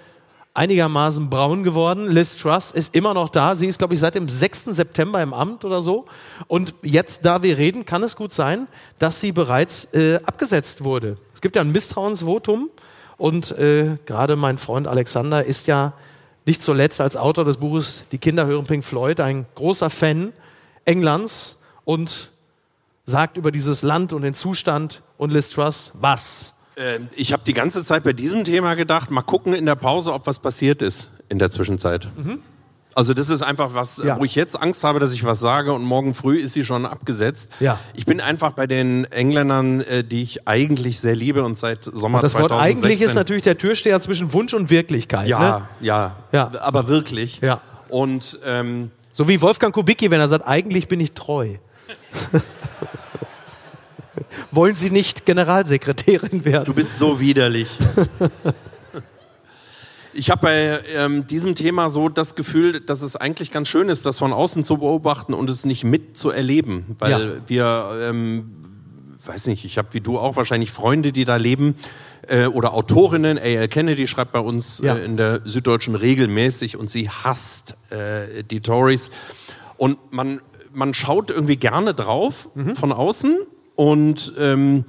einigermaßen 0.55 1.29
braun 1.29 1.65
geworden. 1.65 2.11
Liz 2.11 2.39
Truss 2.39 2.71
ist 2.71 2.95
immer 2.95 3.13
noch 3.13 3.29
da. 3.29 3.57
Sie 3.57 3.67
ist, 3.67 3.79
glaube 3.79 3.95
ich, 3.95 4.01
seit 4.01 4.15
dem 4.15 4.29
6. 4.29 4.67
September 4.67 5.21
im 5.21 5.35
Amt 5.35 5.65
oder 5.65 5.83
so. 5.83 6.07
Und 6.47 6.75
jetzt, 6.83 7.25
da 7.25 7.43
wir 7.43 7.59
reden, 7.59 7.85
kann 7.85 8.03
es 8.03 8.17
gut 8.17 8.33
sein, 8.33 8.69
dass 8.99 9.21
sie 9.21 9.33
bereits 9.33 9.87
äh, 9.93 10.21
abgesetzt 10.25 10.85
wurde. 10.85 11.19
Es 11.35 11.41
gibt 11.41 11.57
ja 11.57 11.63
ein 11.63 11.73
Misstrauensvotum 11.73 12.71
und 13.19 13.51
äh, 13.59 13.99
gerade 14.07 14.37
mein 14.37 14.59
Freund 14.59 14.87
Alexander 14.87 15.45
ist 15.45 15.67
ja 15.67 15.93
nicht 16.45 16.63
zuletzt 16.63 17.01
als 17.01 17.17
Autor 17.17 17.45
des 17.45 17.57
Buches 17.57 18.05
Die 18.13 18.19
Kinder 18.19 18.47
hören 18.47 18.65
Pink 18.65 18.85
Floyd 18.85 19.21
ein 19.21 19.47
großer 19.55 19.91
Fan 19.91 20.33
Englands 20.85 21.57
und 21.85 22.31
sagt 23.07 23.37
über 23.37 23.51
dieses 23.51 23.83
Land 23.83 24.13
und 24.13 24.23
den 24.23 24.35
Zustand 24.35 25.03
und 25.19 25.33
Liz 25.33 25.51
Truss 25.51 25.93
was? 25.95 26.55
Äh, 26.77 27.01
ich 27.17 27.33
habe 27.33 27.43
die 27.47 27.55
ganze 27.55 27.85
Zeit 27.85 28.05
bei 28.05 28.13
diesem 28.13 28.45
Thema 28.45 28.75
gedacht, 28.75 29.11
mal 29.11 29.23
gucken 29.23 29.55
in 29.55 29.67
der 29.67 29.77
Pause, 29.77 30.13
ob 30.13 30.27
was 30.27 30.39
passiert 30.39 30.83
ist 30.83 31.23
in 31.29 31.39
der 31.39 31.51
Zwischenzeit. 31.51 32.09
Also 32.97 33.13
das 33.15 33.29
ist 33.29 33.43
einfach 33.43 33.71
was, 33.75 34.01
Ja. 34.05 34.19
wo 34.19 34.25
ich 34.25 34.35
jetzt 34.35 34.61
Angst 34.61 34.85
habe, 34.85 35.01
dass 35.01 35.13
ich 35.13 35.25
was 35.25 35.41
sage 35.41 35.73
und 35.73 35.83
morgen 35.85 36.15
früh 36.15 36.37
ist 36.39 36.53
sie 36.53 36.65
schon 36.65 36.87
abgesetzt. 36.87 37.51
Ja. 37.61 37.79
Ich 37.95 38.07
bin 38.07 38.21
einfach 38.21 38.53
bei 38.53 38.67
den 38.67 39.05
Engländern, 39.11 39.81
äh, 39.81 40.05
die 40.05 40.23
ich 40.23 40.47
eigentlich 40.47 41.01
sehr 41.01 41.17
liebe 41.17 41.43
und 41.45 41.59
seit 41.59 41.83
Sommer 41.85 42.21
Das 42.21 42.35
Wort 42.35 42.49
2016 42.51 42.85
eigentlich 42.87 43.01
ist 43.01 43.15
natürlich 43.15 43.43
der 43.43 43.59
Türsteher 43.59 44.01
zwischen 44.01 44.33
Wunsch 44.33 44.55
und 44.55 44.71
Wirklichkeit. 44.71 45.27
ja, 45.29 45.59
Ne? 45.59 45.63
ja, 45.81 46.17
Ja. 46.33 46.51
aber 46.61 46.87
wirklich. 46.89 47.41
Ja. 47.41 47.61
Und 47.89 48.39
ähm, 48.47 48.91
So 49.13 49.29
wie 49.29 49.41
Wolfgang 49.43 49.75
Kubicki, 49.75 50.11
wenn 50.11 50.21
er 50.21 50.29
sagt, 50.29 50.47
eigentlich 50.47 50.89
bin 50.89 51.01
ich 51.01 51.13
treu. 51.13 51.55
Wollen 54.51 54.75
Sie 54.77 54.91
nicht 54.91 55.27
Generalsekretärin 55.27 56.45
werden? 56.45 56.65
Du 56.67 56.75
bist 56.75 56.99
so 56.99 57.19
widerlich. 57.21 57.69
Ich 60.15 60.31
habe 60.31 60.43
bei 60.43 60.81
ähm, 60.97 61.27
diesem 61.27 61.55
Thema 61.55 61.91
so 61.91 62.09
das 62.09 62.35
Gefühl, 62.37 62.81
dass 62.81 63.03
es 63.03 63.17
eigentlich 63.17 63.51
ganz 63.51 63.69
schön 63.69 63.89
ist, 63.89 64.07
das 64.07 64.19
von 64.19 64.33
außen 64.33 64.65
zu 64.65 64.79
beobachten 64.79 65.35
und 65.35 65.51
es 65.51 65.65
nicht 65.65 65.85
mitzuerleben, 65.85 66.85
weil 66.99 67.11
Ja. 67.11 67.21
wir, 67.49 67.99
ähm, 68.11 68.57
weiß 69.27 69.47
nicht, 69.47 69.65
ich 69.65 69.79
habe 69.79 69.89
wie 69.93 70.01
du 70.01 70.19
auch 70.19 70.37
wahrscheinlich 70.37 70.71
Freunde, 70.71 71.11
die 71.13 71.25
da 71.25 71.37
leben 71.37 71.75
äh, 72.29 72.47
oder 72.47 72.75
Autorinnen. 72.75 73.39
A.L. 73.39 73.69
Kennedy 73.69 74.07
schreibt 74.07 74.33
bei 74.33 74.39
uns 74.41 74.81
Ja. 74.85 74.95
äh, 74.97 75.05
in 75.05 75.17
der 75.17 75.41
Süddeutschen 75.45 75.95
regelmäßig 75.95 76.77
und 76.77 76.91
sie 76.91 77.09
hasst 77.11 77.77
äh, 77.91 78.45
die 78.45 78.61
Tories 78.61 79.11
und 79.77 79.99
man 80.13 80.41
man 80.77 80.93
schaut 80.93 81.31
irgendwie 81.31 81.57
gerne 81.57 81.95
drauf 81.95 82.49
Mhm. 82.55 82.75
von 82.77 82.91
außen 82.93 83.37
und 83.77 84.33
ähm, 84.39 84.85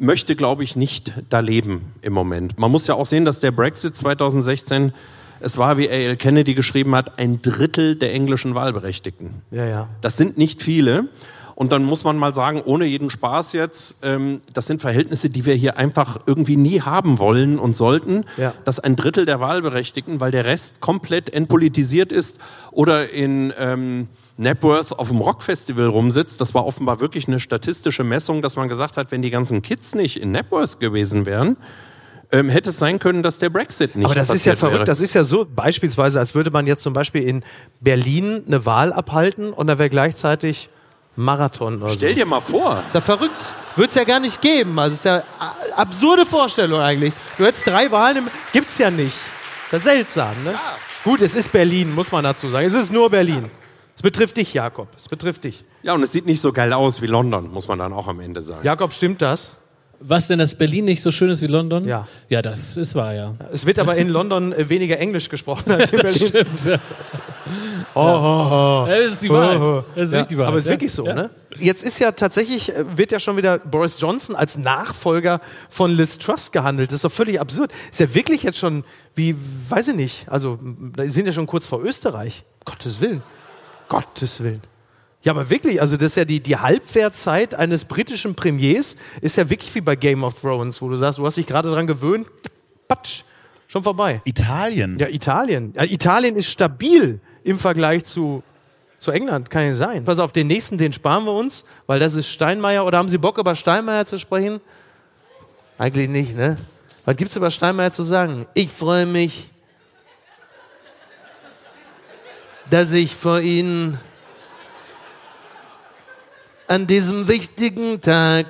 möchte, 0.00 0.34
glaube 0.34 0.64
ich, 0.64 0.74
nicht 0.76 1.12
da 1.28 1.40
leben 1.40 1.92
im 2.02 2.12
Moment. 2.12 2.58
Man 2.58 2.70
muss 2.70 2.86
ja 2.86 2.94
auch 2.94 3.06
sehen, 3.06 3.24
dass 3.24 3.40
der 3.40 3.50
Brexit 3.52 3.94
2016, 3.96 4.92
es 5.40 5.58
war, 5.58 5.78
wie 5.78 5.88
A.L. 5.88 6.16
Kennedy 6.16 6.54
geschrieben 6.54 6.94
hat, 6.94 7.18
ein 7.18 7.40
Drittel 7.42 7.96
der 7.96 8.12
englischen 8.12 8.54
Wahlberechtigten. 8.54 9.30
Ja, 9.50 9.64
ja. 9.66 9.88
Das 10.00 10.16
sind 10.16 10.38
nicht 10.38 10.62
viele. 10.62 11.08
Und 11.54 11.72
dann 11.72 11.84
muss 11.84 12.04
man 12.04 12.16
mal 12.16 12.32
sagen, 12.34 12.62
ohne 12.64 12.86
jeden 12.86 13.10
Spaß 13.10 13.52
jetzt, 13.52 13.98
ähm, 14.02 14.40
das 14.54 14.66
sind 14.66 14.80
Verhältnisse, 14.80 15.28
die 15.28 15.44
wir 15.44 15.54
hier 15.54 15.76
einfach 15.76 16.16
irgendwie 16.24 16.56
nie 16.56 16.80
haben 16.80 17.18
wollen 17.18 17.58
und 17.58 17.76
sollten, 17.76 18.24
Ja. 18.38 18.54
dass 18.64 18.80
ein 18.80 18.96
Drittel 18.96 19.26
der 19.26 19.40
Wahlberechtigten, 19.40 20.20
weil 20.20 20.30
der 20.30 20.46
Rest 20.46 20.80
komplett 20.80 21.28
entpolitisiert 21.34 22.12
ist 22.12 22.40
oder 22.70 23.10
in 23.10 23.52
ähm, 23.58 24.08
Napworth 24.40 24.98
auf 24.98 25.08
dem 25.08 25.18
Rockfestival 25.18 25.86
rumsitzt. 25.86 26.40
Das 26.40 26.54
war 26.54 26.64
offenbar 26.66 26.98
wirklich 27.00 27.28
eine 27.28 27.40
statistische 27.40 28.04
Messung, 28.04 28.40
dass 28.42 28.56
man 28.56 28.68
gesagt 28.68 28.96
hat, 28.96 29.10
wenn 29.12 29.20
die 29.22 29.30
ganzen 29.30 29.60
Kids 29.62 29.94
nicht 29.94 30.20
in 30.20 30.32
Napworth 30.32 30.80
gewesen 30.80 31.26
wären, 31.26 31.56
ähm, 32.32 32.48
hätte 32.48 32.70
es 32.70 32.78
sein 32.78 32.98
können, 32.98 33.22
dass 33.22 33.38
der 33.38 33.50
Brexit 33.50 33.96
nicht 33.96 34.06
Aber 34.06 34.14
das 34.14 34.30
ist 34.30 34.46
ja 34.46 34.56
verrückt. 34.56 34.76
wäre. 34.78 34.84
Das 34.86 35.00
ist 35.00 35.14
ja 35.14 35.24
so 35.24 35.44
beispielsweise, 35.44 36.18
als 36.20 36.34
würde 36.34 36.50
man 36.50 36.66
jetzt 36.66 36.82
zum 36.82 36.92
Beispiel 36.94 37.22
in 37.22 37.42
Berlin 37.80 38.42
eine 38.46 38.64
Wahl 38.64 38.92
abhalten 38.92 39.52
und 39.52 39.66
da 39.66 39.78
wäre 39.78 39.90
gleichzeitig 39.90 40.70
Marathon 41.16 41.82
oder 41.82 41.90
Stell 41.92 42.10
so. 42.10 42.14
dir 42.16 42.26
mal 42.26 42.40
vor, 42.40 42.82
Ist 42.86 42.94
ja 42.94 43.00
verrückt. 43.00 43.54
Wird 43.76 43.90
es 43.90 43.94
ja 43.96 44.04
gar 44.04 44.20
nicht 44.20 44.40
geben. 44.40 44.78
Also 44.78 44.94
ist 44.94 45.04
ja 45.04 45.22
a- 45.38 45.54
absurde 45.76 46.24
Vorstellung 46.24 46.80
eigentlich. 46.80 47.12
Du 47.36 47.44
hättest 47.44 47.66
drei 47.66 47.90
Wahlen, 47.90 48.18
im, 48.18 48.26
gibt's 48.52 48.78
ja 48.78 48.90
nicht. 48.90 49.16
Ist 49.64 49.72
ja 49.72 49.80
seltsam, 49.80 50.34
ne? 50.44 50.54
Gut, 51.04 51.20
es 51.20 51.34
ist 51.34 51.50
Berlin, 51.52 51.94
muss 51.94 52.10
man 52.12 52.24
dazu 52.24 52.48
sagen. 52.48 52.66
Es 52.66 52.74
ist 52.74 52.92
nur 52.92 53.10
Berlin. 53.10 53.50
Es 54.00 54.02
betrifft 54.02 54.38
dich, 54.38 54.54
Jakob. 54.54 54.88
Es 54.96 55.10
betrifft 55.10 55.44
dich. 55.44 55.62
Ja, 55.82 55.92
und 55.92 56.02
es 56.02 56.10
sieht 56.12 56.24
nicht 56.24 56.40
so 56.40 56.54
geil 56.54 56.72
aus 56.72 57.02
wie 57.02 57.06
London, 57.06 57.52
muss 57.52 57.68
man 57.68 57.78
dann 57.78 57.92
auch 57.92 58.08
am 58.08 58.18
Ende 58.20 58.40
sagen. 58.40 58.64
Jakob, 58.64 58.94
stimmt 58.94 59.20
das? 59.20 59.56
Was 59.98 60.26
denn, 60.28 60.38
dass 60.38 60.54
Berlin 60.54 60.86
nicht 60.86 61.02
so 61.02 61.10
schön 61.10 61.28
ist 61.28 61.42
wie 61.42 61.48
London? 61.48 61.86
Ja. 61.86 62.08
Ja, 62.30 62.40
das 62.40 62.78
ist 62.78 62.94
wahr, 62.94 63.12
ja. 63.12 63.34
Es 63.52 63.66
wird 63.66 63.78
aber 63.78 63.96
in 63.96 64.08
London 64.08 64.54
äh, 64.54 64.70
weniger 64.70 64.98
Englisch 64.98 65.28
gesprochen 65.28 65.70
als 65.72 65.92
in 65.92 65.98
Berlin. 66.02 66.28
Stimmt. 66.28 66.64
Ja. 66.64 66.78
Oh, 67.94 68.00
oh, 68.00 68.84
oh. 68.84 68.86
Das 68.86 69.12
ist 69.12 69.22
die 69.22 69.28
Wahrheit. 69.28 69.84
Das 69.96 70.04
ist 70.04 70.12
Ja, 70.12 70.18
wirklich 70.20 70.26
die 70.28 70.38
Wahrheit. 70.38 70.48
aber 70.48 70.58
es 70.58 70.64
ist 70.66 70.70
wirklich 70.70 70.92
so, 70.92 71.04
Ja. 71.04 71.14
ne? 71.14 71.30
Jetzt 71.58 71.82
ist 71.82 71.98
ja 71.98 72.12
tatsächlich, 72.12 72.72
äh, 72.74 72.84
wird 72.96 73.10
ja 73.10 73.18
schon 73.18 73.36
wieder 73.36 73.58
Boris 73.58 74.00
Johnson 74.00 74.36
als 74.36 74.56
Nachfolger 74.56 75.40
von 75.68 75.90
Liz 75.90 76.18
Truss 76.18 76.52
gehandelt. 76.52 76.90
Das 76.92 76.96
ist 76.96 77.04
doch 77.04 77.10
völlig 77.12 77.40
absurd. 77.40 77.72
Ist 77.90 77.98
ja 77.98 78.14
wirklich 78.14 78.44
jetzt 78.44 78.58
schon, 78.58 78.84
wie, 79.16 79.34
weiß 79.68 79.88
ich 79.88 79.96
nicht, 79.96 80.28
also, 80.28 80.58
da 80.96 81.08
sind 81.10 81.26
ja 81.26 81.32
schon 81.32 81.46
kurz 81.48 81.66
vor 81.66 81.82
Österreich. 81.82 82.44
Gottes 82.64 83.00
Willen. 83.00 83.22
Gottes 83.90 84.42
Willen. 84.42 84.62
Ja, 85.22 85.32
aber 85.32 85.50
wirklich, 85.50 85.82
also 85.82 85.98
das 85.98 86.12
ist 86.12 86.16
ja 86.16 86.24
die, 86.24 86.40
die 86.40 86.56
Halbwertzeit 86.56 87.54
eines 87.54 87.84
britischen 87.84 88.34
Premiers, 88.34 88.96
ist 89.20 89.36
ja 89.36 89.50
wirklich 89.50 89.74
wie 89.74 89.82
bei 89.82 89.94
Game 89.94 90.24
of 90.24 90.40
Thrones, 90.40 90.80
wo 90.80 90.88
du 90.88 90.96
sagst, 90.96 91.18
du 91.18 91.26
hast 91.26 91.36
dich 91.36 91.46
gerade 91.46 91.70
dran 91.70 91.86
gewöhnt, 91.86 92.26
patsch, 92.88 93.24
schon 93.68 93.82
vorbei. 93.82 94.22
Italien. 94.24 94.98
Ja, 94.98 95.08
Italien. 95.08 95.74
Ja, 95.76 95.84
Italien 95.84 96.36
ist 96.36 96.46
stabil 96.46 97.20
im 97.44 97.58
Vergleich 97.58 98.04
zu, 98.04 98.42
zu 98.96 99.10
England, 99.10 99.50
kann 99.50 99.66
nicht 99.66 99.76
sein. 99.76 100.04
Pass 100.06 100.20
auf, 100.20 100.32
den 100.32 100.46
nächsten, 100.46 100.78
den 100.78 100.94
sparen 100.94 101.24
wir 101.26 101.32
uns, 101.32 101.66
weil 101.86 102.00
das 102.00 102.14
ist 102.14 102.28
Steinmeier. 102.28 102.86
Oder 102.86 102.96
haben 102.96 103.10
Sie 103.10 103.18
Bock, 103.18 103.36
über 103.36 103.54
Steinmeier 103.54 104.06
zu 104.06 104.18
sprechen? 104.18 104.62
Eigentlich 105.76 106.08
nicht, 106.08 106.34
ne? 106.34 106.56
Was 107.04 107.16
gibt's 107.18 107.36
über 107.36 107.50
Steinmeier 107.50 107.90
zu 107.90 108.04
sagen? 108.04 108.46
Ich 108.54 108.70
freue 108.70 109.04
mich, 109.04 109.50
dass 112.70 112.92
ich 112.92 113.16
vor 113.16 113.40
Ihnen 113.40 113.98
an 116.68 116.86
diesem 116.86 117.26
wichtigen 117.26 118.00
Tag 118.00 118.46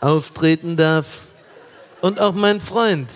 auftreten 0.00 0.76
darf 0.76 1.22
und 2.00 2.20
auch 2.20 2.34
mein 2.34 2.60
Freund, 2.60 3.10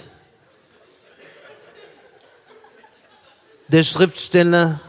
der 3.69 3.85
Schriftsteller 3.85 4.81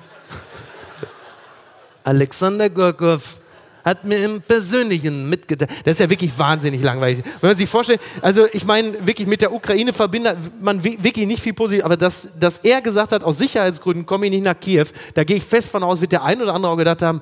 Alexander 2.03 2.71
Gorkow, 2.71 3.37
hat 3.83 4.05
mir 4.05 4.23
im 4.23 4.41
Persönlichen 4.41 5.29
mitgeteilt. 5.29 5.71
Das 5.85 5.93
ist 5.93 5.99
ja 5.99 6.09
wirklich 6.09 6.37
wahnsinnig 6.37 6.81
langweilig. 6.81 7.23
Wenn 7.41 7.49
man 7.51 7.57
sich 7.57 7.69
vorstellt, 7.69 8.01
also 8.21 8.45
ich 8.51 8.65
meine, 8.65 9.05
wirklich 9.05 9.27
mit 9.27 9.41
der 9.41 9.53
Ukraine 9.53 9.93
verbindet 9.93 10.37
man 10.61 10.83
wi- 10.83 10.97
wirklich 11.01 11.27
nicht 11.27 11.41
viel 11.41 11.53
positiv, 11.53 11.85
aber 11.85 11.97
dass, 11.97 12.29
dass 12.39 12.59
er 12.59 12.81
gesagt 12.81 13.11
hat, 13.11 13.23
aus 13.23 13.37
Sicherheitsgründen 13.37 14.05
komme 14.05 14.25
ich 14.27 14.31
nicht 14.31 14.43
nach 14.43 14.59
Kiew, 14.59 14.85
da 15.13 15.23
gehe 15.23 15.37
ich 15.37 15.43
fest 15.43 15.69
von 15.69 15.83
aus, 15.83 16.01
wird 16.01 16.11
der 16.11 16.23
ein 16.23 16.41
oder 16.41 16.53
andere 16.53 16.71
auch 16.71 16.77
gedacht 16.77 17.01
haben, 17.01 17.21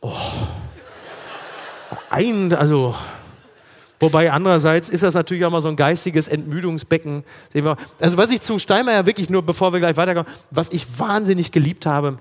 oh, 0.00 0.12
ein, 2.10 2.52
also 2.54 2.94
Wobei 4.00 4.32
andererseits 4.32 4.90
ist 4.90 5.04
das 5.04 5.14
natürlich 5.14 5.44
auch 5.44 5.52
mal 5.52 5.62
so 5.62 5.68
ein 5.68 5.76
geistiges 5.76 6.26
Entmüdungsbecken. 6.26 7.22
Also 8.00 8.18
was 8.18 8.32
ich 8.32 8.40
zu 8.40 8.58
Steinmeier 8.58 9.06
wirklich 9.06 9.30
nur, 9.30 9.42
bevor 9.42 9.72
wir 9.72 9.78
gleich 9.78 9.96
weiterkommen, 9.96 10.28
was 10.50 10.70
ich 10.70 10.98
wahnsinnig 10.98 11.52
geliebt 11.52 11.86
habe, 11.86 12.18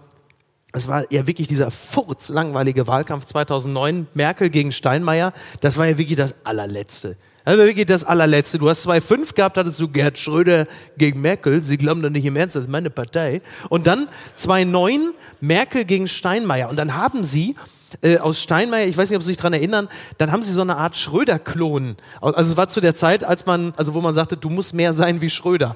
es 0.73 0.87
war 0.87 1.11
ja 1.11 1.27
wirklich 1.27 1.47
dieser 1.47 1.71
furzlangweilige 1.71 2.87
Wahlkampf 2.87 3.25
2009, 3.25 4.07
Merkel 4.13 4.49
gegen 4.49 4.71
Steinmeier, 4.71 5.33
das 5.59 5.77
war 5.77 5.87
ja 5.87 5.97
wirklich 5.97 6.17
das 6.17 6.35
allerletzte. 6.43 7.17
Das 7.43 7.57
war 7.57 7.65
wirklich 7.65 7.87
das 7.87 8.03
allerletzte. 8.03 8.59
Du 8.59 8.69
hast 8.69 8.87
2,5 8.87 9.33
gehabt, 9.33 9.57
hattest 9.57 9.79
du 9.79 9.87
Gerd 9.87 10.19
Schröder 10.19 10.67
gegen 10.97 11.21
Merkel. 11.21 11.63
Sie 11.63 11.77
glauben 11.77 12.01
doch 12.01 12.09
nicht 12.09 12.25
im 12.25 12.35
Ernst, 12.35 12.55
das 12.55 12.65
ist 12.65 12.69
meine 12.69 12.91
Partei. 12.91 13.41
Und 13.69 13.87
dann 13.87 14.07
2,9 14.37 15.09
Merkel 15.39 15.85
gegen 15.85 16.07
Steinmeier. 16.07 16.69
Und 16.69 16.77
dann 16.77 16.95
haben 16.95 17.23
sie 17.23 17.55
äh, 18.03 18.19
aus 18.19 18.39
Steinmeier, 18.41 18.85
ich 18.85 18.95
weiß 18.95 19.09
nicht, 19.09 19.17
ob 19.17 19.23
Sie 19.23 19.27
sich 19.27 19.37
daran 19.37 19.53
erinnern, 19.53 19.89
dann 20.17 20.31
haben 20.31 20.43
sie 20.43 20.53
so 20.53 20.61
eine 20.61 20.77
Art 20.77 20.95
Schröder-Klon. 20.95 21.97
Also 22.21 22.51
es 22.51 22.57
war 22.57 22.69
zu 22.69 22.79
der 22.79 22.95
Zeit, 22.95 23.23
als 23.23 23.45
man, 23.45 23.73
also 23.75 23.93
wo 23.95 24.01
man 24.01 24.13
sagte, 24.13 24.37
du 24.37 24.49
musst 24.49 24.73
mehr 24.73 24.93
sein 24.93 25.19
wie 25.19 25.29
Schröder. 25.29 25.75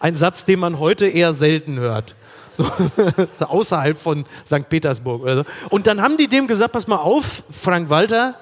Ein 0.00 0.16
Satz, 0.16 0.44
den 0.44 0.58
man 0.58 0.78
heute 0.78 1.06
eher 1.06 1.34
selten 1.34 1.78
hört. 1.78 2.14
So, 3.38 3.46
außerhalb 3.46 3.98
von 3.98 4.26
St. 4.46 4.68
Petersburg 4.68 5.22
oder 5.22 5.36
so. 5.36 5.44
Und 5.70 5.86
dann 5.86 6.02
haben 6.02 6.16
die 6.16 6.28
dem 6.28 6.46
gesagt, 6.46 6.72
pass 6.72 6.86
mal 6.86 6.96
auf, 6.96 7.42
Frank 7.50 7.88
Walter, 7.88 8.34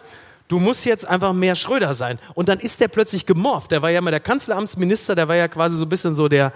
du 0.48 0.58
musst 0.58 0.84
jetzt 0.84 1.06
einfach 1.06 1.32
mehr 1.32 1.54
Schröder 1.54 1.94
sein. 1.94 2.18
Und 2.34 2.48
dann 2.48 2.58
ist 2.58 2.80
der 2.80 2.88
plötzlich 2.88 3.26
gemorpht. 3.26 3.70
Der 3.70 3.82
war 3.82 3.90
ja 3.90 4.00
mal 4.00 4.10
der 4.10 4.20
Kanzleramtsminister, 4.20 5.14
der 5.14 5.28
war 5.28 5.36
ja 5.36 5.48
quasi 5.48 5.76
so 5.76 5.84
ein 5.84 5.88
bisschen 5.88 6.14
so 6.14 6.28
der, 6.28 6.52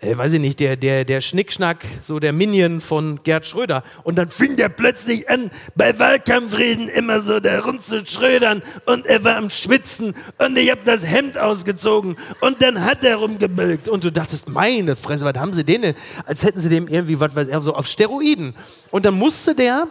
äh, 0.00 0.16
weiß 0.16 0.32
ich 0.34 0.40
nicht, 0.40 0.60
der, 0.60 0.76
der, 0.76 1.04
der 1.04 1.20
Schnickschnack, 1.20 1.84
so 2.00 2.18
der 2.18 2.32
Minion 2.32 2.80
von 2.80 3.22
Gerd 3.22 3.46
Schröder. 3.46 3.84
Und 4.02 4.16
dann 4.16 4.28
fing 4.28 4.56
der 4.56 4.68
plötzlich 4.68 5.28
an, 5.30 5.50
bei 5.74 5.98
Wahlkampfreden 5.98 6.88
immer 6.88 7.20
so 7.20 7.40
da 7.40 7.60
rumzuschrödern 7.60 8.62
und 8.86 9.06
er 9.06 9.22
war 9.24 9.36
am 9.36 9.50
Schwitzen 9.50 10.14
und 10.38 10.58
ich 10.58 10.70
hab 10.70 10.84
das 10.84 11.06
Hemd 11.06 11.38
ausgezogen 11.38 12.16
und 12.40 12.62
dann 12.62 12.84
hat 12.84 13.04
er 13.04 13.16
rumgebölkt. 13.16 13.88
Und 13.88 14.04
du 14.04 14.10
dachtest, 14.10 14.48
meine 14.48 14.96
Fresse, 14.96 15.24
was 15.24 15.36
haben 15.36 15.52
sie 15.52 15.64
denn? 15.64 15.82
denn? 15.82 15.94
Als 16.26 16.42
hätten 16.42 16.58
sie 16.58 16.68
dem 16.68 16.88
irgendwie, 16.88 17.20
was 17.20 17.34
weiß 17.34 17.48
ich, 17.48 17.54
so 17.60 17.74
auf 17.74 17.86
Steroiden. 17.86 18.54
Und 18.90 19.04
dann 19.04 19.14
musste 19.14 19.54
der, 19.54 19.88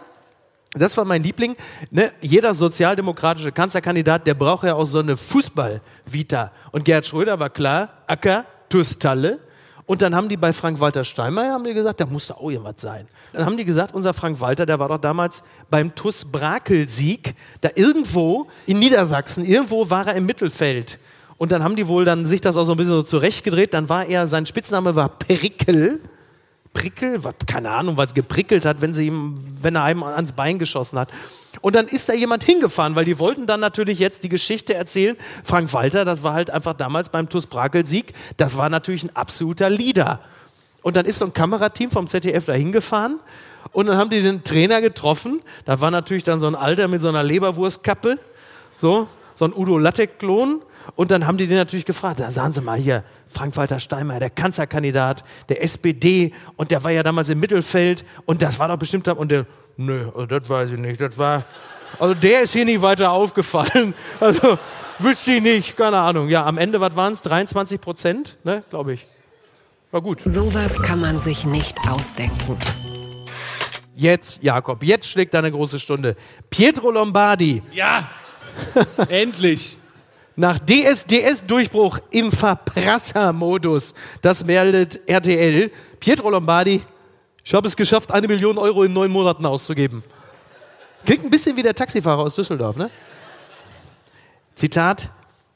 das 0.72 0.96
war 0.96 1.04
mein 1.04 1.22
Liebling. 1.22 1.56
Ne? 1.90 2.12
Jeder 2.20 2.54
sozialdemokratische 2.54 3.52
Kanzlerkandidat, 3.52 4.26
der 4.26 4.34
braucht 4.34 4.64
ja 4.64 4.74
auch 4.74 4.86
so 4.86 4.98
eine 4.98 5.16
Fußball-Vita. 5.16 6.52
Und 6.72 6.84
Gerhard 6.84 7.06
Schröder 7.06 7.38
war 7.38 7.50
klar, 7.50 8.02
Acker, 8.06 8.44
TuS 8.68 8.98
Talle. 8.98 9.38
Und 9.86 10.00
dann 10.00 10.14
haben 10.14 10.30
die 10.30 10.38
bei 10.38 10.52
Frank-Walter 10.52 11.04
Steinmeier 11.04 11.52
haben 11.52 11.64
die 11.64 11.74
gesagt, 11.74 12.00
da 12.00 12.06
musste 12.06 12.36
auch 12.36 12.50
irgendwas 12.50 12.76
sein. 12.78 13.06
Dann 13.32 13.44
haben 13.44 13.56
die 13.56 13.66
gesagt, 13.66 13.94
unser 13.94 14.14
Frank-Walter, 14.14 14.64
der 14.64 14.78
war 14.78 14.88
doch 14.88 14.98
damals 14.98 15.44
beim 15.68 15.94
TuS 15.94 16.24
Brakel-Sieg, 16.24 17.34
da 17.60 17.68
irgendwo 17.74 18.48
in 18.66 18.78
Niedersachsen, 18.78 19.44
irgendwo 19.44 19.90
war 19.90 20.06
er 20.06 20.14
im 20.14 20.24
Mittelfeld. 20.24 20.98
Und 21.36 21.52
dann 21.52 21.62
haben 21.62 21.76
die 21.76 21.86
wohl 21.86 22.06
dann 22.06 22.26
sich 22.26 22.40
das 22.40 22.56
auch 22.56 22.64
so 22.64 22.72
ein 22.72 22.78
bisschen 22.78 22.94
so 22.94 23.02
zurechtgedreht. 23.02 23.74
Dann 23.74 23.88
war 23.88 24.06
er, 24.06 24.28
sein 24.28 24.46
Spitzname 24.46 24.94
war 24.94 25.10
Prickel. 25.10 26.00
Prickel, 26.72 27.22
was, 27.22 27.34
keine 27.46 27.70
Ahnung, 27.70 27.96
was 27.96 28.14
geprickelt 28.14 28.64
hat, 28.64 28.80
wenn, 28.80 28.94
sie 28.94 29.08
ihm, 29.08 29.38
wenn 29.60 29.76
er 29.76 29.84
einem 29.84 30.02
ans 30.02 30.32
Bein 30.32 30.58
geschossen 30.58 30.98
hat. 30.98 31.10
Und 31.60 31.76
dann 31.76 31.88
ist 31.88 32.08
da 32.08 32.12
jemand 32.12 32.44
hingefahren, 32.44 32.94
weil 32.94 33.04
die 33.04 33.18
wollten 33.18 33.46
dann 33.46 33.60
natürlich 33.60 33.98
jetzt 33.98 34.24
die 34.24 34.28
Geschichte 34.28 34.74
erzählen. 34.74 35.16
Frank 35.42 35.72
Walter, 35.72 36.04
das 36.04 36.22
war 36.22 36.34
halt 36.34 36.50
einfach 36.50 36.74
damals 36.74 37.08
beim 37.08 37.28
TuS 37.28 37.46
Brakel-Sieg, 37.46 38.12
das 38.36 38.56
war 38.56 38.68
natürlich 38.68 39.04
ein 39.04 39.14
absoluter 39.14 39.70
Leader. 39.70 40.20
Und 40.82 40.96
dann 40.96 41.06
ist 41.06 41.18
so 41.18 41.24
ein 41.24 41.32
Kamerateam 41.32 41.90
vom 41.90 42.08
ZDF 42.08 42.46
da 42.46 42.52
hingefahren 42.52 43.18
und 43.72 43.86
dann 43.86 43.96
haben 43.96 44.10
die 44.10 44.22
den 44.22 44.44
Trainer 44.44 44.80
getroffen. 44.80 45.42
Da 45.64 45.80
war 45.80 45.90
natürlich 45.90 46.24
dann 46.24 46.40
so 46.40 46.46
ein 46.46 46.54
Alter 46.54 46.88
mit 46.88 47.00
so 47.00 47.08
einer 47.08 47.22
Leberwurstkappe, 47.22 48.18
so, 48.76 49.08
so 49.34 49.44
ein 49.46 49.52
Udo 49.54 49.78
Lattek-Klon. 49.78 50.60
Und 50.96 51.10
dann 51.10 51.26
haben 51.26 51.38
die 51.38 51.46
den 51.46 51.56
natürlich 51.56 51.84
gefragt, 51.84 52.20
da 52.20 52.30
sagen 52.30 52.52
Sie 52.52 52.60
mal 52.60 52.78
hier, 52.78 53.04
Frank-Walter 53.28 53.80
Steinmeier, 53.80 54.20
der 54.20 54.30
Kanzlerkandidat 54.30 55.24
der 55.48 55.62
SPD 55.62 56.32
und 56.56 56.70
der 56.70 56.84
war 56.84 56.90
ja 56.90 57.02
damals 57.02 57.28
im 57.30 57.40
Mittelfeld 57.40 58.04
und 58.26 58.42
das 58.42 58.58
war 58.58 58.68
doch 58.68 58.76
bestimmt, 58.76 59.08
und 59.08 59.30
der, 59.30 59.46
nö, 59.76 60.08
also 60.14 60.26
das 60.26 60.48
weiß 60.48 60.70
ich 60.70 60.78
nicht, 60.78 61.00
das 61.00 61.18
war, 61.18 61.44
also 61.98 62.14
der 62.14 62.42
ist 62.42 62.52
hier 62.52 62.64
nicht 62.64 62.82
weiter 62.82 63.10
aufgefallen, 63.10 63.94
also 64.20 64.58
wüsste 64.98 65.32
ich 65.32 65.42
nicht, 65.42 65.76
keine 65.76 65.98
Ahnung. 65.98 66.28
Ja, 66.28 66.44
am 66.44 66.58
Ende, 66.58 66.80
was 66.80 66.94
waren 66.96 67.12
es, 67.12 67.22
23 67.22 67.80
Prozent, 67.80 68.36
ne, 68.44 68.62
glaube 68.70 68.94
ich. 68.94 69.06
War 69.90 70.02
gut. 70.02 70.22
Sowas 70.24 70.82
kann 70.82 71.00
man 71.00 71.20
sich 71.20 71.44
nicht 71.44 71.76
ausdenken. 71.88 72.58
Jetzt, 73.94 74.42
Jakob, 74.42 74.82
jetzt 74.82 75.08
schlägt 75.08 75.34
deine 75.34 75.52
große 75.52 75.78
Stunde. 75.78 76.16
Pietro 76.50 76.90
Lombardi, 76.90 77.62
Ja, 77.72 78.08
endlich. 79.08 79.76
Nach 80.36 80.58
DSDS-Durchbruch 80.58 82.00
im 82.10 82.32
Verprasser-Modus, 82.32 83.94
das 84.20 84.44
meldet 84.44 85.08
RTL. 85.08 85.70
Pietro 86.00 86.30
Lombardi, 86.30 86.82
ich 87.44 87.54
habe 87.54 87.68
es 87.68 87.76
geschafft, 87.76 88.10
eine 88.10 88.26
Million 88.26 88.58
Euro 88.58 88.82
in 88.82 88.92
neun 88.92 89.12
Monaten 89.12 89.46
auszugeben. 89.46 90.02
Klingt 91.04 91.24
ein 91.24 91.30
bisschen 91.30 91.56
wie 91.56 91.62
der 91.62 91.74
Taxifahrer 91.74 92.22
aus 92.22 92.34
Düsseldorf, 92.34 92.76
ne? 92.76 92.90
Zitat, 94.54 95.10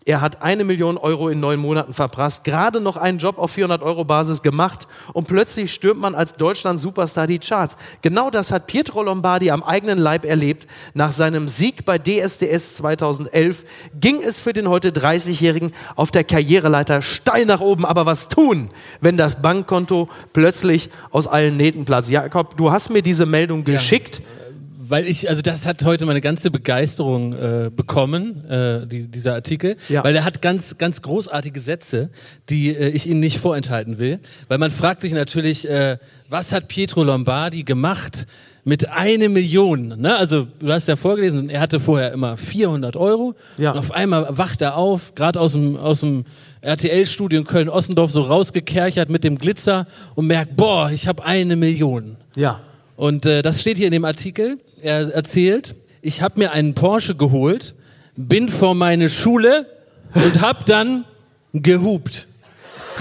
er 0.08 0.22
hat 0.22 0.40
eine 0.40 0.64
Million 0.64 0.96
Euro 0.96 1.28
in 1.28 1.38
neun 1.38 1.60
Monaten 1.60 1.92
verprasst, 1.92 2.42
gerade 2.42 2.80
noch 2.80 2.96
einen 2.96 3.18
Job 3.18 3.38
auf 3.38 3.50
400 3.50 3.82
Euro 3.82 4.06
Basis 4.06 4.40
gemacht 4.40 4.88
und 5.12 5.28
plötzlich 5.28 5.72
stürmt 5.72 6.00
man 6.00 6.14
als 6.14 6.34
Deutschland-Superstar 6.34 7.26
die 7.26 7.38
Charts. 7.38 7.76
Genau 8.00 8.30
das 8.30 8.50
hat 8.50 8.66
Pietro 8.66 9.02
Lombardi 9.02 9.50
am 9.50 9.62
eigenen 9.62 9.98
Leib 9.98 10.24
erlebt. 10.24 10.66
Nach 10.94 11.12
seinem 11.12 11.46
Sieg 11.46 11.84
bei 11.84 11.98
DSDS 11.98 12.76
2011 12.76 13.66
ging 14.00 14.22
es 14.22 14.40
für 14.40 14.54
den 14.54 14.68
heute 14.68 14.92
30-Jährigen 14.92 15.74
auf 15.94 16.10
der 16.10 16.24
Karriereleiter 16.24 17.02
steil 17.02 17.44
nach 17.44 17.60
oben. 17.60 17.84
Aber 17.84 18.06
was 18.06 18.30
tun, 18.30 18.70
wenn 19.02 19.18
das 19.18 19.42
Bankkonto 19.42 20.08
plötzlich 20.32 20.88
aus 21.10 21.26
allen 21.26 21.58
Nähten 21.58 21.84
platzt? 21.84 22.08
Jakob, 22.08 22.56
du 22.56 22.72
hast 22.72 22.88
mir 22.88 23.02
diese 23.02 23.26
Meldung 23.26 23.62
geschickt. 23.64 24.22
Weil 24.88 25.06
ich, 25.06 25.28
also 25.28 25.42
das 25.42 25.66
hat 25.66 25.84
heute 25.84 26.06
meine 26.06 26.20
ganze 26.20 26.50
Begeisterung 26.50 27.32
äh, 27.34 27.70
bekommen, 27.74 28.44
äh, 28.48 28.86
die, 28.86 29.08
dieser 29.08 29.34
Artikel, 29.34 29.76
Ja. 29.88 30.04
weil 30.04 30.14
er 30.16 30.24
hat 30.24 30.42
ganz, 30.42 30.78
ganz 30.78 31.02
großartige 31.02 31.60
Sätze, 31.60 32.10
die 32.48 32.74
äh, 32.74 32.88
ich 32.88 33.06
Ihnen 33.06 33.20
nicht 33.20 33.38
vorenthalten 33.38 33.98
will. 33.98 34.20
Weil 34.48 34.58
man 34.58 34.70
fragt 34.70 35.00
sich 35.02 35.12
natürlich, 35.12 35.68
äh, 35.68 35.98
was 36.28 36.52
hat 36.52 36.68
Pietro 36.68 37.04
Lombardi 37.04 37.62
gemacht 37.64 38.26
mit 38.64 38.88
eine 38.88 39.28
Million? 39.28 40.00
Ne? 40.00 40.16
Also 40.16 40.46
du 40.58 40.70
hast 40.72 40.88
ja 40.88 40.96
vorgelesen, 40.96 41.48
er 41.50 41.60
hatte 41.60 41.80
vorher 41.80 42.12
immer 42.12 42.36
400 42.36 42.96
Euro 42.96 43.34
Ja. 43.56 43.72
und 43.72 43.78
auf 43.78 43.90
einmal 43.92 44.26
wacht 44.36 44.60
er 44.62 44.76
auf, 44.76 45.14
gerade 45.14 45.40
aus 45.40 45.52
dem, 45.52 45.76
aus 45.76 46.00
dem 46.00 46.24
RTL-Studio 46.60 47.38
in 47.40 47.46
Köln-Ossendorf 47.46 48.10
so 48.10 48.22
rausgekerchert 48.22 49.08
mit 49.10 49.22
dem 49.24 49.38
Glitzer 49.38 49.86
und 50.16 50.26
merkt, 50.26 50.56
boah, 50.56 50.90
ich 50.90 51.06
habe 51.06 51.24
eine 51.24 51.56
Million. 51.56 52.16
Ja. 52.36 52.60
Und 52.96 53.26
äh, 53.26 53.42
das 53.42 53.60
steht 53.60 53.76
hier 53.78 53.86
in 53.86 53.92
dem 53.92 54.04
Artikel. 54.04 54.58
Er 54.82 55.12
erzählt, 55.12 55.74
ich 56.02 56.22
habe 56.22 56.38
mir 56.38 56.52
einen 56.52 56.74
Porsche 56.74 57.14
geholt, 57.14 57.74
bin 58.16 58.48
vor 58.48 58.74
meine 58.74 59.08
Schule 59.08 59.66
und 60.14 60.40
hab 60.40 60.66
dann 60.66 61.04
gehupt. 61.52 62.26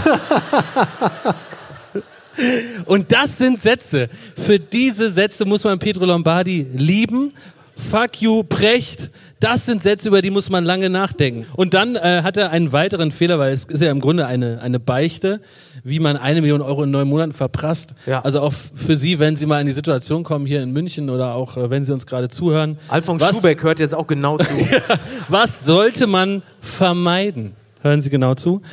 und 2.86 3.12
das 3.12 3.38
sind 3.38 3.62
Sätze. 3.62 4.10
Für 4.36 4.60
diese 4.60 5.12
Sätze 5.12 5.46
muss 5.46 5.64
man 5.64 5.80
Pietro 5.80 6.06
Lombardi 6.06 6.68
lieben. 6.74 7.34
Fuck 7.76 8.22
you, 8.22 8.44
Precht. 8.44 9.12
Das 9.40 9.68
sind 9.68 9.84
Sätze, 9.84 10.08
über 10.08 10.24
die 10.24 10.32
muss 10.32 10.50
man 10.50 10.66
lange 10.66 10.90
nachdenken. 10.90 11.46
Und 11.56 11.76
dann 11.76 11.96
äh, 11.96 12.22
hat 12.24 12.38
er 12.38 12.50
einen 12.50 12.72
weiteren 12.72 13.12
Fehler, 13.12 13.38
weil 13.38 13.54
es 13.54 13.66
ist 13.66 13.82
ja 13.82 13.92
im 13.92 14.00
Grunde 14.00 14.26
eine, 14.26 14.62
eine 14.62 14.80
Beichte, 14.80 15.42
wie 15.84 16.00
man 16.00 16.18
eine 16.18 16.42
Million 16.42 16.62
Euro 16.62 16.84
in 16.84 16.92
neun 16.92 17.08
Monaten 17.08 17.34
verprasst. 17.34 17.94
Ja. 18.08 18.22
Also 18.22 18.42
auch 18.42 18.54
für 18.54 18.96
Sie, 18.96 19.20
wenn 19.20 19.36
Sie 19.36 19.46
mal 19.46 19.60
in 19.60 19.68
die 19.68 19.74
Situation 19.74 20.24
kommen 20.24 20.48
hier 20.48 20.64
in 20.64 20.72
München 20.72 21.12
oder 21.12 21.36
auch 21.36 21.56
äh, 21.56 21.70
wenn 21.70 21.84
Sie 21.84 21.94
uns 21.94 22.08
gerade 22.08 22.30
zuhören. 22.30 22.80
Alfons 22.88 23.22
was, 23.22 23.36
Schubeck 23.36 23.62
hört 23.62 23.80
jetzt 23.80 23.94
auch 23.94 24.08
genau 24.08 24.40
zu. 24.40 24.46
was 25.28 25.66
sollte 25.66 26.08
man 26.08 26.42
vermeiden? 26.60 27.54
Hören 27.82 28.02
Sie 28.02 28.10
genau 28.10 28.34
zu. 28.34 28.64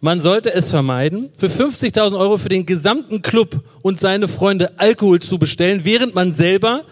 Man 0.00 0.18
sollte 0.18 0.52
es 0.54 0.70
vermeiden, 0.70 1.28
für 1.38 1.48
50.000 1.48 2.18
Euro 2.18 2.38
für 2.38 2.48
den 2.48 2.66
gesamten 2.66 3.22
Club 3.22 3.62
und 3.82 4.00
seine 4.00 4.28
Freunde 4.28 4.72
Alkohol 4.78 5.20
zu 5.20 5.38
bestellen, 5.38 5.82
während 5.84 6.14
man 6.14 6.32
selber 6.32 6.82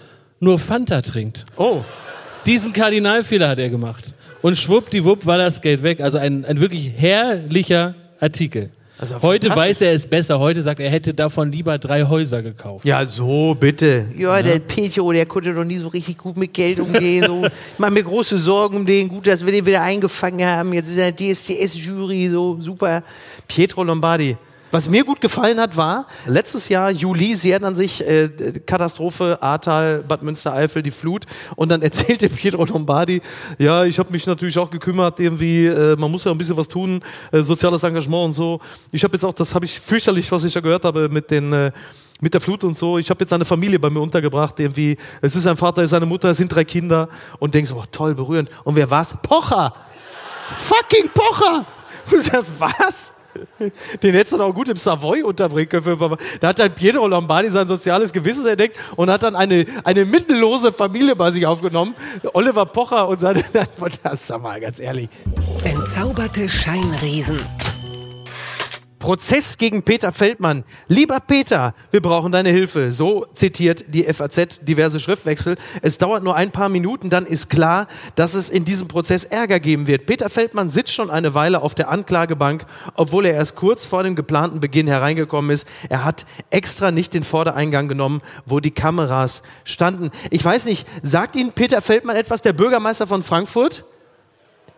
nur 0.41 0.59
Fanta 0.59 1.03
trinkt. 1.03 1.47
Oh. 1.57 1.83
Diesen 2.47 2.73
Kardinalfehler 2.73 3.49
hat 3.49 3.59
er 3.59 3.69
gemacht. 3.69 4.15
Und 4.43 4.57
schwuppdiwupp 4.57 5.27
war 5.27 5.39
das 5.39 5.61
Geld 5.61 5.83
weg. 5.83 6.01
Also 6.01 6.19
ein, 6.19 6.45
ein 6.45 6.61
wirklich 6.61 6.93
herrlicher 6.97 7.95
Artikel. 8.21 8.71
Also 9.01 9.23
heute 9.23 9.55
weiß 9.55 9.83
er 9.83 9.93
es 9.93 10.09
besser. 10.09 10.41
Heute 10.41 10.61
sagt 10.61 10.81
er, 10.81 10.87
er 10.87 10.93
hätte 10.93 11.15
davon 11.15 11.53
lieber 11.53 11.79
drei 11.79 12.03
Häuser 12.03 12.43
gekauft. 12.43 12.85
Ja, 12.85 13.07
so 13.07 13.55
bitte. 13.55 14.07
Ja, 14.17 14.43
der 14.43 14.59
Petro, 14.59 15.13
der 15.13 15.25
konnte 15.25 15.55
doch 15.55 15.63
nie 15.63 15.77
so 15.77 15.87
richtig 15.89 16.19
gut 16.19 16.37
mit 16.37 16.53
Geld 16.53 16.81
umgehen. 16.81 17.25
So. 17.27 17.45
Ich 17.45 17.79
mache 17.79 17.93
mir 17.93 18.03
große 18.03 18.39
Sorgen 18.39 18.79
um 18.79 18.87
den. 18.87 19.09
Gut, 19.09 19.29
dass 19.29 19.45
wir 19.45 19.53
den 19.53 19.65
wieder 19.65 19.83
eingefangen 19.83 20.45
haben. 20.45 20.73
Jetzt 20.73 20.89
ist 20.89 20.99
er 20.99 21.13
DSDS-Jury, 21.13 22.29
so 22.31 22.57
super. 22.61 23.05
Pietro 23.47 23.85
Lombardi. 23.85 24.37
Was 24.71 24.87
mir 24.87 25.05
gut 25.05 25.23
gefallen 25.23 25.59
hat, 25.61 25.79
war, 25.79 26.07
letztes 26.27 26.69
Jahr, 26.69 26.91
Juli, 26.91 27.35
sie 27.35 27.53
erinnern 27.53 27.75
sich, 27.75 28.07
äh, 28.07 28.29
Katastrophe, 28.67 29.39
Ahrtal, 29.41 30.05
Bad 30.07 30.23
Münstereifel, 30.23 30.83
die 30.83 30.91
Flut. 30.91 31.25
Und 31.57 31.71
dann 31.71 31.81
erzählte 31.89 32.29
Pietro 32.29 32.67
Lombardi, 32.67 33.23
ja, 33.59 33.85
ich 33.85 33.99
habe 33.99 34.13
mich 34.13 34.27
natürlich 34.27 34.59
auch 34.59 34.71
gekümmert, 34.71 35.21
irgendwie, 35.21 35.67
äh, 35.67 35.97
man 35.97 36.11
muss 36.11 36.25
ja 36.25 36.33
ein 36.33 36.39
bisschen 36.39 36.57
was 36.57 36.69
tun, 36.69 37.01
äh, 37.33 37.41
soziales 37.41 37.83
Engagement 37.83 38.27
und 38.27 38.33
so. 38.33 38.61
Ich 38.93 39.03
habe 39.05 39.15
jetzt 39.15 39.25
auch, 39.25 39.33
das 39.33 39.55
habe 39.55 39.65
ich 39.65 39.81
fürchterlich, 39.81 40.31
was 40.31 40.45
ich 40.45 40.53
da 40.53 40.61
gehört 40.61 40.85
habe 40.85 41.09
mit 41.09 41.31
den... 41.31 41.53
Äh, 41.53 41.73
mit 42.21 42.35
der 42.35 42.41
Flut 42.41 42.65
und 42.65 42.77
so. 42.77 42.99
Ich 42.99 43.11
habe 43.11 43.21
jetzt 43.21 43.33
eine 43.33 43.45
Familie 43.45 43.79
bei 43.79 43.91
mir 43.91 44.01
untergebracht, 44.01 44.59
irgendwie. 44.59 44.97
Es 45.21 45.37
ist 45.37 45.47
ein 45.47 45.57
Vater, 45.57 45.83
es 45.83 45.91
ist 45.91 45.95
eine 45.95 46.05
Mutter, 46.05 46.29
es 46.29 46.39
sind 46.39 46.53
drei 46.53 46.65
Kinder. 46.65 47.09
Und 47.39 47.55
denkst, 47.55 47.71
oh, 47.73 47.85
toll, 47.93 48.17
berührend. 48.17 48.51
Und 48.65 48.75
wer 48.75 48.91
war's? 48.91 49.15
Pocher! 49.23 49.73
Fucking 50.51 51.11
Pocher! 51.15 51.65
Du 52.11 52.21
sagst, 52.21 52.51
was? 52.59 53.13
Den 54.03 54.15
hättest 54.15 54.33
du 54.33 54.39
doch 54.39 54.55
gut 54.55 54.69
im 54.69 54.77
Savoy 54.77 55.23
unterbringen 55.23 55.69
können. 55.69 56.17
Da 56.41 56.49
hat 56.49 56.59
dann 56.59 56.73
Pietro 56.73 57.07
Lombardi 57.07 57.51
sein 57.51 57.69
soziales 57.69 58.13
Gewissen 58.13 58.47
entdeckt 58.47 58.77
und 58.97 59.11
hat 59.11 59.23
dann 59.23 59.37
eine, 59.37 59.67
eine 59.85 60.05
mittellose 60.05 60.73
Familie 60.73 61.17
bei 61.17 61.31
sich 61.31 61.47
aufgenommen. 61.47 61.95
Oliver 62.33 62.67
Pocher 62.67 63.09
und 63.09 63.21
seine, 63.21 63.45
das 64.03 64.27
sag 64.27 64.43
mal 64.43 64.61
ganz 64.61 64.81
ehrlich. 64.81 65.09
Entzauberte 65.65 66.49
Scheinriesen. 66.49 67.39
Prozess 68.99 69.59
gegen 69.59 69.83
Peter 69.83 70.13
Feldmann. 70.13 70.65
Lieber 70.89 71.21
Peter, 71.21 71.75
wir 71.91 72.03
brauchen 72.03 72.33
deine 72.33 72.51
Hilfe. 72.51 72.91
So 72.91 73.27
zitiert 73.35 73.85
die 73.89 74.05
FAZ 74.05 74.61
diverse 74.63 75.01
Schriftwechsel. 75.01 75.57
Es 75.83 75.99
dauert 75.99 76.25
nur 76.25 76.35
ein 76.35 76.51
paar 76.51 76.69
Minuten, 76.69 77.11
dann 77.11 77.25
ist 77.25 77.49
klar, 77.49 77.87
dass 78.17 78.35
es 78.35 78.51
in 78.51 78.65
diesem 78.65 78.89
Prozess 78.89 79.25
Ärger 79.25 79.61
geben 79.61 79.87
wird. 79.87 80.07
Peter 80.07 80.29
Feldmann 80.31 80.71
sitzt 80.71 80.93
schon 80.93 81.11
eine 81.11 81.35
Weile 81.35 81.63
auf 81.63 81.75
der 81.75 81.89
Anklagebank, 81.91 82.67
obwohl 82.95 83.27
er 83.27 83.35
erst 83.35 83.57
kurz 83.57 83.87
vor 83.87 84.03
dem 84.03 84.17
geplanten 84.17 84.61
Beginn 84.61 84.89
hereingekommen 84.89 85.51
ist. 85.51 85.69
Er 85.89 86.05
hat 86.05 86.27
extra 86.51 86.91
nicht 86.91 87.15
den 87.15 87.25
Vordereingang 87.25 87.89
genommen, 87.89 88.21
wo 88.47 88.61
die 88.61 88.73
Kameras 88.73 89.43
standen. 89.65 90.11
Ich 90.31 90.45
weiß 90.45 90.65
nicht, 90.65 90.87
sagt 91.03 91.37
Ihnen 91.37 91.53
Peter 91.53 91.83
Feldmann 91.83 92.17
etwas, 92.17 92.43
der 92.43 92.53
Bürgermeister 92.53 93.07
von 93.07 93.23
Frankfurt? 93.23 93.85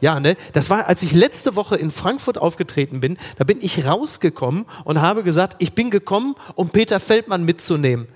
Ja, 0.01 0.19
ne? 0.19 0.37
Das 0.53 0.71
war, 0.71 0.87
als 0.89 1.03
ich 1.03 1.13
letzte 1.13 1.57
Woche 1.57 1.77
in 1.77 1.91
Frankfurt 1.91 2.39
aufgetreten 2.39 3.01
bin, 3.01 3.19
da 3.37 3.45
bin 3.45 3.59
ich 3.61 3.85
rausgekommen 3.87 4.65
und 4.85 5.01
habe 5.01 5.23
gesagt, 5.23 5.57
ich 5.59 5.75
bin 5.75 5.91
gekommen, 5.91 6.35
um 6.55 6.71
Peter 6.71 7.01
Feldmann 7.01 7.45
mitzunehmen. 7.45 8.09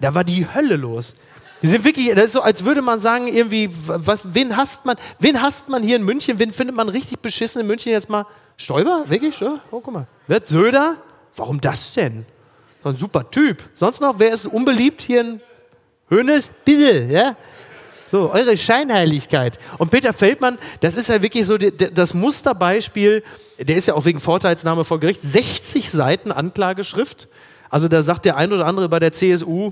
Da 0.00 0.14
war 0.14 0.24
die 0.24 0.46
Hölle 0.52 0.76
los. 0.76 1.14
Die 1.62 1.66
sind 1.66 1.84
wirklich, 1.84 2.12
das 2.14 2.26
ist 2.26 2.32
so, 2.32 2.42
als 2.42 2.64
würde 2.64 2.82
man 2.82 3.00
sagen, 3.00 3.28
irgendwie, 3.28 3.68
was, 3.86 4.34
wen 4.34 4.56
hasst 4.56 4.86
man, 4.86 4.96
wen 5.18 5.42
hasst 5.42 5.68
man 5.68 5.82
hier 5.82 5.96
in 5.96 6.04
München, 6.04 6.38
wen 6.38 6.52
findet 6.52 6.74
man 6.74 6.88
richtig 6.88 7.20
beschissen 7.20 7.60
in 7.60 7.66
München 7.66 7.92
jetzt 7.92 8.08
mal? 8.08 8.26
Stoiber? 8.56 9.04
Wirklich? 9.08 9.40
Oh, 9.42 9.58
guck 9.70 9.92
mal. 9.92 10.06
Wird 10.26 10.48
Söder? 10.48 10.96
Warum 11.36 11.60
das 11.60 11.92
denn? 11.92 12.24
So 12.82 12.88
ein 12.88 12.96
super 12.96 13.30
Typ. 13.30 13.62
Sonst 13.74 14.00
noch, 14.00 14.18
wer 14.18 14.32
ist 14.32 14.46
unbeliebt 14.46 15.02
hier 15.02 15.20
in 15.20 15.40
Hönes? 16.08 16.50
Bitte, 16.64 17.04
ja? 17.10 17.36
So, 18.10 18.30
eure 18.32 18.56
Scheinheiligkeit. 18.56 19.58
Und 19.78 19.90
Peter 19.90 20.12
Feldmann, 20.12 20.58
das 20.80 20.96
ist 20.96 21.08
ja 21.08 21.22
wirklich 21.22 21.46
so 21.46 21.58
das 21.58 22.12
Musterbeispiel, 22.12 23.22
der 23.58 23.76
ist 23.76 23.86
ja 23.86 23.94
auch 23.94 24.04
wegen 24.04 24.20
Vorteilsnahme 24.20 24.84
vor 24.84 24.98
Gericht, 24.98 25.22
60 25.22 25.90
Seiten 25.90 26.32
Anklageschrift. 26.32 27.28
Also 27.68 27.86
da 27.86 28.02
sagt 28.02 28.24
der 28.24 28.36
ein 28.36 28.52
oder 28.52 28.66
andere 28.66 28.88
bei 28.88 28.98
der 28.98 29.12
CSU, 29.12 29.70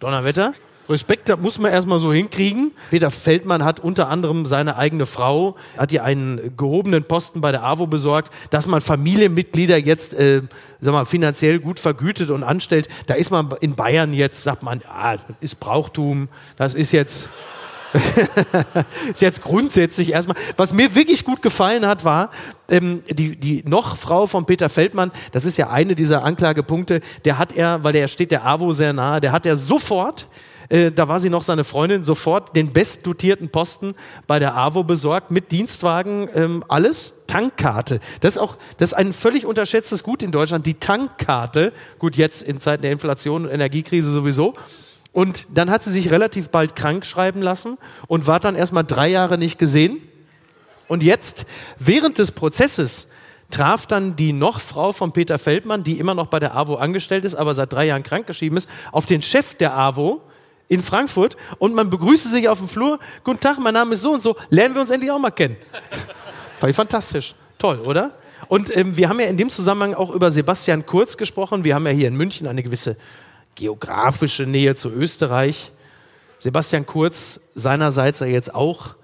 Donnerwetter, 0.00 0.54
Respekt, 0.88 1.28
das 1.28 1.38
muss 1.38 1.58
man 1.58 1.70
erstmal 1.70 1.98
so 1.98 2.12
hinkriegen. 2.12 2.72
Peter 2.90 3.10
Feldmann 3.10 3.64
hat 3.64 3.80
unter 3.80 4.08
anderem 4.08 4.46
seine 4.46 4.76
eigene 4.76 5.04
Frau, 5.04 5.56
hat 5.76 5.92
ihr 5.92 6.02
einen 6.02 6.56
gehobenen 6.56 7.04
Posten 7.04 7.40
bei 7.40 7.52
der 7.52 7.62
AWO 7.62 7.86
besorgt, 7.86 8.32
dass 8.50 8.66
man 8.66 8.80
Familienmitglieder 8.80 9.76
jetzt, 9.76 10.14
äh, 10.14 10.42
sag 10.80 10.92
mal, 10.92 11.04
finanziell 11.04 11.58
gut 11.58 11.78
vergütet 11.78 12.30
und 12.30 12.42
anstellt. 12.42 12.88
Da 13.06 13.14
ist 13.14 13.30
man 13.30 13.50
in 13.60 13.74
Bayern 13.74 14.14
jetzt, 14.14 14.42
sagt 14.42 14.62
man, 14.62 14.80
ah, 14.88 15.16
ist 15.40 15.60
Brauchtum, 15.60 16.28
das 16.56 16.74
ist 16.74 16.92
jetzt, 16.92 17.28
ist 19.12 19.20
jetzt 19.20 19.42
grundsätzlich 19.42 20.12
erstmal. 20.12 20.36
Was 20.56 20.72
mir 20.72 20.94
wirklich 20.94 21.24
gut 21.24 21.42
gefallen 21.42 21.86
hat, 21.86 22.04
war 22.04 22.30
ähm, 22.70 23.02
die, 23.10 23.36
die 23.36 23.62
Noch-Frau 23.66 24.26
von 24.26 24.46
Peter 24.46 24.70
Feldmann. 24.70 25.10
Das 25.32 25.44
ist 25.44 25.58
ja 25.58 25.68
eine 25.68 25.94
dieser 25.94 26.24
Anklagepunkte. 26.24 27.02
Der 27.26 27.36
hat 27.36 27.54
er, 27.54 27.84
weil 27.84 27.92
der 27.92 28.08
steht 28.08 28.30
der 28.30 28.46
AWO 28.46 28.72
sehr 28.72 28.94
nahe, 28.94 29.20
der 29.20 29.32
hat 29.32 29.44
er 29.44 29.56
sofort. 29.56 30.26
Äh, 30.68 30.90
da 30.90 31.08
war 31.08 31.20
sie 31.20 31.30
noch 31.30 31.42
seine 31.42 31.64
Freundin, 31.64 32.04
sofort 32.04 32.54
den 32.54 32.72
bestdotierten 32.72 33.48
Posten 33.48 33.94
bei 34.26 34.38
der 34.38 34.56
AWO 34.56 34.84
besorgt, 34.84 35.30
mit 35.30 35.50
Dienstwagen, 35.50 36.28
ähm, 36.34 36.64
alles, 36.68 37.14
Tankkarte. 37.26 38.00
Das 38.20 38.36
ist 38.36 38.38
auch, 38.40 38.56
das 38.78 38.92
ist 38.92 38.94
ein 38.94 39.12
völlig 39.12 39.46
unterschätztes 39.46 40.02
Gut 40.02 40.22
in 40.22 40.32
Deutschland, 40.32 40.66
die 40.66 40.74
Tankkarte. 40.74 41.72
Gut, 41.98 42.16
jetzt 42.16 42.42
in 42.42 42.60
Zeiten 42.60 42.82
der 42.82 42.92
Inflation 42.92 43.46
und 43.46 43.50
Energiekrise 43.50 44.10
sowieso. 44.10 44.54
Und 45.12 45.46
dann 45.54 45.70
hat 45.70 45.82
sie 45.82 45.92
sich 45.92 46.10
relativ 46.10 46.50
bald 46.50 46.76
krank 46.76 47.04
schreiben 47.04 47.42
lassen 47.42 47.78
und 48.06 48.26
war 48.26 48.40
dann 48.40 48.54
erstmal 48.54 48.84
drei 48.84 49.08
Jahre 49.08 49.38
nicht 49.38 49.58
gesehen. 49.58 50.00
Und 50.86 51.02
jetzt, 51.02 51.44
während 51.78 52.18
des 52.18 52.32
Prozesses, 52.32 53.08
traf 53.50 53.86
dann 53.86 54.16
die 54.16 54.32
Noch-Frau 54.32 54.92
von 54.92 55.12
Peter 55.12 55.38
Feldmann, 55.38 55.82
die 55.82 55.98
immer 55.98 56.14
noch 56.14 56.26
bei 56.26 56.38
der 56.38 56.54
AWO 56.54 56.76
angestellt 56.76 57.24
ist, 57.24 57.34
aber 57.34 57.54
seit 57.54 57.72
drei 57.72 57.86
Jahren 57.86 58.02
krankgeschrieben 58.02 58.58
ist, 58.58 58.68
auf 58.92 59.06
den 59.06 59.22
Chef 59.22 59.54
der 59.54 59.76
AWO 59.76 60.22
in 60.68 60.82
Frankfurt 60.82 61.36
und 61.58 61.74
man 61.74 61.90
begrüßte 61.90 62.28
sich 62.28 62.48
auf 62.48 62.58
dem 62.58 62.68
Flur. 62.68 62.98
Guten 63.24 63.40
Tag, 63.40 63.58
mein 63.58 63.74
Name 63.74 63.94
ist 63.94 64.02
so 64.02 64.12
und 64.12 64.22
so. 64.22 64.36
Lernen 64.50 64.74
wir 64.74 64.82
uns 64.82 64.90
endlich 64.90 65.10
auch 65.10 65.18
mal 65.18 65.30
kennen. 65.30 65.56
Fand 66.58 66.70
ich 66.70 66.76
fantastisch. 66.76 67.34
Toll, 67.58 67.80
oder? 67.80 68.12
Und 68.48 68.74
ähm, 68.76 68.96
wir 68.96 69.08
haben 69.08 69.18
ja 69.20 69.26
in 69.26 69.36
dem 69.36 69.50
Zusammenhang 69.50 69.94
auch 69.94 70.10
über 70.10 70.30
Sebastian 70.30 70.86
Kurz 70.86 71.16
gesprochen. 71.16 71.64
Wir 71.64 71.74
haben 71.74 71.86
ja 71.86 71.92
hier 71.92 72.08
in 72.08 72.16
München 72.16 72.46
eine 72.46 72.62
gewisse 72.62 72.96
geografische 73.54 74.44
Nähe 74.44 74.74
zu 74.76 74.90
Österreich. 74.90 75.72
Sebastian 76.38 76.86
Kurz 76.86 77.40
seinerseits 77.54 78.20
ja 78.20 78.26
jetzt 78.26 78.54
auch 78.54 78.94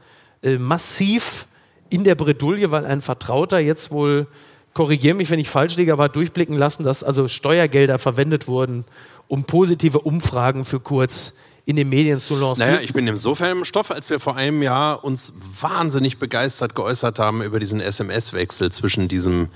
äh, 0.42 0.58
massiv 0.58 1.46
in 1.90 2.04
der 2.04 2.14
Bredouille, 2.14 2.70
weil 2.70 2.86
ein 2.86 3.02
Vertrauter 3.02 3.58
jetzt 3.58 3.90
wohl, 3.90 4.26
korrigiere 4.72 5.14
mich, 5.14 5.30
wenn 5.30 5.38
ich 5.40 5.48
falsch 5.48 5.76
liege, 5.76 5.92
aber 5.92 6.08
durchblicken 6.08 6.56
lassen, 6.56 6.84
dass 6.84 7.02
also 7.02 7.28
Steuergelder 7.28 7.98
verwendet 7.98 8.46
wurden, 8.46 8.84
um 9.28 9.44
positive 9.44 10.00
Umfragen 10.00 10.64
für 10.64 10.80
Kurz 10.80 11.34
in 11.66 11.76
den 11.76 11.88
Medien 11.88 12.20
zu 12.20 12.36
lancieren. 12.36 12.72
Naja, 12.72 12.82
ich 12.82 12.92
bin 12.92 13.06
insofern 13.06 13.58
im 13.58 13.64
Stoff, 13.64 13.90
als 13.90 14.10
wir 14.10 14.20
vor 14.20 14.36
einem 14.36 14.62
Jahr 14.62 15.02
uns 15.02 15.32
wahnsinnig 15.60 16.18
begeistert 16.18 16.74
geäußert 16.74 17.18
haben 17.18 17.42
über 17.42 17.58
diesen 17.58 17.80
SMS-Wechsel 17.80 18.70
zwischen 18.70 19.08
diesem 19.08 19.48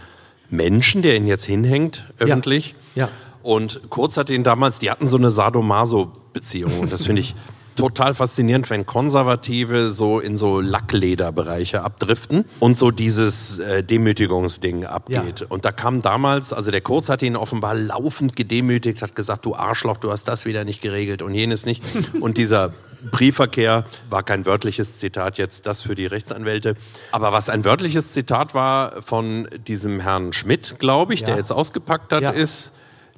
Menschen, 0.48 1.02
der 1.02 1.16
ihn 1.16 1.26
jetzt 1.26 1.44
hinhängt, 1.44 2.06
öffentlich. 2.18 2.74
Ja. 2.94 3.10
Und 3.42 3.82
Kurz 3.90 4.16
hat 4.16 4.30
ihn 4.30 4.42
damals, 4.42 4.78
die 4.78 4.90
hatten 4.90 5.06
so 5.06 5.16
eine 5.16 5.30
Sadomaso-Beziehung. 5.30 6.80
Und 6.80 6.92
das 6.92 7.04
finde 7.04 7.22
ich 7.22 7.34
total 7.78 8.14
faszinierend, 8.14 8.68
wenn 8.70 8.84
Konservative 8.86 9.90
so 9.90 10.20
in 10.20 10.36
so 10.36 10.60
Lacklederbereiche 10.60 11.82
abdriften 11.82 12.44
und 12.60 12.76
so 12.76 12.90
dieses 12.90 13.58
äh, 13.58 13.82
Demütigungsding 13.82 14.84
abgeht. 14.84 15.40
Ja. 15.40 15.46
Und 15.48 15.64
da 15.64 15.72
kam 15.72 16.02
damals, 16.02 16.52
also 16.52 16.70
der 16.70 16.80
Kurz 16.80 17.08
hat 17.08 17.22
ihn 17.22 17.36
offenbar 17.36 17.74
laufend 17.74 18.36
gedemütigt, 18.36 19.02
hat 19.02 19.14
gesagt, 19.16 19.44
du 19.46 19.54
Arschloch, 19.54 19.96
du 19.98 20.10
hast 20.10 20.24
das 20.28 20.44
wieder 20.44 20.64
nicht 20.64 20.82
geregelt 20.82 21.22
und 21.22 21.34
jenes 21.34 21.64
nicht. 21.66 21.82
Und 22.20 22.36
dieser 22.36 22.72
Briefverkehr 23.12 23.84
war 24.10 24.22
kein 24.24 24.44
wörtliches 24.44 24.98
Zitat 24.98 25.38
jetzt, 25.38 25.66
das 25.66 25.82
für 25.82 25.94
die 25.94 26.06
Rechtsanwälte. 26.06 26.74
Aber 27.12 27.32
was 27.32 27.48
ein 27.48 27.64
wörtliches 27.64 28.12
Zitat 28.12 28.54
war 28.54 29.00
von 29.02 29.48
diesem 29.68 30.00
Herrn 30.00 30.32
Schmidt, 30.32 30.76
glaube 30.80 31.14
ich, 31.14 31.20
Ja. 31.20 31.26
der 31.28 31.36
jetzt 31.36 31.52
ausgepackt 31.52 32.12
hat, 32.12 32.22
Ja. 32.22 32.30
ist, 32.30 32.72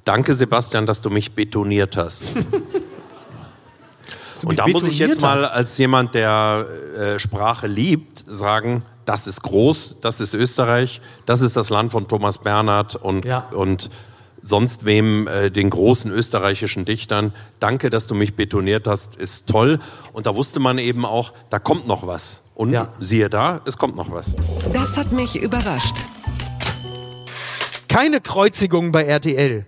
danke 0.05 0.35
Sebastian, 0.35 0.85
dass 0.87 1.01
du 1.01 1.09
mich 1.11 1.33
betoniert 1.35 1.97
hast. 1.97 2.23
Und 4.45 4.59
da 4.59 4.67
muss 4.69 4.85
ich 4.85 4.99
jetzt 4.99 5.21
mal 5.21 5.45
als 5.45 5.77
jemand, 5.79 6.15
der 6.15 6.67
äh, 6.97 7.19
Sprache 7.19 7.67
liebt, 7.67 8.25
sagen, 8.27 8.83
das 9.05 9.27
ist 9.27 9.43
groß, 9.43 10.01
das 10.03 10.21
ist 10.21 10.35
Österreich, 10.35 11.01
das 11.27 11.41
ist 11.41 11.57
das 11.57 11.71
Land 11.71 11.93
von 11.93 12.07
Thomas 12.09 12.39
Bernhard 12.39 12.97
und, 12.97 13.25
Ja. 13.25 13.49
und 13.53 13.91
sonst 14.43 14.85
wem, 14.85 15.27
äh, 15.29 15.51
den 15.51 15.69
großen 15.71 16.11
österreichischen 16.11 16.85
Dichtern. 16.85 17.33
Danke, 17.59 17.91
dass 17.91 18.07
du 18.07 18.15
mich 18.15 18.37
betoniert 18.37 18.87
hast, 18.87 19.17
ist 19.17 19.49
toll. 19.49 19.79
Und 20.13 20.27
da 20.27 20.35
wusste 20.35 20.61
man 20.61 20.79
eben 20.79 21.05
auch, 21.05 21.33
da 21.51 21.59
kommt 21.59 21.87
noch 21.87 22.07
was. 22.07 22.45
Und 22.55 22.73
Ja. 22.73 22.89
siehe 23.01 23.29
da, 23.29 23.61
es 23.67 23.77
kommt 23.79 23.97
noch 23.97 24.11
was. 24.11 24.35
Das 24.73 24.97
hat 24.97 25.13
mich 25.13 25.37
überrascht. 25.41 25.97
Keine 27.89 28.21
Kreuzigung 28.21 28.93
bei 28.93 29.05
RTL. 29.05 29.67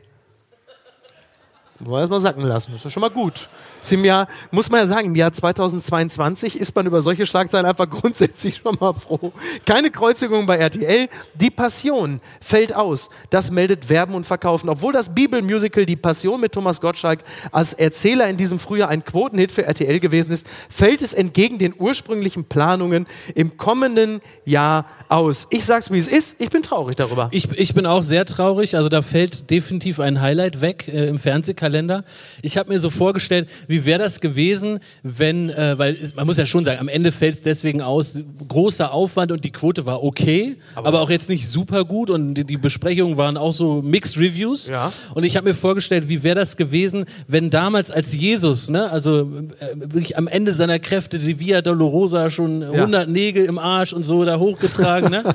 Wollen 1.81 1.93
wir 1.95 2.01
erst 2.01 2.11
mal 2.11 2.21
sacken 2.21 2.43
lassen. 2.45 2.71
Das 2.73 2.81
ist 2.81 2.85
ja 2.85 2.91
schon 2.91 3.01
mal 3.01 3.11
gut. 3.11 3.49
Ist 3.83 3.93
im 3.93 4.05
Jahr, 4.05 4.29
muss 4.53 4.71
man 4.71 4.81
ja 4.81 4.87
sagen, 4.87 5.09
im 5.09 5.17
Jahr 5.17 5.33
2022 5.33 6.59
ist 6.59 6.75
man 6.75 6.87
über 6.87 7.03
solche 7.03 7.27
Schlagzeilen 7.27 7.67
einfach 7.67 7.91
grundsätzlich 7.91 8.61
schon 8.63 8.77
mal 8.81 8.93
froh. 8.93 9.33
Keine 9.67 9.91
Kreuzigung 9.91 10.47
bei 10.47 10.57
RTL. 10.57 11.09
Die 11.35 11.51
Passion 11.51 12.21
fällt 12.41 12.77
aus. 12.77 13.11
Das 13.31 13.51
meldet 13.51 13.89
Werben 13.89 14.15
und 14.15 14.25
Verkaufen. 14.25 14.69
Obwohl 14.69 14.93
das 14.93 15.15
Bibelmusical 15.15 15.85
Die 15.85 15.97
Passion 15.97 16.41
mit 16.41 16.53
Thomas 16.53 16.81
Gottschalk 16.81 17.25
als 17.51 17.75
Erzähler 17.75 18.29
in 18.29 18.37
diesem 18.37 18.61
Frühjahr 18.61 18.89
ein 18.89 19.05
Quotenhit 19.05 19.51
für 19.51 19.65
RTL 19.65 19.99
gewesen 19.99 20.31
ist, 20.31 20.47
fällt 20.69 21.03
es 21.03 21.13
entgegen 21.13 21.59
den 21.59 21.75
ursprünglichen 21.77 22.45
Planungen 22.45 23.07
im 23.35 23.57
kommenden 23.57 24.21
Jahr 24.45 24.87
aus. 25.09 25.49
Ich 25.51 25.65
sag's 25.65 25.91
wie 25.91 25.99
es 25.99 26.09
ist. 26.09 26.37
Ich 26.39 26.51
bin 26.51 26.63
traurig 26.63 26.95
darüber. 26.95 27.29
Ich, 27.33 27.51
ich 27.59 27.75
bin 27.75 27.87
auch 27.87 28.03
sehr 28.03 28.25
traurig. 28.27 28.77
Also 28.77 28.89
da 28.89 29.03
fällt 29.03 29.51
definitiv 29.51 29.99
ein 29.99 30.21
Highlight 30.21 30.61
weg 30.61 30.87
äh, 30.87 31.09
im 31.09 31.19
Fernsehkalender. 31.19 32.05
Ich 32.43 32.57
habe 32.57 32.73
mir 32.73 32.79
so 32.79 32.91
vorgestellt, 32.91 33.49
wie 33.73 33.85
wäre 33.85 33.99
das 33.99 34.21
gewesen, 34.21 34.79
wenn, 35.03 35.51
äh, 35.51 35.79
weil 35.79 35.97
man 36.15 36.27
muss 36.27 36.37
ja 36.37 36.47
schon 36.47 36.65
sagen, 36.65 36.79
am 36.79 36.89
Ende 36.89 37.11
fällt 37.11 37.35
es 37.35 37.43
deswegen 37.43 37.83
aus, 37.83 38.21
großer 38.47 38.93
Aufwand 38.93 39.33
und 39.33 39.45
die 39.45 39.51
Quote 39.51 39.87
war 39.87 40.05
okay, 40.05 40.57
aber, 40.75 41.01
auch 41.01 41.11
jetzt 41.11 41.29
nicht 41.29 41.49
super 41.49 41.85
gut 41.85 42.11
und 42.11 42.35
die, 42.35 42.45
die 42.45 42.59
Besprechungen 42.59 43.17
waren 43.17 43.37
auch 43.37 43.53
so 43.53 43.83
Mixed 43.83 44.19
Reviews. 44.19 44.69
Ja. 44.69 44.93
Und 45.15 45.25
ich 45.25 45.37
habe 45.37 45.49
mir 45.49 45.55
vorgestellt, 45.55 46.09
wie 46.09 46.23
wäre 46.23 46.37
das 46.37 46.57
gewesen, 46.57 47.07
wenn 47.27 47.51
damals 47.51 47.91
als 47.91 48.13
Jesus, 48.13 48.69
ne, 48.69 48.91
also 48.91 49.23
äh, 49.59 49.75
wirklich 49.75 50.17
am 50.17 50.29
Ende 50.29 50.55
seiner 50.55 50.79
Kräfte, 50.79 51.19
die 51.19 51.41
Via 51.41 51.63
Dolorosa 51.63 52.31
schon 52.31 52.63
100 52.63 53.09
Nägel 53.09 53.47
im 53.47 53.59
Arsch 53.59 53.93
und 53.93 54.05
so 54.05 54.25
da 54.25 54.39
hochgetragen, 54.39 55.11
ne? 55.11 55.25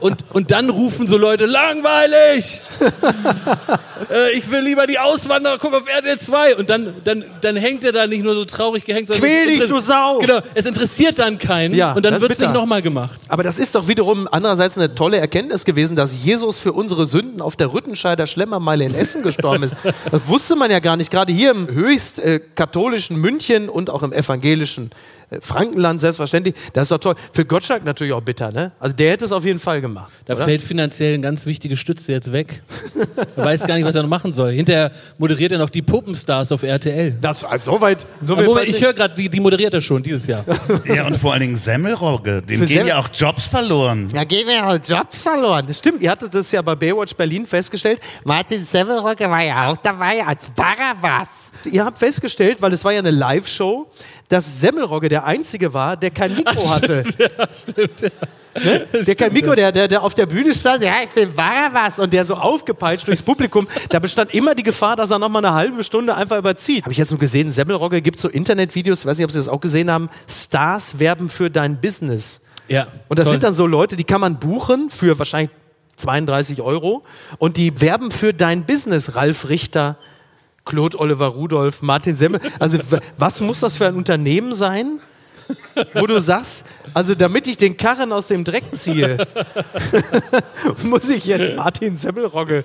Und, 0.00 0.24
und 0.32 0.50
dann 0.50 0.68
rufen 0.70 1.06
so 1.06 1.16
Leute, 1.16 1.46
langweilig! 1.46 2.60
äh, 4.10 4.32
ich 4.36 4.50
will 4.50 4.60
lieber 4.60 4.86
die 4.86 4.98
Auswanderer, 4.98 5.58
guck 5.58 5.74
auf 5.74 5.88
RTL 5.88 6.18
2. 6.18 6.56
Und 6.56 6.70
dann, 6.70 6.94
dann, 7.04 7.24
dann 7.40 7.56
hängt 7.56 7.71
er 7.80 7.92
da 7.92 8.06
nicht 8.06 8.22
nur 8.22 8.34
so 8.34 8.44
traurig 8.44 8.84
gehängt, 8.84 9.08
sondern 9.08 9.26
Quäl 9.26 9.50
es 9.50 9.58
dich, 9.60 9.68
du 9.68 9.80
Sau! 9.80 10.18
Genau, 10.18 10.40
es 10.54 10.66
interessiert 10.66 11.18
dann 11.18 11.38
keinen 11.38 11.74
Ja, 11.74 11.92
und 11.92 12.04
dann 12.04 12.14
ist 12.14 12.20
wird's 12.20 12.38
nicht 12.38 12.52
nochmal 12.52 12.82
gemacht. 12.82 13.18
Aber 13.28 13.42
das 13.42 13.58
ist 13.58 13.74
doch 13.74 13.88
wiederum 13.88 14.28
andererseits 14.30 14.76
eine 14.76 14.94
tolle 14.94 15.18
Erkenntnis 15.18 15.64
gewesen, 15.64 15.96
dass 15.96 16.14
Jesus 16.22 16.58
für 16.58 16.72
unsere 16.72 17.04
Sünden 17.04 17.40
auf 17.40 17.56
der 17.56 17.72
Rüttenscheider 17.72 18.26
Schlemmermeile 18.26 18.84
in 18.84 18.94
Essen 18.94 19.22
gestorben 19.22 19.64
ist. 19.64 19.74
Das 20.10 20.26
wusste 20.28 20.56
man 20.56 20.70
ja 20.70 20.78
gar 20.78 20.96
nicht. 20.96 21.10
Gerade 21.10 21.32
hier 21.32 21.50
im 21.50 21.68
höchst 21.68 22.18
äh, 22.18 22.40
katholischen 22.54 23.16
München 23.16 23.68
und 23.68 23.88
auch 23.88 24.02
im 24.02 24.12
evangelischen 24.12 24.90
Frankenland 25.40 26.00
selbstverständlich. 26.00 26.54
Das 26.72 26.84
ist 26.84 26.92
doch 26.92 26.98
toll. 26.98 27.14
Für 27.32 27.44
Gottschalk 27.44 27.84
natürlich 27.84 28.12
auch 28.12 28.20
bitter, 28.22 28.50
ne? 28.52 28.72
Also 28.78 28.94
der 28.94 29.12
hätte 29.12 29.24
es 29.24 29.32
auf 29.32 29.44
jeden 29.44 29.58
Fall 29.58 29.80
gemacht. 29.80 30.12
Da 30.26 30.34
oder? 30.34 30.44
fällt 30.44 30.62
finanziell 30.62 31.14
eine 31.14 31.22
ganz 31.22 31.46
wichtige 31.46 31.76
Stütze 31.76 32.12
jetzt 32.12 32.32
weg. 32.32 32.62
Er 33.36 33.44
weiß 33.46 33.66
gar 33.66 33.74
nicht, 33.76 33.84
was 33.84 33.94
er 33.94 34.02
noch 34.02 34.08
machen 34.10 34.32
soll. 34.32 34.52
Hinterher 34.52 34.90
moderiert 35.18 35.52
er 35.52 35.58
noch 35.58 35.70
die 35.70 35.80
Puppenstars 35.82 36.52
auf 36.52 36.62
RTL. 36.62 37.12
das 37.20 37.44
also 37.44 37.72
soweit. 37.72 38.06
So 38.20 38.36
Moment, 38.36 38.68
ich 38.68 38.80
höre 38.80 38.92
gerade, 38.92 39.14
die, 39.14 39.28
die 39.28 39.40
moderiert 39.40 39.72
er 39.74 39.80
schon 39.80 40.02
dieses 40.02 40.26
Jahr. 40.26 40.44
Ja, 40.84 41.06
und 41.06 41.16
vor 41.16 41.32
allen 41.32 41.40
Dingen 41.42 41.56
Semmelrogge. 41.56 42.42
Dem 42.42 42.60
Für 42.60 42.66
gehen 42.66 42.76
Semmel- 42.78 42.88
ja 42.88 42.98
auch 42.98 43.08
Jobs 43.12 43.48
verloren. 43.48 44.08
Ja, 44.14 44.24
gehen 44.24 44.46
wir 44.46 44.54
ja 44.54 44.74
Jobs 44.76 45.18
verloren. 45.18 45.66
Das 45.66 45.78
stimmt, 45.78 46.02
ihr 46.02 46.10
hattet 46.10 46.34
das 46.34 46.50
ja 46.52 46.60
bei 46.62 46.74
Baywatch 46.74 47.14
Berlin 47.14 47.46
festgestellt. 47.46 48.00
Martin 48.24 48.64
Semmelrogge 48.64 49.28
war 49.30 49.42
ja 49.42 49.68
auch 49.70 49.76
dabei 49.78 50.24
als 50.26 50.46
Barabbas. 50.54 51.28
Ihr 51.70 51.84
habt 51.84 51.98
festgestellt, 51.98 52.60
weil 52.60 52.72
es 52.72 52.84
war 52.84 52.92
ja 52.92 52.98
eine 52.98 53.10
Live-Show, 53.10 53.88
dass 54.32 54.60
Semmelrogge 54.60 55.10
der 55.10 55.24
Einzige 55.26 55.74
war, 55.74 55.94
der 55.94 56.10
kein 56.10 56.34
Mikro 56.34 56.70
hatte. 56.70 57.02
ja, 57.18 57.48
stimmt, 57.52 58.00
ja. 58.00 58.08
Der 59.06 59.14
kein 59.14 59.32
Mikro, 59.32 59.54
der, 59.54 59.72
der, 59.72 59.88
der 59.88 60.02
auf 60.02 60.14
der 60.14 60.24
Bühne 60.24 60.54
stand, 60.54 60.82
ja, 60.82 60.94
ich 61.04 61.10
bin 61.10 61.34
Barabbas. 61.34 61.98
Und 61.98 62.12
der 62.12 62.24
so 62.24 62.34
aufgepeitscht 62.34 63.06
durchs 63.06 63.22
Publikum. 63.22 63.68
Da 63.90 63.98
bestand 63.98 64.34
immer 64.34 64.54
die 64.54 64.62
Gefahr, 64.62 64.96
dass 64.96 65.10
er 65.10 65.18
noch 65.18 65.28
mal 65.28 65.44
eine 65.44 65.54
halbe 65.54 65.84
Stunde 65.84 66.14
einfach 66.14 66.38
überzieht. 66.38 66.84
Habe 66.84 66.92
ich 66.92 66.98
jetzt 66.98 67.10
so 67.10 67.18
gesehen, 67.18 67.50
Semmelrogge 67.50 68.00
gibt 68.00 68.20
so 68.20 68.28
Internetvideos, 68.28 69.04
weiß 69.04 69.18
nicht, 69.18 69.24
ob 69.26 69.32
Sie 69.32 69.38
das 69.38 69.48
auch 69.48 69.60
gesehen 69.60 69.90
haben. 69.90 70.08
Stars 70.26 70.98
werben 70.98 71.28
für 71.28 71.50
dein 71.50 71.80
Business. 71.80 72.40
ja 72.68 72.86
Und 73.08 73.18
das 73.18 73.24
toll. 73.24 73.34
sind 73.34 73.44
dann 73.44 73.54
so 73.54 73.66
Leute, 73.66 73.96
die 73.96 74.04
kann 74.04 74.20
man 74.22 74.38
buchen 74.38 74.88
für 74.88 75.18
wahrscheinlich 75.18 75.50
32 75.96 76.62
Euro 76.62 77.04
und 77.38 77.58
die 77.58 77.80
werben 77.82 78.10
für 78.10 78.32
dein 78.32 78.64
Business. 78.64 79.14
Ralf 79.14 79.48
Richter, 79.50 79.98
Claude 80.64 80.98
Oliver 80.98 81.26
Rudolph, 81.26 81.82
Martin 81.82 82.16
Semmel. 82.16 82.40
Also 82.58 82.78
was 83.16 83.40
muss 83.40 83.60
das 83.60 83.76
für 83.76 83.86
ein 83.86 83.96
Unternehmen 83.96 84.54
sein, 84.54 85.00
wo 85.94 86.06
du 86.06 86.20
sagst, 86.20 86.64
also 86.94 87.14
damit 87.14 87.46
ich 87.46 87.56
den 87.56 87.76
Karren 87.76 88.12
aus 88.12 88.28
dem 88.28 88.44
Dreck 88.44 88.64
ziehe, 88.76 89.26
muss 90.82 91.08
ich 91.10 91.24
jetzt 91.24 91.56
Martin 91.56 91.96
Semmelrogge. 91.96 92.64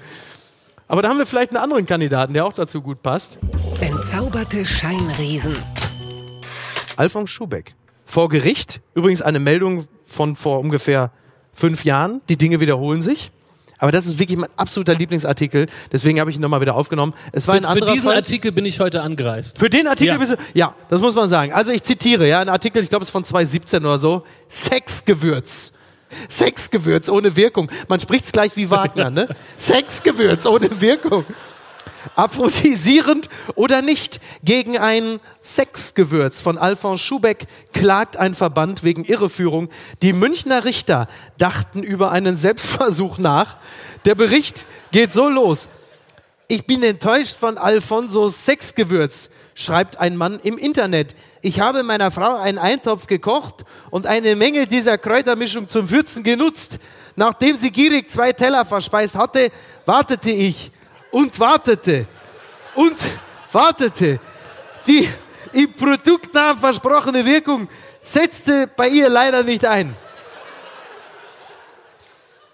Aber 0.88 1.02
da 1.02 1.10
haben 1.10 1.18
wir 1.18 1.26
vielleicht 1.26 1.52
einen 1.52 1.62
anderen 1.62 1.86
Kandidaten, 1.86 2.34
der 2.34 2.46
auch 2.46 2.54
dazu 2.54 2.82
gut 2.82 3.02
passt. 3.02 3.40
Entzauberte 3.82 4.66
Scheinriesen. 4.66 5.54
Alfons 6.96 7.30
Schubeck. 7.30 7.76
Vor 8.06 8.30
Gericht, 8.30 8.80
übrigens 8.96 9.22
eine 9.22 9.40
Meldung 9.40 9.86
von 10.06 10.36
vor 10.38 10.60
ungefähr 10.60 11.12
fünf 11.52 11.84
Jahren. 11.84 12.22
Die 12.30 12.38
Dinge 12.38 12.62
wiederholen 12.62 13.02
sich. 13.02 13.32
Aber 13.80 13.92
das 13.92 14.06
ist 14.08 14.18
wirklich 14.20 14.38
mein 14.38 14.50
absoluter 14.58 14.96
Lieblingsartikel. 14.96 15.68
Deswegen 15.92 16.20
habe 16.20 16.30
ich 16.30 16.36
ihn 16.38 16.42
nochmal 16.42 16.62
wieder 16.62 16.76
aufgenommen. 16.76 17.14
Es 17.32 17.48
war 17.48 17.56
ein 17.56 17.62
für, 17.62 17.68
für 17.68 17.74
anderer 17.74 17.94
diesen 17.94 18.08
Fall. 18.08 18.16
Artikel 18.16 18.52
bin 18.52 18.66
ich 18.66 18.80
heute 18.80 19.02
angereist. 19.02 19.60
Für 19.60 19.70
den 19.70 19.88
Artikel 19.88 20.14
Ja. 20.14 20.18
bist 20.18 20.32
du, 20.34 20.38
ja, 20.54 20.76
das 20.90 21.00
muss 21.02 21.14
man 21.16 21.28
sagen. 21.30 21.54
Also 21.54 21.72
ich 21.72 21.84
zitiere, 21.84 22.28
ja, 22.28 22.40
ein 22.40 22.50
Artikel, 22.50 22.82
ich 22.82 22.90
glaube, 22.90 23.04
es 23.04 23.10
ist 23.10 23.12
von 23.14 23.24
2017 23.24 23.86
oder 23.86 24.00
so. 24.00 24.24
Sexgewürz. 24.50 25.74
Sexgewürz 26.30 27.10
ohne 27.10 27.36
Wirkung. 27.36 27.70
Man 27.88 28.00
spricht's 28.00 28.32
gleich 28.32 28.56
wie 28.56 28.70
Wagner, 28.70 29.10
ne? 29.10 29.28
Sexgewürz 29.58 30.46
ohne 30.46 30.82
Wirkung. 30.82 31.26
Aphrodisierend 32.16 33.30
oder 33.56 33.82
nicht? 33.82 34.20
Gegen 34.44 34.78
ein 34.78 35.20
Sexgewürz 35.42 36.42
von 36.42 36.58
Alphonse 36.58 37.04
Schubeck 37.04 37.48
klagt 37.74 38.18
ein 38.18 38.36
Verband 38.36 38.84
wegen 38.84 39.04
Irreführung. 39.04 39.70
Die 40.02 40.14
Münchner 40.14 40.66
Richter 40.66 41.08
dachten 41.38 41.84
über 41.84 42.12
einen 42.12 42.38
Selbstversuch 42.38 43.18
nach. 43.18 43.58
Der 44.06 44.16
Bericht 44.16 44.66
geht 44.92 45.12
so 45.12 45.30
los. 45.30 45.70
Ich 46.50 46.66
bin 46.66 46.82
enttäuscht 46.82 47.36
von 47.36 47.58
Alfonsos 47.58 48.46
Sexgewürz, 48.46 49.32
schreibt 49.54 50.00
ein 50.00 50.16
Mann 50.16 50.40
im 50.44 50.58
Internet. 50.58 51.14
Ich 51.42 51.60
habe 51.60 51.84
meiner 51.84 52.10
Frau 52.10 52.38
einen 52.38 52.58
Eintopf 52.58 53.08
gekocht 53.08 53.66
und 53.90 54.08
eine 54.08 54.36
Menge 54.38 54.66
dieser 54.66 54.98
Kräutermischung 54.98 55.68
zum 55.68 55.90
Würzen 55.90 56.24
genutzt. 56.24 56.80
Nachdem 57.18 57.58
sie 57.58 57.72
gierig 57.72 58.10
zwei 58.10 58.32
Teller 58.32 58.64
verspeist 58.64 59.16
hatte, 59.16 59.52
wartete 59.86 60.32
ich 60.32 60.72
und 61.18 61.40
wartete 61.40 62.06
und 62.76 63.00
wartete. 63.52 64.20
Die 64.86 65.10
im 65.52 65.74
Produktnamen 65.74 66.60
versprochene 66.60 67.26
Wirkung 67.26 67.68
setzte 68.04 68.68
bei 68.68 68.88
ihr 68.88 69.10
leider 69.10 69.42
nicht 69.42 69.66
ein. 69.66 69.96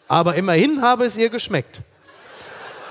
Aber 0.07 0.35
immerhin 0.35 0.81
habe 0.81 1.03
es 1.03 1.17
ihr 1.17 1.29
geschmeckt. 1.29 1.81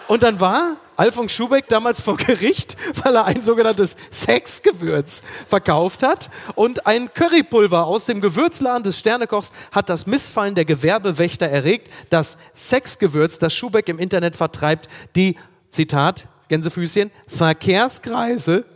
Und 0.08 0.22
dann 0.22 0.40
war 0.40 0.76
Alfons 0.96 1.32
Schubeck 1.32 1.68
damals 1.68 2.02
vor 2.02 2.18
Gericht, 2.18 2.76
weil 3.02 3.16
er 3.16 3.24
ein 3.24 3.40
sogenanntes 3.40 3.96
Sexgewürz 4.10 5.22
verkauft 5.48 6.02
hat. 6.02 6.28
Und 6.54 6.86
ein 6.86 7.14
Currypulver 7.14 7.86
aus 7.86 8.04
dem 8.04 8.20
Gewürzladen 8.20 8.82
des 8.82 8.98
Sternekochs 8.98 9.52
hat 9.70 9.88
das 9.88 10.06
Missfallen 10.06 10.54
der 10.54 10.66
Gewerbewächter 10.66 11.48
erregt. 11.48 11.90
Das 12.10 12.36
Sexgewürz, 12.54 13.38
das 13.38 13.54
Schubeck 13.54 13.88
im 13.88 13.98
Internet 13.98 14.36
vertreibt, 14.36 14.90
die, 15.16 15.38
Zitat, 15.72 16.28
Gänsefüßchen, 16.48 17.10
Verkehrskreise, 17.26 18.66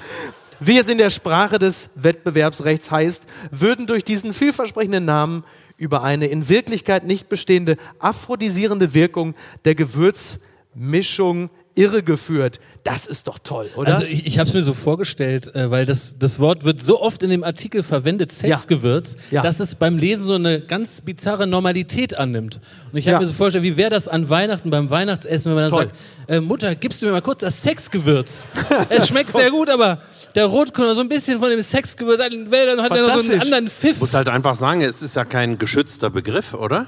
wie 0.60 0.78
es 0.78 0.88
in 0.88 0.98
der 0.98 1.10
Sprache 1.10 1.58
des 1.58 1.88
Wettbewerbsrechts 1.94 2.90
heißt, 2.90 3.26
würden 3.50 3.86
durch 3.86 4.04
diesen 4.04 4.32
vielversprechenden 4.32 5.06
Namen 5.06 5.44
über 5.78 6.04
eine 6.04 6.26
in 6.26 6.48
Wirklichkeit 6.48 7.04
nicht 7.04 7.28
bestehende 7.28 7.76
aphrodisierende 7.98 8.94
Wirkung 8.94 9.34
der 9.64 9.74
Gewürzmischung 9.74 11.50
irregeführt. 11.74 12.60
Das 12.84 13.06
ist 13.06 13.26
doch 13.26 13.38
toll, 13.38 13.70
oder? 13.76 13.94
Also 13.94 14.04
ich, 14.04 14.26
ich 14.26 14.38
habe 14.38 14.46
es 14.46 14.52
mir 14.54 14.62
so 14.62 14.74
vorgestellt, 14.74 15.54
äh, 15.54 15.70
weil 15.70 15.86
das, 15.86 16.18
das 16.18 16.38
Wort 16.38 16.64
wird 16.64 16.82
so 16.82 17.00
oft 17.00 17.22
in 17.22 17.30
dem 17.30 17.42
Artikel 17.42 17.82
verwendet, 17.82 18.30
Sexgewürz, 18.30 19.16
Ja. 19.30 19.40
dass 19.40 19.58
es 19.58 19.74
beim 19.74 19.96
Lesen 19.96 20.26
so 20.26 20.34
eine 20.34 20.60
ganz 20.60 21.00
bizarre 21.00 21.46
Normalität 21.46 22.14
annimmt. 22.18 22.60
Und 22.92 22.98
ich 22.98 23.06
habe 23.08 23.14
Ja. 23.14 23.20
mir 23.20 23.26
so 23.26 23.32
vorgestellt, 23.32 23.64
wie 23.64 23.78
wäre 23.78 23.88
das 23.88 24.06
an 24.06 24.28
Weihnachten 24.28 24.68
beim 24.68 24.90
Weihnachtsessen, 24.90 25.46
wenn 25.56 25.62
man 25.62 25.70
dann 25.70 25.78
Toll. 25.80 25.88
sagt, 25.88 26.30
äh, 26.30 26.40
Mutter, 26.40 26.74
gibst 26.74 27.00
du 27.00 27.06
mir 27.06 27.12
mal 27.12 27.22
kurz 27.22 27.40
das 27.40 27.62
Sexgewürz? 27.62 28.46
es 28.90 29.08
schmeckt 29.08 29.34
sehr 29.34 29.50
gut, 29.50 29.70
aber 29.70 30.02
der 30.34 30.44
Rotkohl 30.44 30.94
so 30.94 31.00
ein 31.00 31.08
bisschen 31.08 31.38
von 31.38 31.48
dem 31.48 31.62
Sexgewürz, 31.62 32.18
dann 32.18 32.82
hat 32.82 32.90
er 32.92 33.06
noch 33.08 33.18
so 33.18 33.32
einen 33.32 33.40
anderen 33.40 33.68
Pfiff. 33.68 33.98
muss 33.98 34.12
halt 34.12 34.28
einfach 34.28 34.56
sagen, 34.56 34.82
es 34.82 35.00
ist 35.00 35.16
ja 35.16 35.24
kein 35.24 35.56
geschützter 35.56 36.10
Begriff, 36.10 36.52
oder? 36.52 36.86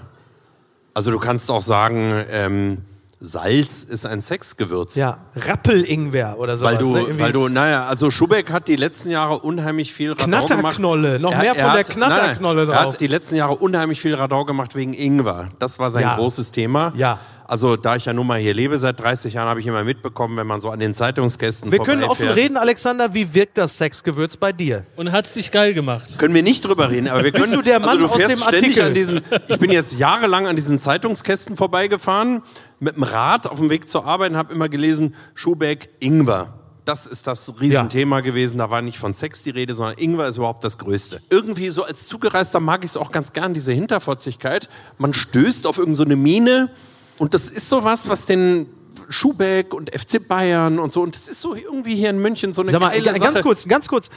Also 0.92 1.10
du 1.10 1.18
kannst 1.18 1.50
auch 1.50 1.62
sagen, 1.62 2.22
ähm, 2.30 2.78
Salz 3.20 3.82
ist 3.82 4.04
ein 4.06 4.20
Sexgewürz. 4.20 4.94
ja, 4.96 5.18
Rappel-Ingwer 5.34 6.36
oder 6.38 6.56
sowas. 6.56 6.72
Weil 6.72 6.78
du, 6.78 6.96
ne? 6.96 7.18
Weil 7.18 7.32
du, 7.32 7.48
naja, 7.48 7.86
also 7.86 8.10
Schubeck 8.10 8.52
hat 8.52 8.68
die 8.68 8.76
letzten 8.76 9.10
Jahre 9.10 9.38
unheimlich 9.38 9.92
viel 9.94 10.12
Radau 10.12 10.24
gemacht. 10.26 10.46
Knatterknolle, 10.48 11.18
noch 11.18 11.30
mehr 11.30 11.54
von 11.54 11.72
der 11.72 11.84
Knatterknolle 11.84 12.56
nein, 12.60 12.66
nein, 12.68 12.76
Er 12.76 12.82
drauf. 12.82 12.92
hat 12.92 13.00
die 13.00 13.06
letzten 13.06 13.36
Jahre 13.36 13.56
unheimlich 13.56 14.00
viel 14.00 14.14
Radau 14.14 14.44
gemacht 14.44 14.74
wegen 14.74 14.92
Ingwer. 14.92 15.48
Das 15.58 15.78
war 15.78 15.90
sein 15.90 16.02
Ja. 16.02 16.16
großes 16.16 16.52
Thema. 16.52 16.92
Ja. 16.96 17.18
Also 17.48 17.76
da 17.76 17.94
ich 17.94 18.04
ja 18.06 18.12
nun 18.12 18.26
mal 18.26 18.40
hier 18.40 18.54
lebe 18.54 18.76
seit 18.76 18.98
30 18.98 19.34
Jahren, 19.34 19.48
habe 19.48 19.60
ich 19.60 19.66
immer 19.66 19.84
mitbekommen, 19.84 20.36
wenn 20.36 20.48
man 20.48 20.60
so 20.60 20.70
an 20.70 20.80
den 20.80 20.94
Zeitungskästen 20.94 21.70
Wir 21.70 21.78
können 21.78 22.02
offen 22.02 22.28
reden, 22.28 22.56
Alexander. 22.56 23.14
Wie 23.14 23.34
wirkt 23.34 23.56
das 23.56 23.78
Sexgewürz 23.78 24.36
bei 24.36 24.52
dir? 24.52 24.84
Und 24.96 25.12
hat's 25.12 25.34
dich 25.34 25.52
geil 25.52 25.72
gemacht. 25.72 26.18
Können 26.18 26.34
wir 26.34 26.42
nicht 26.42 26.64
drüber 26.64 26.90
reden, 26.90 27.06
aber 27.06 27.22
wir 27.22 27.30
können. 27.30 27.52
du 27.52 27.62
der 27.62 27.78
Mann 27.78 28.00
also 28.00 28.08
du 28.08 28.12
aus 28.12 28.30
dem 28.30 28.42
Artikel? 28.42 28.82
An 28.86 28.94
diesen, 28.94 29.20
ich 29.46 29.58
bin 29.60 29.70
jetzt 29.70 29.96
jahrelang 29.96 30.48
an 30.48 30.56
diesen 30.56 30.80
Zeitungskästen 30.80 31.56
vorbeigefahren, 31.56 32.42
mit 32.80 32.96
dem 32.96 33.04
Rad 33.04 33.46
auf 33.46 33.58
dem 33.58 33.70
Weg 33.70 33.88
zur 33.88 34.04
Arbeit 34.04 34.32
und 34.32 34.36
habe 34.36 34.52
immer 34.52 34.68
gelesen, 34.68 35.14
Schubeck, 35.34 35.90
Ingwer. 36.00 36.52
Das 36.84 37.06
ist 37.06 37.28
das 37.28 37.60
Riesenthema 37.60 38.20
gewesen. 38.20 38.58
Da 38.58 38.70
war 38.70 38.82
nicht 38.82 38.98
von 38.98 39.14
Sex 39.14 39.42
die 39.44 39.50
Rede, 39.50 39.74
sondern 39.74 39.98
Ingwer 39.98 40.26
ist 40.26 40.36
überhaupt 40.36 40.64
das 40.64 40.78
Größte. 40.78 41.20
Irgendwie 41.30 41.68
so 41.68 41.84
als 41.84 42.08
Zugereister 42.08 42.58
mag 42.58 42.84
ich 42.84 42.90
es 42.90 42.96
auch 42.96 43.12
ganz 43.12 43.32
gern, 43.32 43.54
diese 43.54 43.72
Hinterfotzigkeit. 43.72 44.68
Man 44.98 45.12
stößt 45.12 45.66
auf 45.66 45.78
irgendeine 45.78 45.96
so 45.96 46.04
eine 46.04 46.16
Mine 46.16 46.70
und 47.18 47.34
das 47.34 47.50
ist 47.50 47.68
sowas, 47.68 48.08
was 48.08 48.26
den 48.26 48.66
Schubeck 49.08 49.72
und 49.74 49.90
FC 49.94 50.26
Bayern 50.26 50.78
und 50.78 50.92
so, 50.92 51.02
und 51.02 51.14
das 51.14 51.28
ist 51.28 51.40
so 51.40 51.54
irgendwie 51.54 51.94
hier 51.94 52.10
in 52.10 52.18
München 52.18 52.52
so 52.52 52.62
eine 52.62 52.70
Sag 52.72 52.80
mal, 52.80 52.90
geile 52.90 53.18
ganz 53.18 53.34
Sache. 53.34 53.42
kurz, 53.42 53.66
ganz 53.68 53.88
kurz. 53.88 54.10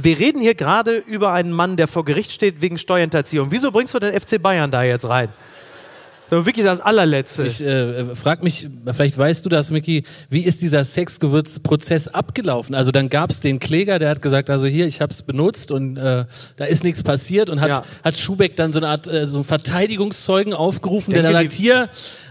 Wir 0.00 0.18
reden 0.18 0.40
hier 0.40 0.54
gerade 0.54 0.96
über 0.98 1.32
einen 1.32 1.50
Mann, 1.52 1.76
der 1.76 1.88
vor 1.88 2.04
Gericht 2.04 2.30
steht 2.30 2.60
wegen 2.60 2.78
Steuerhinterziehung. 2.78 3.48
Wieso 3.50 3.72
bringst 3.72 3.92
du 3.92 3.98
den 3.98 4.18
FC 4.18 4.40
Bayern 4.40 4.70
da 4.70 4.84
jetzt 4.84 5.08
rein? 5.08 5.30
So 6.30 6.46
wirklich 6.46 6.64
das 6.64 6.80
allerletzte. 6.80 7.42
Ich 7.44 7.60
äh, 7.60 8.14
frag 8.14 8.44
mich, 8.44 8.68
vielleicht 8.92 9.18
weißt 9.18 9.44
du 9.44 9.48
das, 9.48 9.72
Micky, 9.72 10.04
wie 10.28 10.44
ist 10.44 10.62
dieser 10.62 10.84
Sexgewürzprozess 10.84 12.06
abgelaufen? 12.06 12.76
Also 12.76 12.92
dann 12.92 13.08
gab's 13.08 13.40
den 13.40 13.58
Kläger, 13.58 13.98
der 13.98 14.10
hat 14.10 14.22
gesagt, 14.22 14.48
also 14.48 14.68
hier, 14.68 14.86
ich 14.86 15.00
hab's 15.00 15.22
benutzt 15.22 15.72
und 15.72 15.96
äh, 15.96 16.26
da 16.54 16.64
ist 16.66 16.84
nichts 16.84 17.02
passiert 17.02 17.50
und 17.50 17.60
hat, 17.60 17.68
Ja. 17.70 17.82
hat 18.04 18.16
Schubeck 18.16 18.54
dann 18.54 18.72
so 18.72 18.78
eine 18.78 18.86
Art 18.90 19.08
äh, 19.08 19.26
so 19.26 19.38
einen 19.38 19.44
Verteidigungszeugen 19.44 20.54
aufgerufen, 20.54 21.12
der 21.14 21.22
Denke, 21.24 21.34
dann 21.36 21.42
die- 21.48 21.50
sagt, 21.50 21.60
hier, 21.60 21.88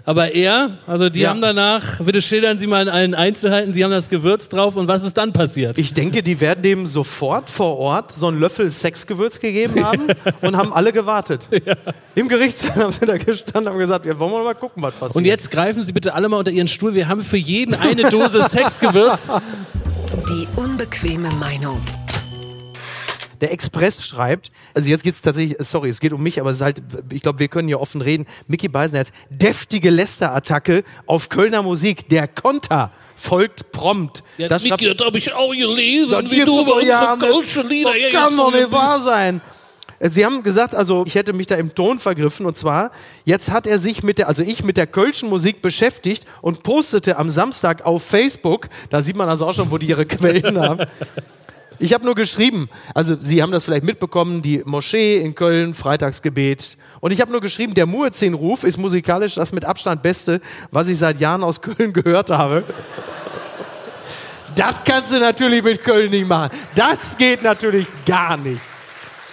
aber 0.10 0.34
er, 0.34 0.72
also 0.88 1.08
die 1.10 1.20
Ja. 1.20 1.30
haben 1.30 1.40
danach, 1.42 2.00
bitte 2.04 2.20
schildern 2.24 2.58
Sie 2.58 2.66
mal 2.66 2.82
in 2.82 2.90
allen 2.90 3.14
Einzelheiten, 3.14 3.74
Sie 3.74 3.84
haben 3.84 3.92
das 3.92 4.10
Gewürz 4.10 4.50
drauf 4.50 4.76
und 4.76 4.88
was 4.88 5.04
ist 5.04 5.18
dann 5.18 5.34
passiert? 5.34 5.78
Ich 5.78 5.94
denke, 5.94 6.24
die 6.24 6.40
werden 6.42 6.64
dem 6.64 6.88
sofort 6.88 7.48
vor 7.48 7.78
Ort 7.78 8.12
so 8.12 8.28
einen 8.28 8.40
Löffel 8.40 8.72
Sexgewürz 8.72 9.40
gegeben 9.40 9.84
haben 9.86 10.08
und 10.42 10.58
haben 10.58 10.74
alle 10.74 10.92
gewartet. 10.94 11.48
Im 12.16 12.28
Gerichtssaal 12.28 12.76
haben 12.78 12.92
sie 12.92 13.06
da 13.06 13.18
gestanden 13.18 13.68
und 13.68 13.74
haben 13.74 13.80
gesagt, 13.80 14.06
ja, 14.08 14.18
wollen 14.18 14.32
wir 14.32 14.44
mal 14.44 14.56
gucken, 14.56 14.82
was 14.82 14.96
passiert. 14.96 15.16
und 15.16 15.26
jetzt 15.26 15.52
greifen 15.52 15.84
Sie 15.84 15.94
bitte 15.94 16.16
alle 16.16 16.28
mal 16.28 16.38
unter 16.38 16.52
Ihren 16.52 16.68
Stuhl. 16.68 16.96
Wir 16.96 17.08
haben 17.08 17.22
für 17.24 17.38
jeden 17.38 17.76
eine 17.76 18.10
Dose 18.10 18.44
Sexgewürz. 18.50 19.30
Die 20.28 20.48
unbequeme 20.60 21.30
Meinung. 21.40 21.80
Der 23.42 23.52
Express 23.52 24.04
schreibt, 24.04 24.52
also 24.74 24.90
jetzt 24.90 25.04
geht's 25.04 25.22
tatsächlich, 25.22 25.58
sorry, 25.60 25.90
es 25.90 26.00
geht 26.00 26.14
um 26.14 26.22
mich, 26.22 26.40
aber 26.40 26.52
es 26.52 26.58
ist 26.58 26.62
halt, 26.62 26.82
ich 27.12 27.22
glaube, 27.22 27.40
wir 27.40 27.48
können 27.48 27.68
hier 27.68 27.80
offen 27.80 28.02
reden. 28.02 28.26
Mickey 28.48 28.68
Beisenherz, 28.68 29.12
deftige 29.30 29.90
Lästerattacke 29.90 30.84
auf 31.06 31.30
Kölner 31.30 31.64
Musik. 31.64 32.10
Der 32.10 32.28
Konter 32.28 32.92
folgt 33.16 33.72
prompt. 33.72 34.24
Ja, 34.38 34.48
das 34.48 34.64
Micky, 34.64 34.94
das 34.94 35.06
habe 35.06 35.18
ich 35.18 35.34
auch 35.34 35.52
gelesen, 35.52 36.32
wie 36.32 36.46
du 36.46 36.62
über 36.62 36.76
unsere. 36.76 37.18
Culture 37.18 37.68
Lieder 37.68 37.90
Das 37.90 37.98
hier 37.98 38.12
kann 38.12 38.36
doch 38.36 38.54
nicht 38.54 38.72
wahr 38.72 39.00
sein. 39.00 39.42
Sie 40.02 40.26
haben 40.26 40.44
gesagt, 40.44 40.76
also 40.76 41.04
ich 41.06 41.16
hätte 41.16 41.34
mich 41.34 41.48
da 41.48 41.56
im 41.56 41.76
Ton 41.76 42.00
vergriffen 42.00 42.46
und 42.46 42.58
zwar, 42.58 42.92
jetzt 43.26 43.52
hat 43.52 43.68
er 43.68 43.80
sich 43.80 44.02
mit 44.02 44.18
der, 44.18 44.30
also 44.30 44.44
ich 44.44 44.64
mit 44.64 44.78
der 44.78 44.88
Kölschen 44.88 45.28
Musik 45.28 45.62
beschäftigt 45.62 46.26
und 46.42 46.64
postete 46.64 47.18
am 47.18 47.30
Samstag 47.30 47.86
auf 47.86 48.02
Facebook, 48.04 48.70
da 48.90 49.02
sieht 49.02 49.18
man 49.18 49.28
also 49.28 49.46
auch 49.46 49.54
schon, 49.54 49.70
wo 49.72 49.78
die 49.78 49.88
ihre 49.88 50.06
Quellen 50.06 50.58
haben. 50.58 50.86
Ich 51.82 51.94
habe 51.94 52.04
nur 52.04 52.16
geschrieben, 52.16 52.70
also 52.94 53.16
Sie 53.20 53.42
haben 53.42 53.54
das 53.54 53.64
vielleicht 53.64 53.86
mitbekommen, 53.86 54.42
die 54.42 54.62
Moschee 54.66 55.22
in 55.22 55.34
Köln, 55.34 55.74
Freitagsgebet. 55.74 56.78
Und 57.00 57.12
ich 57.12 57.22
habe 57.22 57.32
nur 57.32 57.40
geschrieben, 57.40 57.74
der 57.74 57.86
Muezzin-Ruf 57.86 58.66
ist 58.66 58.78
musikalisch 58.78 59.36
das 59.36 59.54
mit 59.54 59.64
Abstand 59.64 60.02
Beste, 60.02 60.42
was 60.72 60.90
ich 60.90 60.98
seit 60.98 61.22
Jahren 61.22 61.42
aus 61.42 61.62
Köln 61.62 61.94
gehört 61.94 62.32
habe. 62.32 62.66
Das 64.56 64.76
kannst 64.84 65.14
du 65.14 65.20
natürlich 65.20 65.64
mit 65.64 65.82
Köln 65.82 66.12
nicht 66.12 66.28
machen. 66.28 66.52
Das 66.76 67.18
geht 67.18 67.44
natürlich 67.44 67.88
gar 68.06 68.36
nicht. 68.36 68.60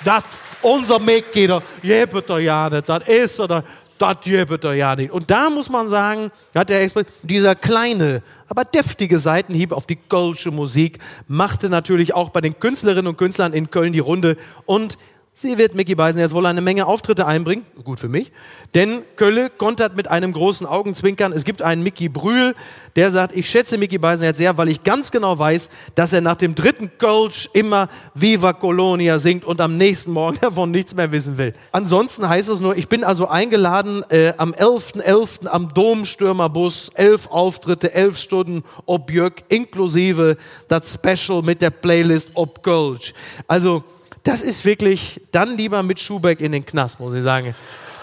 Das, 0.04 0.22
unser 0.62 1.00
Mitglieder, 1.00 1.60
jebet 1.82 2.30
doch 2.30 2.38
ja 2.38 2.70
nicht, 2.70 2.88
das 2.88 3.08
ist 3.08 3.40
oder 3.40 3.64
das 3.98 4.18
jebet 4.22 4.62
doch 4.62 4.72
ja 4.72 4.94
nicht. 4.94 5.10
Und 5.10 5.28
da 5.30 5.50
muss 5.50 5.68
man 5.68 5.88
sagen, 5.88 6.30
hat 6.54 6.68
der 6.68 6.82
Express, 6.82 7.06
dieser 7.22 7.56
kleine, 7.56 8.22
aber 8.48 8.64
deftige 8.64 9.18
Seitenhieb 9.18 9.72
auf 9.72 9.86
die 9.86 9.96
kölsche 9.96 10.50
Musik 10.50 10.98
machte 11.28 11.68
natürlich 11.68 12.14
auch 12.14 12.30
bei 12.30 12.40
den 12.40 12.58
Künstlerinnen 12.58 13.08
und 13.08 13.18
Künstlern 13.18 13.52
in 13.52 13.70
Köln 13.70 13.92
die 13.92 13.98
Runde 13.98 14.36
und 14.64 14.98
Sie 15.38 15.58
wird 15.58 15.74
Mickey 15.74 15.94
Beisen 15.94 16.18
jetzt 16.18 16.32
wohl 16.32 16.46
eine 16.46 16.62
Menge 16.62 16.86
Auftritte 16.86 17.26
einbringen, 17.26 17.66
gut 17.84 18.00
für 18.00 18.08
mich, 18.08 18.32
denn 18.74 19.02
Kölle 19.16 19.50
kontert 19.50 19.94
mit 19.94 20.08
einem 20.08 20.32
großen 20.32 20.66
Augenzwinkern. 20.66 21.34
Es 21.34 21.44
gibt 21.44 21.60
einen 21.60 21.82
Mickey 21.82 22.08
Brühl, 22.08 22.54
der 22.96 23.10
sagt, 23.10 23.36
ich 23.36 23.50
schätze 23.50 23.76
Mickey 23.76 23.98
Beisen 23.98 24.24
jetzt 24.24 24.38
sehr, 24.38 24.56
weil 24.56 24.68
ich 24.70 24.82
ganz 24.82 25.10
genau 25.10 25.38
weiß, 25.38 25.68
dass 25.94 26.14
er 26.14 26.22
nach 26.22 26.36
dem 26.36 26.54
dritten 26.54 26.96
Kölsch 26.96 27.50
immer 27.52 27.90
Viva 28.14 28.54
Colonia 28.54 29.18
singt 29.18 29.44
und 29.44 29.60
am 29.60 29.76
nächsten 29.76 30.10
Morgen 30.10 30.38
davon 30.40 30.70
nichts 30.70 30.94
mehr 30.94 31.12
wissen 31.12 31.36
will. 31.36 31.52
Ansonsten 31.70 32.26
heißt 32.26 32.48
es 32.48 32.58
nur, 32.58 32.74
ich 32.74 32.88
bin 32.88 33.04
also 33.04 33.28
eingeladen 33.28 34.04
äh, 34.08 34.32
am 34.38 34.54
11.11. 34.54 35.48
am 35.48 35.68
Domstürmerbus, 35.74 36.92
elf 36.94 37.26
Auftritte, 37.26 37.92
elf 37.92 38.16
Stunden 38.16 38.64
ob 38.86 39.10
Jörg, 39.10 39.34
inklusive 39.50 40.38
das 40.68 40.94
Special 40.94 41.42
mit 41.42 41.60
der 41.60 41.68
Playlist 41.68 42.30
ob 42.32 42.62
Kölsch. 42.62 43.12
Also, 43.46 43.84
das 44.26 44.42
ist 44.42 44.64
wirklich, 44.64 45.20
dann 45.30 45.56
lieber 45.56 45.82
mit 45.84 46.00
Schubeck 46.00 46.40
in 46.40 46.50
den 46.50 46.66
Knast, 46.66 46.98
muss 46.98 47.14
ich 47.14 47.22
sagen. 47.22 47.54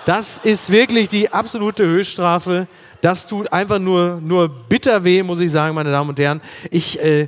Das 0.05 0.39
ist 0.41 0.71
wirklich 0.71 1.09
die 1.09 1.31
absolute 1.31 1.85
Höchststrafe. 1.85 2.67
Das 3.01 3.27
tut 3.27 3.51
einfach 3.51 3.79
nur, 3.79 4.21
nur 4.23 4.47
bitter 4.47 5.03
weh, 5.03 5.21
muss 5.21 5.41
ich 5.41 5.51
sagen, 5.51 5.75
meine 5.75 5.91
Damen 5.91 6.09
und 6.09 6.19
Herren. 6.19 6.41
Ich, 6.71 6.97
äh, 7.01 7.27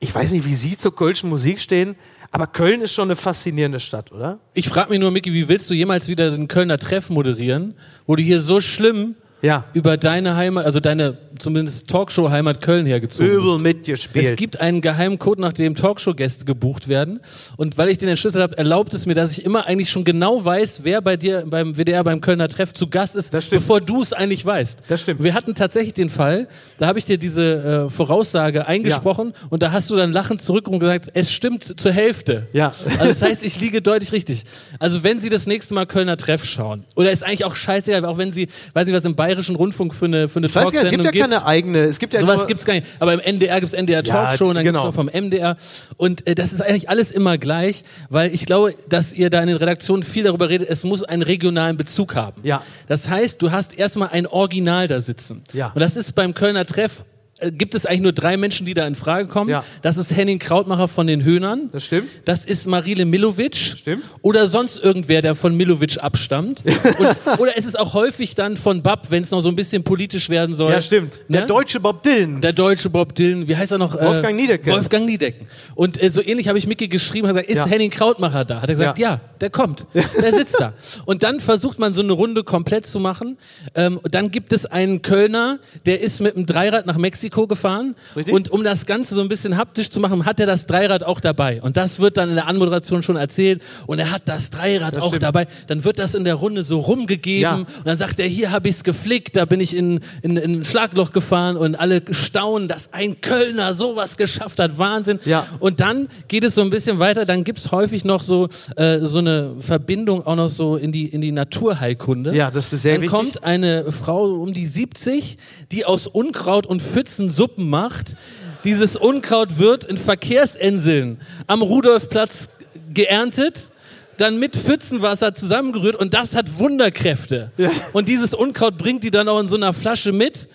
ich 0.00 0.12
weiß 0.12 0.32
nicht, 0.32 0.44
wie 0.44 0.54
Sie 0.54 0.76
zur 0.76 0.94
kölschen 0.94 1.30
Musik 1.30 1.60
stehen, 1.60 1.94
aber 2.32 2.48
Köln 2.48 2.82
ist 2.82 2.92
schon 2.92 3.08
eine 3.08 3.14
faszinierende 3.14 3.78
Stadt, 3.78 4.10
oder? 4.10 4.40
Ich 4.52 4.68
frage 4.68 4.90
mich 4.90 4.98
nur, 4.98 5.12
Micky, 5.12 5.32
wie 5.32 5.48
willst 5.48 5.70
du 5.70 5.74
jemals 5.74 6.08
wieder 6.08 6.32
den 6.32 6.48
Kölner 6.48 6.78
Treff 6.78 7.10
moderieren, 7.10 7.74
wo 8.06 8.16
du 8.16 8.22
hier 8.24 8.40
so 8.40 8.60
schlimm 8.60 9.14
Ja. 9.44 9.64
über 9.74 9.96
deine 9.96 10.36
Heimat, 10.36 10.64
also 10.64 10.80
deine 10.80 11.18
zumindest 11.38 11.90
Talkshow-Heimat 11.90 12.62
Köln 12.62 12.86
hergezogen 12.86 13.30
Übel 13.30 13.58
mitgespielt. 13.58 14.24
Es 14.24 14.36
gibt 14.36 14.60
einen 14.60 14.80
geheimen 14.80 15.18
Code, 15.18 15.40
nach 15.42 15.52
dem 15.52 15.74
Talkshow-Gäste 15.74 16.44
gebucht 16.44 16.88
werden. 16.88 17.20
Und 17.56 17.76
weil 17.76 17.88
ich 17.90 17.98
den 17.98 18.08
entschlüsselt 18.08 18.42
habe, 18.42 18.56
erlaubt 18.56 18.94
es 18.94 19.06
mir, 19.06 19.14
dass 19.14 19.32
ich 19.36 19.44
immer 19.44 19.66
eigentlich 19.66 19.90
schon 19.90 20.04
genau 20.04 20.44
weiß, 20.44 20.84
wer 20.84 21.02
bei 21.02 21.16
dir 21.16 21.44
beim 21.46 21.74
WDR 21.76 22.02
beim 22.04 22.20
Kölner 22.20 22.48
Treff 22.48 22.72
zu 22.72 22.88
Gast 22.88 23.16
ist, 23.16 23.32
bevor 23.50 23.80
du 23.80 24.02
es 24.02 24.12
eigentlich 24.12 24.46
weißt. 24.46 24.84
Das 24.88 25.02
stimmt. 25.02 25.22
Wir 25.22 25.34
hatten 25.34 25.54
tatsächlich 25.54 25.94
den 25.94 26.10
Fall, 26.10 26.48
da 26.78 26.86
habe 26.86 26.98
ich 26.98 27.04
dir 27.04 27.18
diese 27.18 27.88
äh, 27.88 27.90
Voraussage 27.90 28.66
eingesprochen 28.66 29.34
und 29.50 29.62
da 29.62 29.72
hast 29.72 29.90
du 29.90 29.96
dann 29.96 30.12
lachend 30.12 30.40
zurück 30.40 30.68
und 30.68 30.78
gesagt, 30.78 31.08
es 31.12 31.30
stimmt 31.30 31.64
zur 31.64 31.92
Hälfte. 31.92 32.46
Ja. 32.52 32.72
Also 32.98 33.08
das 33.08 33.22
heißt, 33.22 33.44
ich 33.44 33.60
liege 33.60 33.82
deutlich 33.82 34.12
richtig. 34.12 34.44
Also 34.78 35.02
wenn 35.02 35.20
Sie 35.20 35.28
das 35.28 35.46
nächste 35.46 35.74
Mal 35.74 35.86
Kölner 35.86 36.16
Treff 36.16 36.44
schauen, 36.44 36.84
oder 36.94 37.10
ist 37.10 37.22
eigentlich 37.22 37.44
auch 37.44 37.56
scheißegal, 37.56 38.04
auch 38.04 38.18
wenn 38.18 38.32
Sie, 38.32 38.48
weiß 38.72 38.86
nicht, 38.86 38.94
was 38.94 39.04
im 39.04 39.14
Bayern 39.14 39.33
Bayerischen 39.34 39.56
Rundfunk 39.56 39.94
für 39.94 40.04
eine, 40.04 40.28
für 40.28 40.38
eine 40.38 40.46
Ich 40.46 40.54
weiß 40.54 40.70
gar 40.70 40.82
nicht, 40.82 40.84
es 40.84 40.90
gibt 40.90 41.02
Talksendung 41.02 41.30
ja 41.32 41.38
keine 41.38 41.46
eigene. 41.46 41.78
Es 41.80 41.98
gibt 41.98 42.14
ja 42.14 42.20
Sowas 42.20 42.38
nur- 42.38 42.46
gibt's 42.46 42.64
gar 42.64 42.74
nicht. 42.74 42.86
Aber 43.00 43.12
im 43.14 43.20
NDR 43.20 43.58
gibt's 43.60 43.74
NDR 43.74 44.04
Ja, 44.04 44.12
Talkshow 44.26 44.46
und 44.48 44.54
dann 44.54 44.64
genau. 44.64 44.82
gibt's 44.84 44.96
noch 44.96 45.04
vom 45.04 45.10
MDR. 45.12 45.56
Und 45.96 46.26
äh, 46.26 46.34
das 46.34 46.52
ist 46.52 46.62
eigentlich 46.62 46.88
alles 46.88 47.10
immer 47.10 47.36
gleich, 47.36 47.82
weil 48.10 48.32
ich 48.32 48.46
glaube, 48.46 48.74
dass 48.88 49.12
ihr 49.12 49.28
da 49.30 49.40
in 49.40 49.48
den 49.48 49.56
Redaktionen 49.56 50.02
viel 50.04 50.22
darüber 50.24 50.48
redet, 50.48 50.68
es 50.70 50.84
muss 50.84 51.02
einen 51.02 51.22
regionalen 51.22 51.76
Bezug 51.76 52.14
haben. 52.14 52.40
Ja. 52.44 52.62
Das 52.86 53.08
heißt, 53.08 53.42
du 53.42 53.50
hast 53.50 53.76
erstmal 53.76 54.10
ein 54.10 54.26
Original 54.26 54.86
da 54.86 55.00
sitzen. 55.00 55.42
Ja. 55.52 55.72
Und 55.74 55.80
das 55.80 55.96
ist 55.96 56.12
beim 56.12 56.34
Kölner 56.34 56.64
Treff 56.64 57.04
gibt 57.52 57.74
es 57.74 57.84
eigentlich 57.84 58.00
nur 58.02 58.12
drei 58.12 58.36
Menschen, 58.36 58.64
die 58.64 58.74
da 58.74 58.86
in 58.86 58.94
Frage 58.94 59.26
kommen. 59.28 59.50
Ja. 59.50 59.64
Das 59.82 59.96
ist 59.96 60.14
Henning 60.16 60.38
Krautmacher 60.38 60.88
von 60.88 61.06
den 61.06 61.24
Höhnern. 61.24 61.68
Das 61.72 61.84
stimmt. 61.84 62.08
Das 62.24 62.44
ist 62.44 62.66
Marile 62.66 63.04
Milovic. 63.04 63.56
Stimmt. 63.56 64.04
Oder 64.22 64.46
sonst 64.46 64.82
irgendwer, 64.82 65.20
der 65.20 65.34
von 65.34 65.56
Milovic 65.56 65.98
abstammt. 66.02 66.62
Und, 66.64 67.38
oder 67.40 67.52
es 67.56 67.64
ist 67.66 67.78
auch 67.78 67.92
häufig 67.94 68.34
dann 68.36 68.56
von 68.56 68.82
Bab, 68.82 69.10
wenn 69.10 69.22
es 69.24 69.30
noch 69.32 69.40
so 69.40 69.48
ein 69.48 69.56
bisschen 69.56 69.82
politisch 69.82 70.28
werden 70.30 70.54
soll. 70.54 70.70
Ja, 70.72 70.80
stimmt. 70.80 71.20
Der 71.28 71.40
Ne? 71.42 71.46
deutsche 71.48 71.80
Bob 71.80 72.02
Dylan. 72.04 72.40
Der 72.40 72.52
deutsche 72.52 72.88
Bob 72.88 73.14
Dylan, 73.14 73.48
wie 73.48 73.56
heißt 73.56 73.72
er 73.72 73.78
noch? 73.78 73.94
Wolfgang 74.00 74.36
Niedecken. 74.36 74.72
Wolfgang 74.72 75.04
Niedecken. 75.04 75.46
Und 75.74 76.00
äh, 76.02 76.10
so 76.10 76.22
ähnlich 76.22 76.46
habe 76.48 76.58
ich 76.58 76.66
Micky 76.68 76.88
geschrieben, 76.88 77.26
hat 77.26 77.34
gesagt, 77.34 77.50
ist 77.50 77.56
Ja. 77.58 77.66
Henning 77.66 77.90
Krautmacher 77.90 78.44
da? 78.44 78.62
Hat 78.62 78.68
er 78.68 78.74
gesagt, 78.76 78.98
ja, 78.98 79.10
Ja. 79.14 79.20
der 79.40 79.50
kommt, 79.50 79.86
der 80.22 80.32
sitzt 80.32 80.60
da. 80.60 80.72
Und 81.04 81.22
dann 81.24 81.40
versucht 81.40 81.78
man 81.80 81.92
so 81.92 82.00
eine 82.00 82.12
Runde 82.12 82.44
komplett 82.44 82.86
zu 82.86 83.00
machen. 83.00 83.36
Ähm, 83.74 83.98
dann 84.04 84.30
gibt 84.30 84.52
es 84.52 84.66
einen 84.66 85.02
Kölner, 85.02 85.58
der 85.84 86.00
ist 86.00 86.20
mit 86.20 86.36
dem 86.36 86.46
Dreirad 86.46 86.86
nach 86.86 86.96
Mexiko 86.96 87.23
gefahren. 87.30 87.94
richtig. 88.16 88.34
Und 88.34 88.50
um 88.50 88.64
das 88.64 88.86
Ganze 88.86 89.14
so 89.14 89.20
ein 89.20 89.28
bisschen 89.28 89.56
haptisch 89.56 89.90
zu 89.90 90.00
machen, 90.00 90.24
hat 90.24 90.40
er 90.40 90.46
das 90.46 90.66
Dreirad 90.66 91.02
auch 91.02 91.20
dabei. 91.20 91.62
Und 91.62 91.76
das 91.76 92.00
wird 92.00 92.16
dann 92.16 92.28
in 92.30 92.34
der 92.34 92.46
Anmoderation 92.46 93.02
schon 93.02 93.16
erzählt. 93.16 93.62
Und 93.86 93.98
er 93.98 94.10
hat 94.10 94.22
das 94.26 94.50
Dreirad 94.50 94.96
auch 94.98 95.08
stimmt. 95.08 95.22
dabei. 95.22 95.46
Dann 95.66 95.84
wird 95.84 95.98
das 95.98 96.14
in 96.14 96.24
der 96.24 96.34
Runde 96.34 96.64
so 96.64 96.80
rumgegeben. 96.80 97.42
Ja. 97.42 97.54
Und 97.54 97.68
dann 97.84 97.96
sagt 97.96 98.18
er, 98.18 98.26
hier 98.26 98.50
habe 98.50 98.68
ich's 98.68 98.84
geflickt, 98.84 99.36
da 99.36 99.44
bin 99.44 99.60
ich 99.60 99.76
in, 99.76 100.00
in, 100.22 100.36
in 100.36 100.60
ein 100.60 100.64
Schlagloch 100.64 101.12
gefahren 101.12 101.56
und 101.56 101.74
alle 101.74 102.02
staunen, 102.10 102.68
dass 102.68 102.92
ein 102.92 103.20
Kölner 103.20 103.74
sowas 103.74 104.16
geschafft 104.16 104.58
hat. 104.58 104.78
Wahnsinn. 104.78 105.18
Ja. 105.24 105.46
Und 105.60 105.80
dann 105.80 106.08
geht 106.28 106.44
es 106.44 106.54
so 106.54 106.62
ein 106.62 106.70
bisschen 106.70 106.98
weiter, 106.98 107.24
dann 107.24 107.44
gibt's 107.44 107.70
häufig 107.72 108.04
noch 108.04 108.22
so, 108.22 108.48
äh, 108.76 109.00
so 109.02 109.18
eine 109.18 109.54
Verbindung 109.60 110.26
auch 110.26 110.36
noch 110.36 110.48
so 110.50 110.76
in 110.76 110.92
die, 110.92 111.06
in 111.06 111.20
die 111.20 111.32
Naturheilkunde. 111.32 112.34
Ja, 112.34 112.50
das 112.50 112.72
ist 112.72 112.82
sehr 112.82 112.94
Dann 112.94 113.02
wichtig. 113.02 113.16
kommt 113.16 113.44
eine 113.44 113.90
Frau 113.92 114.24
um 114.24 114.52
die 114.52 114.66
70, 114.66 115.38
die 115.72 115.84
aus 115.84 116.06
Unkraut 116.06 116.66
und 116.66 116.82
Pfützen 116.82 117.13
Suppen 117.16 117.68
macht. 117.68 118.16
Dieses 118.64 118.96
Unkraut 118.96 119.58
wird 119.58 119.84
in 119.84 119.98
Verkehrsinseln 119.98 121.20
am 121.46 121.62
Rudolfplatz 121.62 122.50
geerntet 122.92 123.70
dann 124.16 124.38
mit 124.38 124.56
Pfützenwasser 124.56 125.34
zusammengerührt 125.34 125.96
und 125.96 126.14
das 126.14 126.34
hat 126.34 126.58
Wunderkräfte. 126.58 127.50
Und 127.92 128.08
dieses 128.08 128.34
Unkraut 128.34 128.78
bringt 128.78 129.02
die 129.04 129.10
dann 129.10 129.28
auch 129.28 129.40
in 129.40 129.48
so 129.48 129.56
einer 129.56 129.72
Flasche 129.72 130.12
mit. 130.12 130.48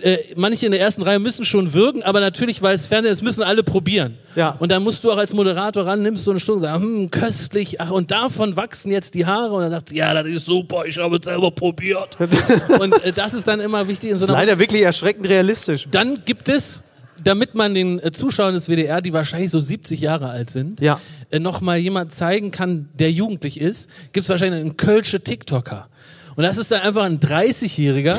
Äh, 0.00 0.16
manche 0.36 0.64
in 0.64 0.72
der 0.72 0.80
ersten 0.80 1.02
Reihe 1.02 1.18
müssen 1.18 1.44
schon 1.44 1.74
würgen, 1.74 2.02
aber 2.02 2.20
natürlich, 2.20 2.62
weil 2.62 2.74
es 2.74 2.86
Fernsehen 2.86 3.12
ist, 3.12 3.20
müssen 3.22 3.42
alle 3.42 3.62
probieren. 3.62 4.16
Ja. 4.34 4.56
Und 4.58 4.72
dann 4.72 4.82
musst 4.82 5.04
du 5.04 5.12
auch 5.12 5.18
als 5.18 5.34
Moderator 5.34 5.84
ran, 5.86 6.00
nimmst 6.02 6.24
so 6.24 6.30
eine 6.30 6.40
Stunde 6.40 6.66
und 6.66 6.72
sagst, 6.72 6.82
hm, 6.82 7.10
köstlich, 7.10 7.78
ach, 7.78 7.90
und 7.90 8.10
davon 8.10 8.56
wachsen 8.56 8.90
jetzt 8.90 9.12
die 9.12 9.26
Haare. 9.26 9.52
Und 9.52 9.62
dann 9.62 9.70
sagt, 9.70 9.92
ja, 9.92 10.14
das 10.14 10.26
ist 10.26 10.46
super, 10.46 10.84
ich 10.86 10.96
habe 10.98 11.16
es 11.18 11.26
selber 11.26 11.50
probiert. 11.50 12.16
und 12.80 13.04
äh, 13.04 13.12
das 13.12 13.34
ist 13.34 13.46
dann 13.46 13.60
immer 13.60 13.86
wichtig 13.86 14.10
in 14.10 14.16
so 14.18 14.24
einer 14.24 14.32
Leider 14.32 14.58
wirklich 14.58 14.80
erschreckend 14.80 15.28
realistisch. 15.28 15.86
dann 15.90 16.24
gibt 16.24 16.48
es, 16.48 16.84
damit 17.22 17.54
man 17.54 17.74
den 17.74 17.98
äh, 18.00 18.12
Zuschauern 18.12 18.54
des 18.54 18.68
WDR, 18.70 19.02
die 19.02 19.12
wahrscheinlich 19.12 19.50
so 19.50 19.60
70 19.60 20.00
Jahre 20.00 20.30
alt 20.30 20.48
sind, 20.48 20.80
Ja. 20.80 21.00
äh, 21.30 21.38
noch 21.38 21.60
mal 21.60 21.76
jemand 21.76 22.12
zeigen 22.14 22.50
kann, 22.50 22.88
der 22.98 23.12
jugendlich 23.12 23.60
ist, 23.60 23.90
gibt 24.14 24.24
es 24.24 24.30
wahrscheinlich 24.30 24.62
einen 24.62 24.78
Kölsche 24.78 25.20
TikToker. 25.20 25.88
Und 26.34 26.44
das 26.44 26.56
ist 26.56 26.70
dann 26.72 26.80
einfach 26.82 27.02
ein 27.04 27.20
30-Jähriger, 27.20 28.16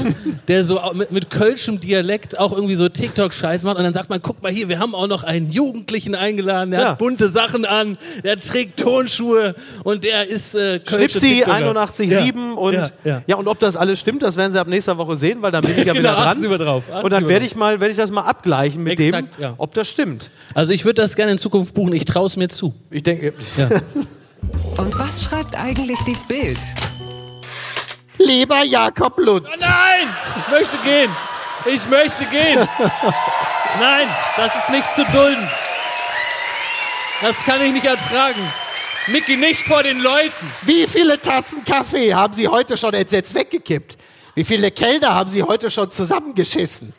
der 0.47 0.63
so 0.65 0.79
mit, 0.93 1.11
mit 1.11 1.29
kölschem 1.29 1.79
Dialekt 1.79 2.37
auch 2.37 2.53
irgendwie 2.53 2.75
so 2.75 2.87
TikTok-Scheiß 2.89 3.63
macht. 3.63 3.77
Und 3.77 3.83
dann 3.83 3.93
sagt 3.93 4.09
man, 4.09 4.21
guck 4.21 4.41
mal 4.43 4.51
hier, 4.51 4.69
wir 4.69 4.79
haben 4.79 4.93
auch 4.95 5.07
noch 5.07 5.23
einen 5.23 5.51
Jugendlichen 5.51 6.13
eingeladen, 6.15 6.71
der 6.71 6.79
Ja. 6.81 6.89
hat 6.91 6.97
bunte 6.99 7.29
Sachen 7.29 7.65
an, 7.65 7.97
der 8.23 8.39
trägt 8.39 8.79
Tonschuhe 8.79 9.55
und 9.83 10.03
der 10.03 10.27
ist 10.27 10.53
äh, 10.55 10.79
Kölsche 10.79 11.19
Schnipsi 11.19 11.43
TikToker. 11.45 11.91
81,7 11.91 12.53
und 12.53 12.73
ja, 12.73 12.89
ja. 13.03 13.21
ja, 13.25 13.35
und 13.35 13.47
ob 13.47 13.59
das 13.59 13.75
alles 13.77 13.99
stimmt, 13.99 14.21
das 14.23 14.37
werden 14.37 14.51
Sie 14.51 14.59
ab 14.59 14.67
nächster 14.67 14.97
Woche 14.97 15.15
sehen, 15.15 15.41
weil 15.41 15.51
dann 15.51 15.63
bin 15.63 15.77
ich 15.77 15.85
ja 15.85 15.93
Genau, 15.93 16.09
wieder 16.11 16.15
dran. 16.15 16.41
Sie 16.41 16.47
mal 16.47 16.57
drauf, 16.57 16.83
Und 17.01 17.09
dann 17.11 17.27
werde 17.27 17.45
ich 17.45 17.55
mal, 17.55 17.79
werde 17.79 17.91
ich 17.91 17.97
das 17.97 18.11
mal 18.11 18.21
abgleichen 18.21 18.83
mit 18.83 18.99
Exakt, 18.99 19.37
dem, 19.37 19.41
ja. 19.41 19.53
ob 19.57 19.73
das 19.73 19.89
stimmt. 19.89 20.29
Also 20.53 20.71
ich 20.73 20.85
würde 20.85 21.01
das 21.01 21.15
gerne 21.15 21.31
in 21.31 21.37
Zukunft 21.37 21.73
buchen, 21.73 21.93
ich 21.93 22.05
traue 22.05 22.27
es 22.27 22.37
mir 22.37 22.47
zu. 22.49 22.73
Ich 22.91 23.03
denke, 23.03 23.33
Ja. 23.57 23.69
Und 24.77 24.99
was 24.99 25.23
schreibt 25.23 25.55
eigentlich 25.57 25.97
die 26.05 26.17
Bild? 26.27 26.57
Lieber 28.17 28.63
Jakob 28.63 29.17
Lund, 29.17 29.47
Oh 29.47 29.55
nein! 29.59 30.07
Ich 30.45 30.51
möchte 30.51 30.77
gehen! 30.77 31.11
Ich 31.65 31.87
möchte 31.87 32.25
gehen! 32.25 32.67
Nein, 33.79 34.07
das 34.37 34.55
ist 34.55 34.69
nicht 34.69 34.93
zu 34.93 35.03
dulden. 35.05 35.49
Das 37.21 37.43
kann 37.43 37.61
ich 37.61 37.71
nicht 37.71 37.85
ertragen. 37.85 38.41
Mickey, 39.07 39.35
nicht 39.35 39.61
vor 39.61 39.81
den 39.81 39.99
Leuten. 39.99 40.51
wie 40.61 40.85
viele 40.87 41.19
Tassen 41.19 41.65
Kaffee 41.65 42.13
haben 42.13 42.33
Sie 42.33 42.47
heute 42.47 42.77
schon 42.77 42.93
entsetzt 42.93 43.33
weggekippt? 43.33 43.97
Wie 44.35 44.43
viele 44.43 44.71
Kellner 44.71 45.15
haben 45.15 45.29
Sie 45.29 45.41
heute 45.43 45.71
schon 45.71 45.89
zusammengeschissen? 45.89 46.93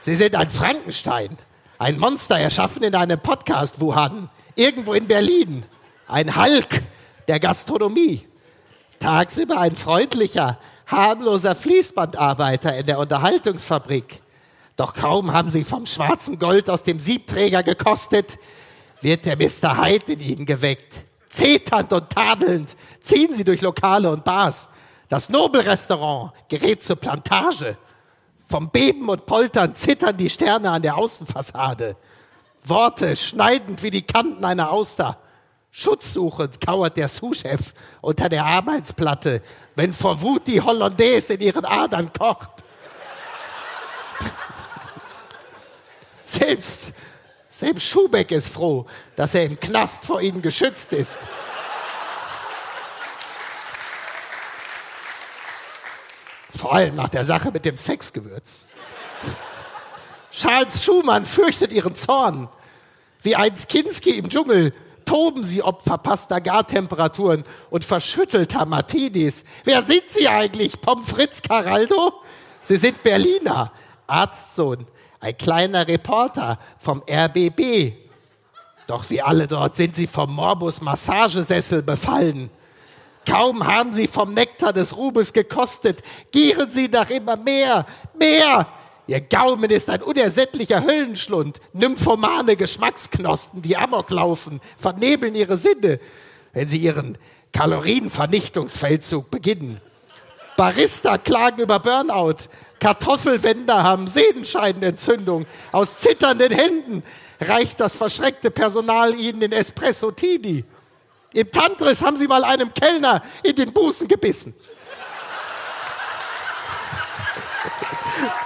Sie 0.00 0.14
sind 0.14 0.34
ein 0.34 0.48
Frankenstein, 0.48 1.36
ein 1.78 1.98
Monster 1.98 2.38
erschaffen 2.38 2.82
in 2.84 2.94
einem 2.94 3.20
Podcast-Wuhan, 3.20 4.30
irgendwo 4.54 4.94
in 4.94 5.06
Berlin, 5.06 5.64
ein 6.06 6.36
Hulk 6.36 6.82
der 7.26 7.38
Gastronomie. 7.40 8.26
Tagsüber 9.00 9.58
ein 9.58 9.74
freundlicher, 9.74 10.58
harmloser 10.86 11.54
Fließbandarbeiter 11.54 12.76
in 12.76 12.86
der 12.86 12.98
Unterhaltungsfabrik. 12.98 14.22
Doch 14.76 14.94
kaum 14.94 15.32
haben 15.32 15.50
sie 15.50 15.64
vom 15.64 15.86
schwarzen 15.86 16.38
Gold 16.38 16.70
aus 16.70 16.82
dem 16.82 17.00
Siebträger 17.00 17.62
gekostet, 17.62 18.38
wird 19.00 19.26
der 19.26 19.36
Mr. 19.36 19.82
Hyde 19.82 20.12
in 20.12 20.20
ihnen 20.20 20.46
geweckt. 20.46 21.04
Zeternd 21.28 21.92
und 21.92 22.10
tadelnd 22.10 22.76
ziehen 23.00 23.34
sie 23.34 23.44
durch 23.44 23.60
Lokale 23.60 24.10
und 24.10 24.24
Bars. 24.24 24.68
Das 25.08 25.28
Nobelrestaurant 25.28 26.32
gerät 26.48 26.82
zur 26.82 26.96
Plantage. 26.96 27.76
Vom 28.46 28.70
Beben 28.70 29.08
und 29.08 29.26
Poltern 29.26 29.74
zittern 29.74 30.16
die 30.16 30.30
Sterne 30.30 30.70
an 30.70 30.82
der 30.82 30.96
Außenfassade. 30.96 31.96
Worte 32.64 33.16
schneidend 33.16 33.82
wie 33.82 33.90
die 33.90 34.02
Kanten 34.02 34.44
einer 34.44 34.70
Auster. 34.70 35.18
Schutzsuchend 35.70 36.60
kauert 36.60 36.96
der 36.96 37.08
Sous-Chef 37.08 37.74
unter 38.00 38.28
der 38.28 38.44
Arbeitsplatte, 38.44 39.42
wenn 39.74 39.92
vor 39.92 40.20
Wut 40.22 40.46
die 40.46 40.60
Hollandaise 40.60 41.34
in 41.34 41.40
ihren 41.40 41.64
Adern 41.64 42.12
kocht. 42.12 42.50
Selbst, 46.24 46.92
selbst 47.48 47.86
Schubeck 47.86 48.30
ist 48.30 48.48
froh, 48.48 48.86
dass 49.16 49.34
er 49.34 49.44
im 49.44 49.58
Knast 49.58 50.04
vor 50.04 50.20
ihnen 50.20 50.42
geschützt 50.42 50.92
ist. 50.92 51.20
Vor 56.50 56.74
allem 56.74 56.96
nach 56.96 57.08
der 57.08 57.24
Sache 57.24 57.50
mit 57.50 57.64
dem 57.64 57.76
Sexgewürz. 57.76 58.66
Charles 60.32 60.84
Schumann 60.84 61.24
fürchtet 61.24 61.72
ihren 61.72 61.94
Zorn. 61.94 62.48
Wie 63.22 63.36
einst 63.36 63.68
Kinski 63.68 64.10
im 64.10 64.28
Dschungel 64.28 64.72
toben 65.08 65.42
sie 65.42 65.62
ob 65.62 65.80
verpasster 65.82 66.40
Gartemperaturen 66.40 67.44
und 67.70 67.84
verschüttelter 67.84 68.66
Martinis. 68.66 69.44
Wer 69.64 69.82
sind 69.82 70.08
sie 70.08 70.28
eigentlich? 70.28 70.80
Pommes 70.82 71.08
frites 71.08 71.42
Caraldo? 71.42 72.12
Sie 72.62 72.76
sind 72.76 73.02
Berliner, 73.02 73.72
Arztsohn, 74.06 74.86
ein 75.20 75.36
kleiner 75.38 75.88
Reporter 75.88 76.58
vom 76.76 77.02
RBB. 77.10 77.94
Doch 78.86 79.08
wie 79.08 79.22
alle 79.22 79.46
dort 79.46 79.76
sind 79.76 79.96
sie 79.96 80.06
vom 80.06 80.34
Morbus 80.34 80.82
Massagesessel 80.82 81.82
befallen. 81.82 82.50
Kaum 83.26 83.66
haben 83.66 83.94
sie 83.94 84.08
vom 84.08 84.34
Nektar 84.34 84.74
des 84.74 84.94
Ruhmes 84.94 85.32
gekostet, 85.32 86.02
gieren 86.32 86.70
sie 86.70 86.88
nach 86.88 87.08
immer 87.08 87.36
mehr, 87.36 87.86
mehr. 88.18 88.66
Ihr 89.08 89.22
Gaumen 89.22 89.70
ist 89.70 89.88
ein 89.88 90.02
unersättlicher 90.02 90.84
Höllenschlund, 90.84 91.62
nymphomane 91.72 92.56
Geschmacksknospen, 92.56 93.62
die 93.62 93.74
Amok 93.74 94.10
laufen, 94.10 94.60
vernebeln 94.76 95.34
ihre 95.34 95.56
Sinne, 95.56 95.98
wenn 96.52 96.68
sie 96.68 96.76
ihren 96.76 97.16
Kalorienvernichtungsfeldzug 97.54 99.30
beginnen. 99.30 99.80
Barista 100.58 101.16
klagen 101.16 101.62
über 101.62 101.78
Burnout, 101.78 102.50
Kartoffelwender 102.80 103.82
haben 103.82 104.08
Sehenscheidenentzündung, 104.08 105.46
aus 105.72 106.00
zitternden 106.00 106.52
Händen 106.52 107.02
reicht 107.40 107.80
das 107.80 107.96
verschreckte 107.96 108.50
Personal 108.50 109.14
ihnen 109.14 109.40
in 109.40 109.52
Espresso 109.52 110.10
Tini. 110.10 110.64
Im 111.32 111.50
Tantris 111.50 112.02
haben 112.02 112.18
sie 112.18 112.26
mal 112.26 112.44
einem 112.44 112.74
Kellner 112.74 113.22
in 113.42 113.56
den 113.56 113.72
Busen 113.72 114.06
gebissen. 114.06 114.54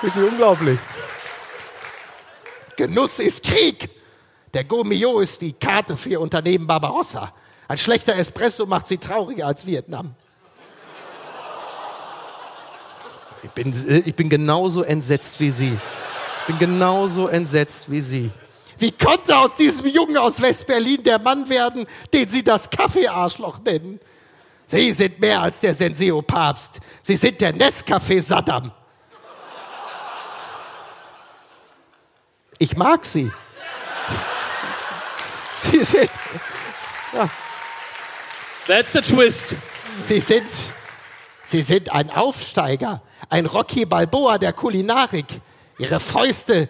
Wirklich 0.01 0.25
unglaublich. 0.31 0.79
Genuss 2.77 3.19
ist 3.21 3.45
Krieg. 3.45 3.89
Der 4.55 4.65
Gomio 4.65 5.21
ist 5.21 5.41
die 5.41 5.53
Karte 5.53 5.97
für 5.97 6.11
ihr 6.11 6.21
Unternehmen 6.21 6.67
Barbarossa. 6.67 7.33
Ein 7.69 7.79
schlechter 7.79 8.17
Espresso 8.17 8.67
macht 8.67 8.87
sie 8.87 8.99
trauriger 8.99 9.47
als 9.47 9.67
Vietnam. 9.67 10.15
Ich 13.43 13.51
bin, 13.51 14.03
ich 14.07 14.15
bin 14.15 14.29
genauso 14.29 14.83
entsetzt 14.83 15.41
wie 15.41 15.51
Sie. 15.51 15.77
Ich 16.41 16.47
bin 16.47 16.59
genauso 16.59 17.27
entsetzt 17.29 17.91
wie 17.91 18.01
Sie. 18.01 18.31
Wie 18.79 18.93
konnte 18.93 19.37
aus 19.37 19.57
diesem 19.57 19.87
Jungen 19.87 20.17
aus 20.17 20.41
West-Berlin 20.41 21.03
der 21.03 21.19
Mann 21.19 21.49
werden, 21.49 21.87
den 22.13 22.29
Sie 22.29 22.43
das 22.43 22.71
Kaffeearschloch 22.71 23.61
nennen? 23.65 24.01
Sie 24.67 24.93
sind 24.93 25.21
mehr 25.21 25.43
als 25.43 25.61
der 25.61 25.75
Senseo-Papst. 25.75 26.81
Sie 27.03 27.17
sind 27.17 27.41
der 27.41 27.55
Nescafé-Saddam. 27.55 28.73
Ich 32.63 32.77
mag 32.77 33.05
Sie. 33.05 33.29
Sie 35.57 35.83
sind, 35.83 36.11
That's 38.69 38.93
the 38.93 39.01
twist. 39.01 39.57
Sie 39.99 40.21
sind, 40.21 40.47
Sie 41.43 41.61
sind 41.61 41.91
ein 41.91 42.09
Aufsteiger, 42.09 43.03
ein 43.29 43.47
Rocky 43.47 43.85
Balboa 43.85 44.39
der 44.39 44.53
Kulinarik. 44.53 45.27
Ihre 45.77 45.99
Fäuste 45.99 46.69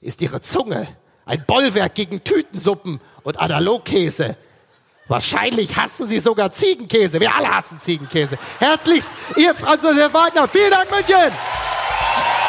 ist 0.00 0.20
Ihre 0.22 0.40
Zunge, 0.40 0.88
ein 1.24 1.44
Bollwerk 1.46 1.94
gegen 1.94 2.24
Tütensuppen 2.24 3.00
und 3.22 3.38
Analogkäse. 3.38 4.34
Wahrscheinlich 5.06 5.76
hassen 5.76 6.08
Sie 6.08 6.18
sogar 6.18 6.50
Ziegenkäse. 6.50 7.20
Wir 7.20 7.32
alle 7.32 7.48
hassen 7.48 7.78
Ziegenkäse. 7.78 8.36
Herzlichst, 8.58 9.12
Ihr 9.36 9.54
Franz 9.54 9.84
Josef 9.84 10.12
Wagner. 10.12 10.48
Vielen 10.48 10.72
Dank, 10.72 10.90
München. 10.90 11.30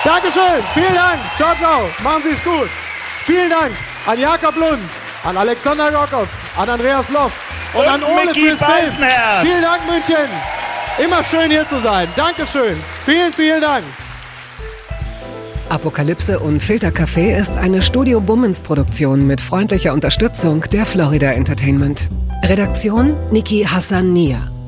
Dankeschön. 0.03 0.61
Vielen 0.73 0.93
Dank. 0.93 1.19
Ciao, 1.37 1.55
ciao. 1.55 1.89
Machen 2.03 2.23
Sie 2.23 2.31
es 2.31 2.43
gut. 2.43 2.69
Vielen 3.25 3.49
Dank 3.49 3.71
an 4.05 4.19
Jakob 4.19 4.55
Lund, 4.57 4.89
an 5.23 5.37
Alexander 5.37 5.93
Rockhoff, 5.93 6.27
an 6.57 6.69
Andreas 6.69 7.07
Loff 7.09 7.31
und, 7.73 7.81
Und 7.81 7.87
an 7.87 8.03
Ole. 8.03 8.27
Beisenherz. 8.27 9.41
Vielen 9.41 9.61
Dank, 9.61 9.81
München. 9.89 10.29
Immer 11.03 11.23
schön 11.23 11.49
hier 11.49 11.67
zu 11.67 11.79
sein. 11.79 12.07
Dankeschön. 12.15 12.75
Vielen, 13.05 13.33
vielen 13.33 13.61
Dank. 13.61 13.83
Apokalypse 15.69 16.39
und 16.39 16.61
Filtercafé 16.61 17.35
ist 17.35 17.57
eine 17.57 17.81
Studio 17.81 18.19
Bummens 18.19 18.59
Produktion 18.59 19.25
mit 19.25 19.41
freundlicher 19.41 19.93
Unterstützung 19.93 20.61
der 20.71 20.85
Florida 20.85 21.31
Entertainment. 21.31 22.09
Redaktion 22.43 23.15
Niki 23.31 23.63
Hassania. 23.63 24.52